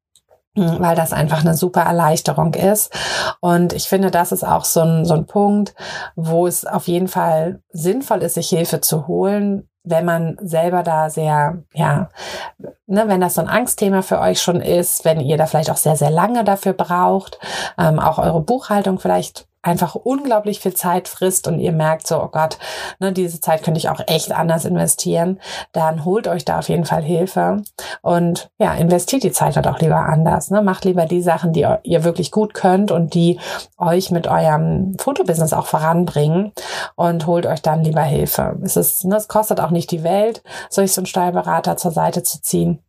weil 0.54 0.96
das 0.96 1.12
einfach 1.12 1.40
eine 1.40 1.54
super 1.54 1.82
Erleichterung 1.82 2.54
ist. 2.54 2.92
Und 3.40 3.72
ich 3.72 3.88
finde, 3.88 4.10
das 4.10 4.32
ist 4.32 4.44
auch 4.44 4.64
so 4.64 4.80
ein, 4.80 5.04
so 5.04 5.14
ein 5.14 5.26
Punkt, 5.26 5.74
wo 6.16 6.46
es 6.46 6.64
auf 6.64 6.88
jeden 6.88 7.08
Fall 7.08 7.62
sinnvoll 7.70 8.22
ist, 8.22 8.34
sich 8.34 8.48
Hilfe 8.48 8.80
zu 8.80 9.06
holen, 9.06 9.68
wenn 9.84 10.04
man 10.04 10.36
selber 10.40 10.82
da 10.82 11.08
sehr, 11.10 11.62
ja, 11.72 12.10
ne, 12.86 13.04
wenn 13.06 13.20
das 13.20 13.34
so 13.34 13.40
ein 13.40 13.48
Angstthema 13.48 14.02
für 14.02 14.20
euch 14.20 14.40
schon 14.42 14.60
ist, 14.60 15.04
wenn 15.04 15.20
ihr 15.20 15.36
da 15.36 15.46
vielleicht 15.46 15.70
auch 15.70 15.76
sehr, 15.76 15.96
sehr 15.96 16.10
lange 16.10 16.44
dafür 16.44 16.72
braucht, 16.72 17.38
ähm, 17.78 17.98
auch 17.98 18.18
eure 18.18 18.40
Buchhaltung 18.40 18.98
vielleicht 18.98 19.47
einfach 19.68 19.94
unglaublich 19.94 20.60
viel 20.60 20.74
Zeit 20.74 21.08
frisst 21.08 21.46
und 21.46 21.60
ihr 21.60 21.72
merkt 21.72 22.06
so, 22.06 22.22
oh 22.22 22.28
Gott, 22.28 22.58
ne, 22.98 23.12
diese 23.12 23.40
Zeit 23.40 23.62
könnte 23.62 23.78
ich 23.78 23.88
auch 23.88 24.00
echt 24.06 24.32
anders 24.32 24.64
investieren, 24.64 25.38
dann 25.72 26.04
holt 26.04 26.26
euch 26.26 26.44
da 26.44 26.58
auf 26.58 26.68
jeden 26.68 26.84
Fall 26.84 27.02
Hilfe 27.02 27.62
und 28.02 28.50
ja, 28.58 28.74
investiert 28.74 29.22
die 29.22 29.32
Zeit 29.32 29.56
halt 29.56 29.66
auch 29.66 29.78
lieber 29.80 30.00
anders. 30.00 30.50
Ne? 30.50 30.62
Macht 30.62 30.84
lieber 30.84 31.06
die 31.06 31.22
Sachen, 31.22 31.52
die 31.52 31.66
ihr 31.82 32.04
wirklich 32.04 32.30
gut 32.30 32.54
könnt 32.54 32.90
und 32.90 33.14
die 33.14 33.38
euch 33.76 34.10
mit 34.10 34.26
eurem 34.26 34.96
Fotobusiness 34.98 35.52
auch 35.52 35.66
voranbringen 35.66 36.52
und 36.96 37.26
holt 37.26 37.46
euch 37.46 37.62
dann 37.62 37.84
lieber 37.84 38.02
Hilfe. 38.02 38.56
Es 38.62 38.76
ist, 38.76 39.04
ne, 39.04 39.16
es 39.16 39.28
kostet 39.28 39.60
auch 39.60 39.70
nicht 39.70 39.90
die 39.90 40.02
Welt, 40.02 40.42
solch 40.70 40.92
so 40.92 41.00
einen 41.00 41.06
Steuerberater 41.06 41.76
zur 41.76 41.90
Seite 41.90 42.22
zu 42.22 42.40
ziehen. 42.40 42.82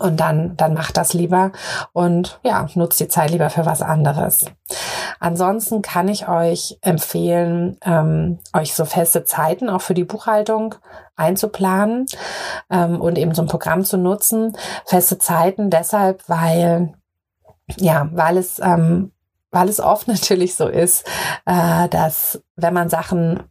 Und 0.00 0.18
dann, 0.18 0.56
dann 0.56 0.74
macht 0.74 0.96
das 0.96 1.14
lieber 1.14 1.52
und 1.92 2.40
ja, 2.42 2.66
nutzt 2.74 2.98
die 2.98 3.06
Zeit 3.06 3.30
lieber 3.30 3.50
für 3.50 3.66
was 3.66 3.82
anderes. 3.82 4.46
Ansonsten 5.20 5.80
kann 5.80 6.08
ich 6.08 6.28
euch 6.28 6.78
empfehlen, 6.82 7.78
ähm, 7.84 8.40
euch 8.52 8.74
so 8.74 8.84
feste 8.84 9.24
Zeiten 9.24 9.70
auch 9.70 9.82
für 9.82 9.94
die 9.94 10.04
Buchhaltung 10.04 10.74
einzuplanen 11.14 12.06
ähm, 12.68 13.00
und 13.00 13.16
eben 13.16 13.32
so 13.32 13.42
ein 13.42 13.48
Programm 13.48 13.84
zu 13.84 13.96
nutzen. 13.96 14.56
Feste 14.86 15.18
Zeiten 15.18 15.70
deshalb, 15.70 16.28
weil 16.28 16.92
ja, 17.76 18.08
weil 18.12 18.38
es 18.38 18.58
ähm, 18.58 19.12
weil 19.50 19.68
es 19.68 19.80
oft 19.80 20.08
natürlich 20.08 20.56
so 20.56 20.66
ist, 20.66 21.06
äh, 21.46 21.88
dass 21.88 22.42
wenn 22.56 22.74
man 22.74 22.88
Sachen 22.88 23.44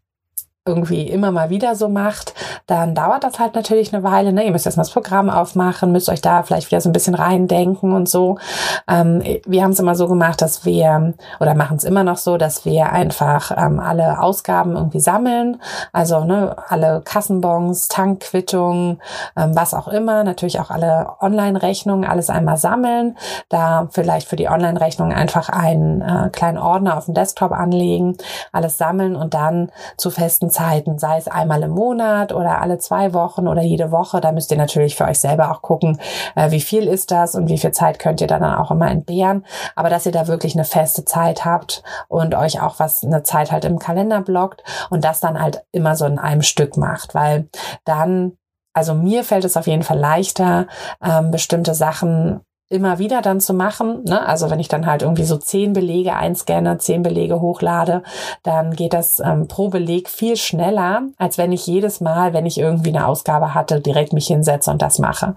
irgendwie 0.67 1.03
immer 1.03 1.29
mal 1.29 1.51
wieder 1.51 1.75
so 1.75 1.89
macht, 1.89 2.33
dann 2.65 2.95
dauert 2.95 3.23
das 3.23 3.37
halt 3.37 3.53
natürlich 3.53 3.93
eine 3.93 4.01
Weile. 4.01 4.33
Ne? 4.33 4.45
Ihr 4.45 4.51
müsst 4.51 4.65
erstmal 4.65 4.85
das 4.85 4.93
Programm 4.93 5.29
aufmachen, 5.29 5.91
müsst 5.91 6.09
euch 6.09 6.21
da 6.21 6.41
vielleicht 6.41 6.71
wieder 6.71 6.81
so 6.81 6.89
ein 6.89 6.93
bisschen 6.93 7.13
reindenken 7.13 7.93
und 7.93 8.09
so. 8.09 8.39
Ähm, 8.87 9.21
wir 9.45 9.63
haben 9.63 9.71
es 9.71 9.79
immer 9.79 9.93
so 9.93 10.07
gemacht, 10.07 10.41
dass 10.41 10.65
wir, 10.65 11.13
oder 11.39 11.53
machen 11.53 11.77
es 11.77 11.83
immer 11.83 12.03
noch 12.03 12.17
so, 12.17 12.37
dass 12.37 12.65
wir 12.65 12.91
einfach 12.91 13.51
ähm, 13.55 13.79
alle 13.79 14.19
Ausgaben 14.19 14.75
irgendwie 14.75 14.99
sammeln. 14.99 15.61
Also 15.93 16.23
ne, 16.23 16.55
alle 16.67 17.03
Kassenbons, 17.05 17.87
Tankquittungen, 17.87 18.99
ähm, 19.37 19.55
was 19.55 19.75
auch 19.75 19.87
immer. 19.87 20.23
Natürlich 20.23 20.59
auch 20.59 20.71
alle 20.71 21.09
Online-Rechnungen, 21.21 22.09
alles 22.09 22.31
einmal 22.31 22.57
sammeln. 22.57 23.17
Da 23.49 23.87
vielleicht 23.91 24.27
für 24.27 24.35
die 24.35 24.49
Online-Rechnung 24.49 25.13
einfach 25.13 25.49
einen 25.49 26.01
äh, 26.01 26.29
kleinen 26.31 26.57
Ordner 26.57 26.97
auf 26.97 27.05
dem 27.05 27.13
Desktop 27.13 27.51
anlegen, 27.51 28.17
alles 28.51 28.79
sammeln 28.79 29.15
und 29.15 29.35
dann 29.35 29.71
zu 29.97 30.09
festen 30.09 30.49
Zeiten, 30.55 30.97
sei 30.97 31.17
es 31.17 31.27
einmal 31.27 31.63
im 31.63 31.71
Monat 31.71 32.31
oder 32.31 32.61
alle 32.61 32.77
zwei 32.77 33.13
Wochen 33.13 33.49
oder 33.49 33.61
jede 33.61 33.91
Woche. 33.91 34.21
Da 34.21 34.31
müsst 34.31 34.51
ihr 34.51 34.57
natürlich 34.57 34.95
für 34.95 35.03
euch 35.03 35.19
selber 35.19 35.51
auch 35.51 35.61
gucken, 35.61 35.99
äh, 36.35 36.51
wie 36.51 36.61
viel 36.61 36.87
ist 36.87 37.11
das 37.11 37.35
und 37.35 37.49
wie 37.49 37.57
viel 37.57 37.71
Zeit 37.71 37.99
könnt 37.99 38.21
ihr 38.21 38.27
dann 38.27 38.43
auch 38.43 38.71
immer 38.71 38.89
entbehren. 38.89 39.45
Aber 39.75 39.89
dass 39.89 40.05
ihr 40.05 40.13
da 40.13 40.27
wirklich 40.27 40.55
eine 40.55 40.63
feste 40.63 41.03
Zeit 41.03 41.43
habt 41.43 41.83
und 42.07 42.35
euch 42.35 42.61
auch 42.61 42.79
was, 42.79 43.03
eine 43.03 43.23
Zeit 43.23 43.51
halt 43.51 43.65
im 43.65 43.79
Kalender 43.79 44.21
blockt 44.21 44.63
und 44.89 45.03
das 45.03 45.19
dann 45.19 45.41
halt 45.41 45.65
immer 45.73 45.95
so 45.97 46.05
in 46.05 46.19
einem 46.19 46.41
Stück 46.41 46.77
macht, 46.77 47.13
weil 47.13 47.49
dann 47.83 48.37
also 48.73 48.93
mir 48.93 49.23
fällt 49.23 49.45
es 49.45 49.55
auf 49.55 49.67
jeden 49.67 49.83
Fall 49.83 49.97
leichter, 49.97 50.67
ähm, 51.01 51.31
bestimmte 51.31 51.73
Sachen 51.73 52.41
immer 52.69 52.97
wieder 52.97 53.21
dann 53.21 53.39
zu 53.39 53.53
machen. 53.53 54.03
Ne? 54.05 54.25
Also 54.25 54.49
wenn 54.49 54.59
ich 54.59 54.67
dann 54.67 54.87
halt 54.87 55.03
irgendwie 55.03 55.23
so 55.23 55.37
zehn 55.37 55.73
Belege 55.73 56.15
einscanne, 56.15 56.79
zehn 56.79 57.03
Belege 57.03 57.39
hochlade, 57.39 58.01
dann 58.41 58.75
geht 58.75 58.93
das 58.93 59.19
ähm, 59.19 59.47
pro 59.47 59.69
Beleg 59.69 60.09
viel 60.09 60.35
schneller, 60.35 61.03
als 61.17 61.37
wenn 61.37 61.51
ich 61.51 61.67
jedes 61.67 62.01
Mal, 62.01 62.33
wenn 62.33 62.47
ich 62.47 62.57
irgendwie 62.57 62.89
eine 62.89 63.05
Ausgabe 63.05 63.53
hatte, 63.53 63.81
direkt 63.81 64.13
mich 64.13 64.27
hinsetze 64.27 64.71
und 64.71 64.81
das 64.81 64.97
mache. 64.97 65.35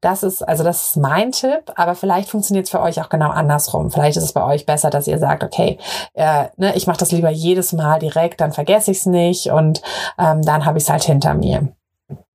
Das 0.00 0.22
ist, 0.22 0.42
also 0.42 0.62
das 0.62 0.90
ist 0.90 0.96
mein 0.96 1.32
Tipp, 1.32 1.72
aber 1.74 1.96
vielleicht 1.96 2.30
funktioniert 2.30 2.66
es 2.66 2.70
für 2.70 2.80
euch 2.80 3.00
auch 3.00 3.08
genau 3.08 3.30
andersrum. 3.30 3.90
Vielleicht 3.90 4.16
ist 4.16 4.24
es 4.24 4.32
bei 4.32 4.44
euch 4.44 4.64
besser, 4.64 4.90
dass 4.90 5.08
ihr 5.08 5.18
sagt, 5.18 5.42
okay, 5.42 5.78
äh, 6.14 6.44
ne, 6.56 6.76
ich 6.76 6.86
mache 6.86 6.98
das 6.98 7.10
lieber 7.10 7.30
jedes 7.30 7.72
Mal 7.72 7.98
direkt, 7.98 8.40
dann 8.40 8.52
vergesse 8.52 8.92
ich 8.92 8.98
es 8.98 9.06
nicht 9.06 9.48
und 9.48 9.82
ähm, 10.16 10.42
dann 10.42 10.64
habe 10.64 10.78
ich 10.78 10.84
es 10.84 10.90
halt 10.90 11.02
hinter 11.02 11.34
mir. 11.34 11.72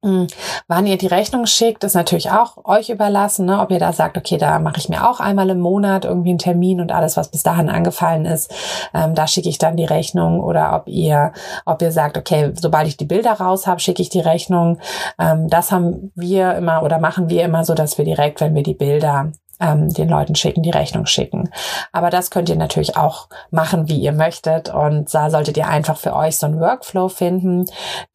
Hm. 0.06 0.28
Wann 0.68 0.86
ihr 0.86 0.98
die 0.98 1.08
Rechnung 1.08 1.48
schickt, 1.48 1.84
ist 1.84 1.96
natürlich 1.96 2.30
auch 2.30 2.64
euch 2.66 2.92
überlassen, 2.92 3.48
ne? 3.48 3.60
ob 3.60 3.72
ihr 3.72 3.80
da 3.80 3.94
sagt, 3.94 4.16
okay, 4.16 4.38
da 4.38 4.60
mache 4.60 4.78
ich 4.78 4.90
mir 4.90 5.10
auch 5.10 5.20
einmal 5.20 5.50
im 5.50 5.60
Monat 5.60 6.06
irgendwie 6.06 6.30
einen 6.30 6.38
Termin 6.38 6.80
und 6.80 6.92
alles, 6.92 7.18
was 7.18 7.32
bis 7.32 7.42
dahin 7.42 7.68
angefallen 7.68 8.26
ist, 8.26 8.54
ähm, 8.94 9.16
da 9.16 9.26
schicke 9.26 9.50
ich 9.50 9.58
dann 9.58 9.76
die 9.76 9.86
Rechnung 9.86 10.40
oder 10.40 10.76
ob 10.76 10.88
ihr, 10.88 11.34
ob 11.66 11.82
ihr 11.82 11.92
sagt, 11.92 12.16
okay, 12.16 12.52
sobald 12.54 12.88
ich 12.88 12.98
die 12.98 13.06
Bilder 13.06 13.34
raus 13.34 13.66
habe, 13.66 13.80
schicke 13.80 14.04
ich 14.04 14.10
die 14.10 14.20
Rechnung. 14.20 14.78
Ähm, 15.18 15.50
das 15.50 15.72
haben 15.72 16.12
wir 16.14 16.54
immer 16.54 16.84
oder 16.84 17.00
machen 17.00 17.30
wir 17.30 17.44
immer 17.44 17.66
so, 17.66 17.74
dass 17.74 17.98
wir 17.98 18.06
direkt, 18.06 18.40
wenn 18.40 18.54
wir 18.54 18.64
die 18.64 18.76
Bilder 18.76 19.32
ähm, 19.60 19.93
den 19.93 20.10
Leuten 20.10 20.36
schicken, 20.36 20.63
die 20.63 20.70
Rechnung 20.70 21.06
schicken. 21.06 21.50
Aber 21.91 22.10
das 22.10 22.32
könnt 22.32 22.50
ihr 22.50 22.56
natürlich 22.56 22.98
auch 22.98 23.28
machen, 23.52 23.88
wie 23.88 24.00
ihr 24.00 24.13
möchtet. 24.13 24.74
Und 24.74 25.13
da 25.13 25.30
solltet 25.30 25.58
ihr 25.58 25.67
einfach 25.67 25.98
für 25.98 26.15
euch 26.15 26.38
so 26.38 26.48
einen 26.48 26.60
Workflow 26.60 27.10
finden, 27.10 27.65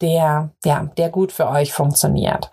der, 0.01 0.51
ja, 0.63 0.89
der 0.97 1.09
gut 1.09 1.31
für 1.31 1.47
euch 1.47 1.73
funktioniert. 1.73 2.51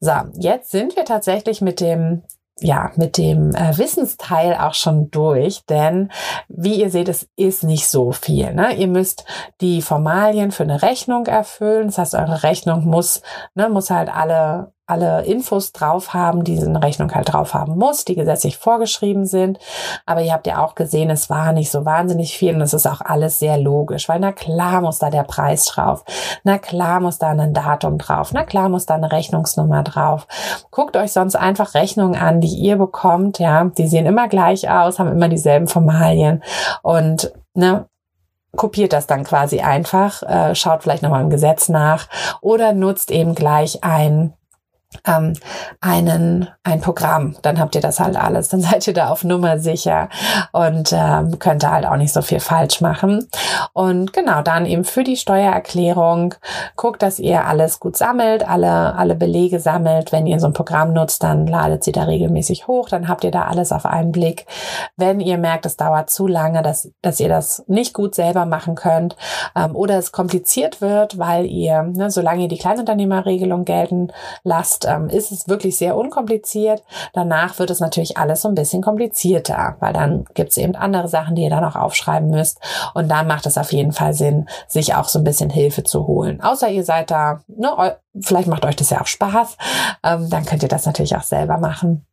So, 0.00 0.12
jetzt 0.38 0.70
sind 0.70 0.96
wir 0.96 1.04
tatsächlich 1.04 1.60
mit 1.60 1.80
dem 1.80 2.22
ja, 2.60 2.92
mit 2.94 3.18
dem 3.18 3.52
äh, 3.54 3.76
Wissensteil 3.76 4.54
auch 4.54 4.74
schon 4.74 5.10
durch, 5.10 5.66
denn 5.66 6.10
wie 6.48 6.80
ihr 6.80 6.90
seht, 6.90 7.08
es 7.08 7.28
ist 7.36 7.64
nicht 7.64 7.88
so 7.88 8.12
viel. 8.12 8.54
Ne? 8.54 8.74
Ihr 8.74 8.86
müsst 8.86 9.24
die 9.60 9.82
Formalien 9.82 10.52
für 10.52 10.62
eine 10.62 10.80
Rechnung 10.80 11.26
erfüllen. 11.26 11.88
Das 11.88 11.98
heißt, 11.98 12.14
eure 12.14 12.44
Rechnung 12.44 12.86
muss, 12.86 13.22
ne, 13.54 13.68
muss 13.68 13.90
halt 13.90 14.08
alle 14.08 14.72
alle 14.86 15.24
Infos 15.24 15.72
drauf 15.72 16.12
haben, 16.12 16.44
die 16.44 16.58
eine 16.58 16.82
Rechnung 16.82 17.14
halt 17.14 17.32
drauf 17.32 17.54
haben 17.54 17.78
muss, 17.78 18.04
die 18.04 18.14
gesetzlich 18.14 18.58
vorgeschrieben 18.58 19.24
sind. 19.24 19.58
Aber 20.04 20.20
ihr 20.20 20.32
habt 20.32 20.46
ja 20.46 20.62
auch 20.62 20.74
gesehen, 20.74 21.08
es 21.08 21.30
war 21.30 21.52
nicht 21.52 21.70
so 21.70 21.86
wahnsinnig 21.86 22.36
viel 22.36 22.54
und 22.54 22.60
es 22.60 22.74
ist 22.74 22.86
auch 22.86 23.00
alles 23.00 23.38
sehr 23.38 23.56
logisch, 23.56 24.08
weil 24.08 24.20
na 24.20 24.32
klar 24.32 24.82
muss 24.82 24.98
da 24.98 25.08
der 25.08 25.22
Preis 25.22 25.64
drauf, 25.66 26.04
na 26.44 26.58
klar 26.58 27.00
muss 27.00 27.18
da 27.18 27.30
ein 27.30 27.54
Datum 27.54 27.96
drauf, 27.96 28.32
na 28.32 28.44
klar 28.44 28.68
muss 28.68 28.84
da 28.84 28.94
eine 28.94 29.10
Rechnungsnummer 29.10 29.82
drauf. 29.82 30.26
Guckt 30.70 30.96
euch 30.96 31.12
sonst 31.12 31.36
einfach 31.36 31.74
Rechnungen 31.74 32.20
an, 32.20 32.42
die 32.42 32.54
ihr 32.54 32.76
bekommt, 32.76 33.38
ja, 33.38 33.64
die 33.64 33.86
sehen 33.86 34.06
immer 34.06 34.28
gleich 34.28 34.68
aus, 34.68 34.98
haben 34.98 35.10
immer 35.12 35.28
dieselben 35.28 35.66
Formalien 35.66 36.42
und 36.82 37.32
ne, 37.54 37.86
kopiert 38.56 38.92
das 38.92 39.06
dann 39.06 39.24
quasi 39.24 39.60
einfach, 39.60 40.22
äh, 40.22 40.54
schaut 40.54 40.82
vielleicht 40.82 41.02
nochmal 41.02 41.22
im 41.22 41.30
Gesetz 41.30 41.68
nach 41.68 42.08
oder 42.40 42.72
nutzt 42.72 43.10
eben 43.10 43.34
gleich 43.34 43.82
ein 43.82 44.34
ähm, 45.06 45.34
einen, 45.80 46.48
ein 46.62 46.80
Programm. 46.80 47.36
Dann 47.42 47.58
habt 47.58 47.74
ihr 47.74 47.80
das 47.80 48.00
halt 48.00 48.16
alles. 48.16 48.48
Dann 48.48 48.60
seid 48.60 48.86
ihr 48.86 48.94
da 48.94 49.08
auf 49.08 49.24
Nummer 49.24 49.58
sicher 49.58 50.08
und 50.52 50.92
ähm, 50.92 51.38
könnt 51.38 51.62
da 51.62 51.72
halt 51.72 51.86
auch 51.86 51.96
nicht 51.96 52.12
so 52.12 52.22
viel 52.22 52.40
falsch 52.40 52.80
machen. 52.80 53.28
Und 53.72 54.12
genau, 54.12 54.42
dann 54.42 54.66
eben 54.66 54.84
für 54.84 55.04
die 55.04 55.16
Steuererklärung 55.16 56.34
guckt, 56.76 57.02
dass 57.02 57.18
ihr 57.18 57.46
alles 57.46 57.80
gut 57.80 57.96
sammelt, 57.96 58.48
alle, 58.48 58.94
alle 58.94 59.14
Belege 59.14 59.60
sammelt. 59.60 60.12
Wenn 60.12 60.26
ihr 60.26 60.40
so 60.40 60.46
ein 60.46 60.52
Programm 60.52 60.92
nutzt, 60.92 61.22
dann 61.22 61.46
ladet 61.46 61.84
sie 61.84 61.92
da 61.92 62.04
regelmäßig 62.04 62.66
hoch. 62.66 62.88
Dann 62.88 63.08
habt 63.08 63.24
ihr 63.24 63.30
da 63.30 63.42
alles 63.42 63.72
auf 63.72 63.86
einen 63.86 64.12
Blick. 64.12 64.46
Wenn 64.96 65.20
ihr 65.20 65.38
merkt, 65.38 65.66
es 65.66 65.76
dauert 65.76 66.10
zu 66.10 66.26
lange, 66.26 66.62
dass, 66.62 66.90
dass 67.02 67.20
ihr 67.20 67.28
das 67.28 67.64
nicht 67.66 67.94
gut 67.94 68.14
selber 68.14 68.46
machen 68.46 68.74
könnt 68.74 69.16
ähm, 69.56 69.74
oder 69.74 69.98
es 69.98 70.12
kompliziert 70.12 70.80
wird, 70.80 71.18
weil 71.18 71.46
ihr, 71.46 71.82
ne, 71.82 72.10
solange 72.10 72.42
ihr 72.42 72.48
die 72.48 72.58
Kleinunternehmerregelung 72.58 73.64
gelten 73.64 74.12
lasst, 74.42 74.83
ähm, 74.84 75.08
ist 75.08 75.32
es 75.32 75.48
wirklich 75.48 75.76
sehr 75.76 75.96
unkompliziert. 75.96 76.82
Danach 77.12 77.58
wird 77.58 77.70
es 77.70 77.80
natürlich 77.80 78.16
alles 78.16 78.42
so 78.42 78.48
ein 78.48 78.54
bisschen 78.54 78.82
komplizierter, 78.82 79.76
weil 79.80 79.92
dann 79.92 80.24
gibt 80.34 80.50
es 80.50 80.56
eben 80.56 80.74
andere 80.74 81.08
Sachen, 81.08 81.34
die 81.34 81.42
ihr 81.42 81.50
dann 81.50 81.64
auch 81.64 81.76
aufschreiben 81.76 82.30
müsst. 82.30 82.58
Und 82.94 83.08
dann 83.08 83.26
macht 83.26 83.46
es 83.46 83.58
auf 83.58 83.72
jeden 83.72 83.92
Fall 83.92 84.14
Sinn, 84.14 84.48
sich 84.68 84.94
auch 84.94 85.08
so 85.08 85.18
ein 85.18 85.24
bisschen 85.24 85.50
Hilfe 85.50 85.84
zu 85.84 86.06
holen. 86.06 86.40
Außer 86.40 86.68
ihr 86.68 86.84
seid 86.84 87.10
da, 87.10 87.40
ne, 87.46 87.96
vielleicht 88.20 88.48
macht 88.48 88.64
euch 88.64 88.76
das 88.76 88.90
ja 88.90 89.00
auch 89.00 89.06
Spaß, 89.06 89.56
ähm, 90.04 90.30
dann 90.30 90.44
könnt 90.44 90.62
ihr 90.62 90.68
das 90.68 90.86
natürlich 90.86 91.16
auch 91.16 91.22
selber 91.22 91.58
machen. 91.58 92.06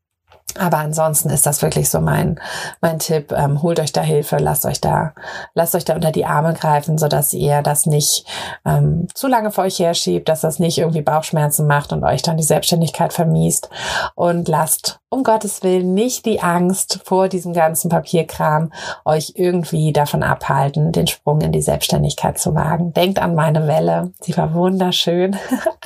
Aber 0.57 0.77
ansonsten 0.77 1.29
ist 1.29 1.45
das 1.45 1.61
wirklich 1.61 1.89
so 1.89 2.01
mein, 2.01 2.39
mein 2.81 2.99
Tipp. 2.99 3.31
Ähm, 3.31 3.61
holt 3.61 3.79
euch 3.79 3.93
da 3.93 4.01
Hilfe, 4.01 4.37
lasst 4.37 4.65
euch 4.65 4.81
da, 4.81 5.13
lasst 5.53 5.75
euch 5.75 5.85
da 5.85 5.95
unter 5.95 6.11
die 6.11 6.25
Arme 6.25 6.53
greifen, 6.53 6.97
so 6.97 7.07
dass 7.07 7.33
ihr 7.33 7.61
das 7.61 7.85
nicht 7.85 8.25
ähm, 8.65 9.07
zu 9.13 9.27
lange 9.27 9.51
vor 9.51 9.63
euch 9.63 9.79
herschiebt, 9.79 10.27
dass 10.27 10.41
das 10.41 10.59
nicht 10.59 10.77
irgendwie 10.77 11.01
Bauchschmerzen 11.01 11.67
macht 11.67 11.93
und 11.93 12.03
euch 12.03 12.21
dann 12.21 12.37
die 12.37 12.43
Selbstständigkeit 12.43 13.13
vermiest. 13.13 13.69
Und 14.15 14.47
lasst 14.47 14.99
um 15.09 15.23
Gottes 15.23 15.61
Willen 15.61 15.93
nicht 15.93 16.25
die 16.25 16.41
Angst 16.41 17.01
vor 17.03 17.27
diesem 17.27 17.53
ganzen 17.53 17.89
Papierkram 17.89 18.71
euch 19.03 19.33
irgendwie 19.35 19.91
davon 19.91 20.23
abhalten, 20.23 20.93
den 20.93 21.07
Sprung 21.07 21.41
in 21.41 21.51
die 21.51 21.61
Selbstständigkeit 21.61 22.39
zu 22.39 22.55
wagen. 22.55 22.93
Denkt 22.93 23.19
an 23.19 23.35
meine 23.35 23.67
Welle. 23.67 24.13
Sie 24.21 24.35
war 24.37 24.53
wunderschön. 24.53 25.35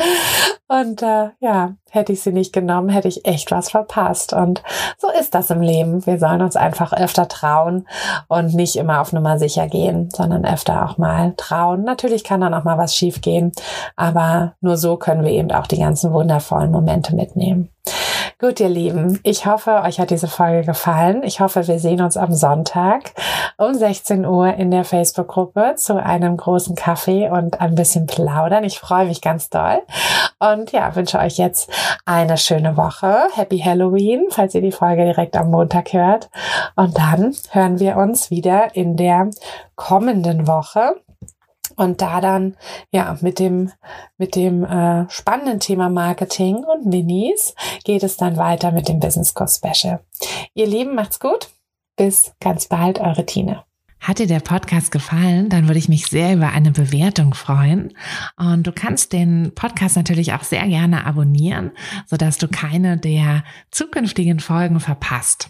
und 0.67 1.01
äh, 1.01 1.29
ja, 1.39 1.73
hätte 1.89 2.13
ich 2.13 2.21
sie 2.21 2.31
nicht 2.31 2.53
genommen, 2.53 2.89
hätte 2.89 3.07
ich 3.07 3.25
echt 3.25 3.49
was 3.49 3.71
verpasst. 3.71 4.31
Und 4.31 4.54
so 4.97 5.09
ist 5.09 5.35
das 5.35 5.49
im 5.49 5.61
Leben. 5.61 6.05
Wir 6.05 6.19
sollen 6.19 6.41
uns 6.41 6.55
einfach 6.55 6.93
öfter 6.93 7.27
trauen 7.27 7.87
und 8.27 8.53
nicht 8.53 8.75
immer 8.75 9.01
auf 9.01 9.13
Nummer 9.13 9.39
sicher 9.39 9.67
gehen, 9.67 10.09
sondern 10.11 10.45
öfter 10.45 10.85
auch 10.85 10.97
mal 10.97 11.33
trauen. 11.37 11.83
Natürlich 11.83 12.23
kann 12.23 12.41
dann 12.41 12.53
auch 12.53 12.63
mal 12.63 12.77
was 12.77 12.95
schief 12.95 13.21
gehen, 13.21 13.51
aber 13.95 14.53
nur 14.61 14.77
so 14.77 14.97
können 14.97 15.23
wir 15.23 15.31
eben 15.31 15.51
auch 15.51 15.67
die 15.67 15.79
ganzen 15.79 16.13
wundervollen 16.13 16.71
Momente 16.71 17.15
mitnehmen. 17.15 17.69
Gut, 18.37 18.59
ihr 18.59 18.67
Lieben, 18.67 19.17
ich 19.23 19.45
hoffe, 19.45 19.81
euch 19.83 19.97
hat 19.97 20.09
diese 20.09 20.27
Folge 20.27 20.65
gefallen. 20.65 21.23
Ich 21.23 21.39
hoffe, 21.39 21.65
wir 21.69 21.79
sehen 21.79 22.01
uns 22.01 22.17
am 22.17 22.33
Sonntag 22.33 23.13
um 23.57 23.73
16 23.73 24.25
Uhr 24.25 24.53
in 24.55 24.71
der 24.71 24.83
Facebook-Gruppe 24.83 25.75
zu 25.77 26.03
einem 26.03 26.35
großen 26.35 26.75
Kaffee 26.75 27.29
und 27.29 27.61
ein 27.61 27.75
bisschen 27.75 28.07
plaudern. 28.07 28.65
Ich 28.65 28.77
freue 28.77 29.05
mich 29.05 29.21
ganz 29.21 29.49
doll 29.49 29.81
und 30.39 30.73
ja, 30.73 30.93
wünsche 30.97 31.17
euch 31.17 31.37
jetzt 31.37 31.71
eine 32.03 32.37
schöne 32.37 32.75
Woche. 32.75 33.29
Happy 33.33 33.59
Halloween, 33.59 34.25
falls 34.29 34.53
ihr 34.53 34.61
die 34.61 34.73
Folge 34.73 35.05
direkt 35.05 35.37
am 35.37 35.49
Montag 35.49 35.93
hört. 35.93 36.29
Und 36.75 36.97
dann 36.97 37.33
hören 37.51 37.79
wir 37.79 37.95
uns 37.95 38.31
wieder 38.31 38.75
in 38.75 38.97
der 38.97 39.29
kommenden 39.77 40.45
Woche 40.45 40.95
und 41.75 42.01
da 42.01 42.21
dann 42.21 42.55
ja 42.91 43.17
mit 43.21 43.39
dem 43.39 43.71
mit 44.17 44.35
dem 44.35 44.63
äh, 44.63 45.09
spannenden 45.09 45.59
Thema 45.59 45.89
Marketing 45.89 46.63
und 46.63 46.85
Minis 46.85 47.55
geht 47.83 48.03
es 48.03 48.17
dann 48.17 48.37
weiter 48.37 48.71
mit 48.71 48.87
dem 48.87 48.99
Business 48.99 49.33
Course 49.33 49.59
Special. 49.59 49.99
Ihr 50.53 50.67
Lieben, 50.67 50.95
macht's 50.95 51.19
gut. 51.19 51.49
Bis 51.97 52.33
ganz 52.39 52.67
bald, 52.67 52.99
eure 52.99 53.25
Tina. 53.25 53.65
Hat 54.05 54.19
dir 54.19 54.27
der 54.27 54.39
Podcast 54.39 54.91
gefallen, 54.91 55.49
dann 55.49 55.67
würde 55.67 55.79
ich 55.79 55.89
mich 55.89 56.05
sehr 56.05 56.35
über 56.35 56.51
eine 56.51 56.69
Bewertung 56.69 57.33
freuen. 57.33 57.93
Und 58.37 58.67
du 58.67 58.71
kannst 58.71 59.13
den 59.13 59.53
Podcast 59.55 59.95
natürlich 59.95 60.33
auch 60.33 60.43
sehr 60.43 60.67
gerne 60.67 61.07
abonnieren, 61.07 61.71
sodass 62.05 62.37
du 62.37 62.47
keine 62.47 62.97
der 62.97 63.43
zukünftigen 63.71 64.39
Folgen 64.39 64.79
verpasst. 64.79 65.49